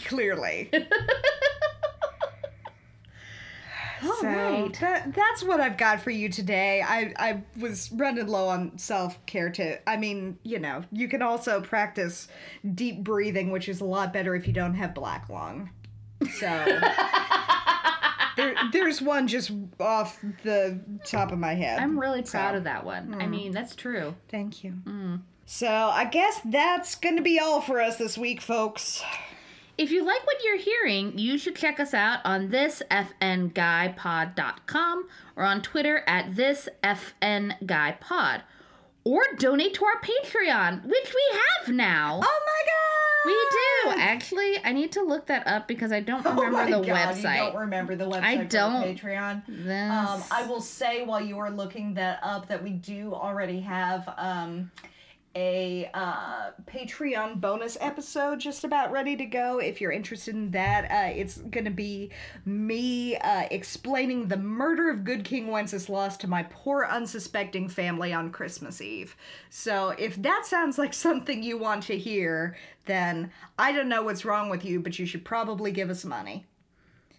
Clearly. 0.05 0.69
All 4.03 4.15
so 4.21 4.27
right. 4.27 4.79
that 4.81 5.13
that's 5.13 5.43
what 5.43 5.59
I've 5.59 5.77
got 5.77 6.01
for 6.01 6.09
you 6.09 6.29
today. 6.29 6.81
I 6.81 7.13
I 7.17 7.43
was 7.59 7.91
running 7.91 8.27
low 8.27 8.47
on 8.47 8.77
self 8.77 9.23
care 9.25 9.49
to 9.51 9.89
I 9.89 9.97
mean, 9.97 10.37
you 10.43 10.59
know, 10.59 10.83
you 10.91 11.07
can 11.07 11.21
also 11.21 11.61
practice 11.61 12.27
deep 12.75 13.03
breathing, 13.03 13.51
which 13.51 13.69
is 13.69 13.81
a 13.81 13.85
lot 13.85 14.11
better 14.13 14.35
if 14.35 14.47
you 14.47 14.53
don't 14.53 14.73
have 14.75 14.93
black 14.93 15.29
lung. 15.29 15.69
So 16.39 16.47
there, 18.37 18.55
there's 18.71 19.01
one 19.01 19.27
just 19.27 19.51
off 19.79 20.19
the 20.43 20.79
top 21.05 21.31
of 21.31 21.39
my 21.39 21.53
head. 21.53 21.79
I'm 21.79 21.99
really 21.99 22.21
proud 22.21 22.51
So, 22.53 22.57
of 22.57 22.63
that 22.65 22.85
one. 22.85 23.13
Hmm. 23.13 23.21
I 23.21 23.27
mean, 23.27 23.51
that's 23.51 23.75
true. 23.75 24.15
Thank 24.29 24.63
you. 24.63 24.73
So 25.45 25.67
I 25.67 26.05
guess 26.05 26.39
that's 26.45 26.95
gonna 26.95 27.21
be 27.21 27.39
all 27.39 27.61
for 27.61 27.81
us 27.81 27.97
this 27.97 28.17
week, 28.17 28.41
folks. 28.41 29.03
If 29.81 29.89
you 29.89 30.05
like 30.05 30.27
what 30.27 30.43
you're 30.43 30.59
hearing, 30.59 31.17
you 31.17 31.39
should 31.39 31.55
check 31.55 31.79
us 31.79 31.95
out 31.95 32.19
on 32.23 32.49
thisfnguypod.com 32.49 35.07
or 35.35 35.43
on 35.43 35.61
Twitter 35.63 36.03
at 36.05 36.33
thisfnguypod. 36.33 38.41
Or 39.03 39.23
donate 39.39 39.73
to 39.73 39.85
our 39.85 39.99
Patreon, 40.01 40.85
which 40.85 41.11
we 41.15 41.23
have 41.57 41.73
now. 41.73 42.19
Oh 42.23 42.39
my 42.45 42.61
god! 42.67 43.25
We 43.25 43.95
do. 43.95 43.99
Actually, 43.99 44.59
I 44.63 44.73
need 44.73 44.91
to 44.91 45.01
look 45.01 45.25
that 45.25 45.47
up 45.47 45.67
because 45.67 45.91
I 45.91 46.01
don't 46.01 46.23
Oh 46.27 46.35
remember 46.35 46.51
my 46.57 46.65
the 46.65 46.81
God, 46.85 47.15
website. 47.15 47.37
You 47.45 47.51
don't 47.51 47.59
remember 47.61 47.95
the 47.95 48.05
website 48.05 48.21
I 48.23 48.35
don't. 48.43 48.95
Patreon. 48.95 49.41
This- 49.47 49.91
Um, 49.91 50.21
I 50.29 50.45
will 50.47 50.61
say 50.61 51.03
while 51.03 51.19
you 51.19 51.39
are 51.39 51.49
looking 51.49 51.95
that 51.95 52.19
up 52.21 52.47
that 52.49 52.61
we 52.63 52.69
do 52.69 53.11
already 53.15 53.61
have 53.61 54.07
um, 54.19 54.69
a 55.35 55.89
uh, 55.93 56.51
Patreon 56.65 57.39
bonus 57.39 57.77
episode 57.79 58.39
just 58.39 58.63
about 58.63 58.91
ready 58.91 59.15
to 59.15 59.25
go. 59.25 59.59
If 59.59 59.79
you're 59.79 59.91
interested 59.91 60.35
in 60.35 60.51
that, 60.51 60.91
uh, 60.91 61.13
it's 61.17 61.37
going 61.37 61.65
to 61.65 61.71
be 61.71 62.11
me 62.45 63.15
uh, 63.17 63.47
explaining 63.51 64.27
the 64.27 64.37
murder 64.37 64.89
of 64.89 65.03
Good 65.03 65.23
King 65.23 65.47
Wenceslas 65.47 66.17
to 66.17 66.27
my 66.27 66.43
poor 66.43 66.85
unsuspecting 66.85 67.69
family 67.69 68.11
on 68.13 68.31
Christmas 68.31 68.81
Eve. 68.81 69.15
So 69.49 69.89
if 69.97 70.21
that 70.21 70.45
sounds 70.45 70.77
like 70.77 70.93
something 70.93 71.41
you 71.41 71.57
want 71.57 71.83
to 71.83 71.97
hear, 71.97 72.57
then 72.85 73.31
I 73.57 73.71
don't 73.71 73.89
know 73.89 74.03
what's 74.03 74.25
wrong 74.25 74.49
with 74.49 74.65
you, 74.65 74.79
but 74.79 74.99
you 74.99 75.05
should 75.05 75.23
probably 75.23 75.71
give 75.71 75.89
us 75.89 76.03
money. 76.03 76.45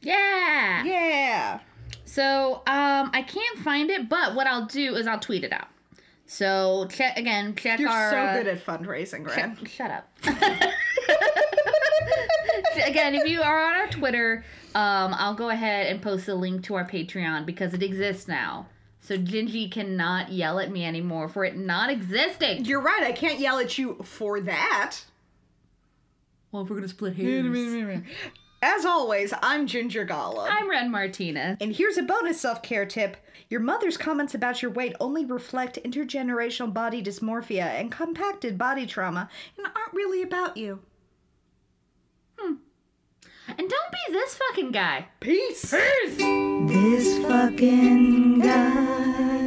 yeah. 0.02 0.84
Yeah. 0.84 1.60
So 2.04 2.56
um, 2.66 3.10
I 3.14 3.24
can't 3.26 3.58
find 3.60 3.90
it, 3.90 4.08
but 4.08 4.34
what 4.34 4.46
I'll 4.46 4.66
do 4.66 4.96
is 4.96 5.06
I'll 5.06 5.20
tweet 5.20 5.44
it 5.44 5.52
out. 5.52 5.68
So 6.32 6.86
check 6.88 7.18
again. 7.18 7.54
Check 7.54 7.78
You're 7.78 7.90
our. 7.90 8.10
so 8.10 8.16
uh, 8.16 8.38
good 8.38 8.46
at 8.46 8.64
fundraising, 8.64 9.26
Ren. 9.26 9.54
Shut, 9.54 9.68
shut 9.68 9.90
up. 9.90 10.08
Again, 12.86 13.14
if 13.14 13.28
you 13.28 13.42
are 13.42 13.66
on 13.66 13.74
our 13.74 13.88
Twitter, 13.88 14.42
um, 14.74 15.12
I'll 15.14 15.34
go 15.34 15.50
ahead 15.50 15.88
and 15.88 16.00
post 16.00 16.28
a 16.28 16.34
link 16.34 16.64
to 16.64 16.74
our 16.74 16.88
Patreon 16.88 17.44
because 17.44 17.74
it 17.74 17.82
exists 17.82 18.28
now. 18.28 18.66
So 19.00 19.18
Gingy 19.18 19.70
cannot 19.70 20.32
yell 20.32 20.58
at 20.58 20.72
me 20.72 20.86
anymore 20.86 21.28
for 21.28 21.44
it 21.44 21.58
not 21.58 21.90
existing. 21.90 22.64
You're 22.64 22.80
right. 22.80 23.02
I 23.02 23.12
can't 23.12 23.38
yell 23.38 23.58
at 23.58 23.76
you 23.76 24.00
for 24.02 24.40
that. 24.40 24.96
Well, 26.50 26.62
if 26.62 26.70
we're 26.70 26.76
gonna 26.76 26.88
split 26.88 27.14
hairs, 27.14 27.44
As 28.64 28.84
always, 28.86 29.34
I'm 29.42 29.66
Ginger 29.66 30.06
Gollum. 30.06 30.46
I'm 30.48 30.70
Ren 30.70 30.88
Martinez. 30.88 31.56
and 31.60 31.74
here's 31.74 31.98
a 31.98 32.02
bonus 32.02 32.40
self 32.40 32.62
care 32.62 32.86
tip. 32.86 33.16
Your 33.50 33.60
mother's 33.60 33.96
comments 33.96 34.34
about 34.34 34.62
your 34.62 34.70
weight 34.70 34.94
only 35.00 35.24
reflect 35.24 35.80
intergenerational 35.84 36.72
body 36.72 37.02
dysmorphia 37.02 37.64
and 37.64 37.90
compacted 37.90 38.56
body 38.56 38.86
trauma 38.86 39.28
and 39.58 39.66
aren't 39.66 39.92
really 39.92 40.22
about 40.22 40.56
you. 40.56 40.78
Hmm. 42.38 42.54
And 43.48 43.68
don't 43.68 43.92
be 43.92 44.12
this 44.12 44.34
fucking 44.36 44.70
guy. 44.70 45.08
Peace. 45.18 45.72
Peace. 45.72 46.16
This 46.18 47.18
fucking 47.26 48.38
guy. 48.40 49.41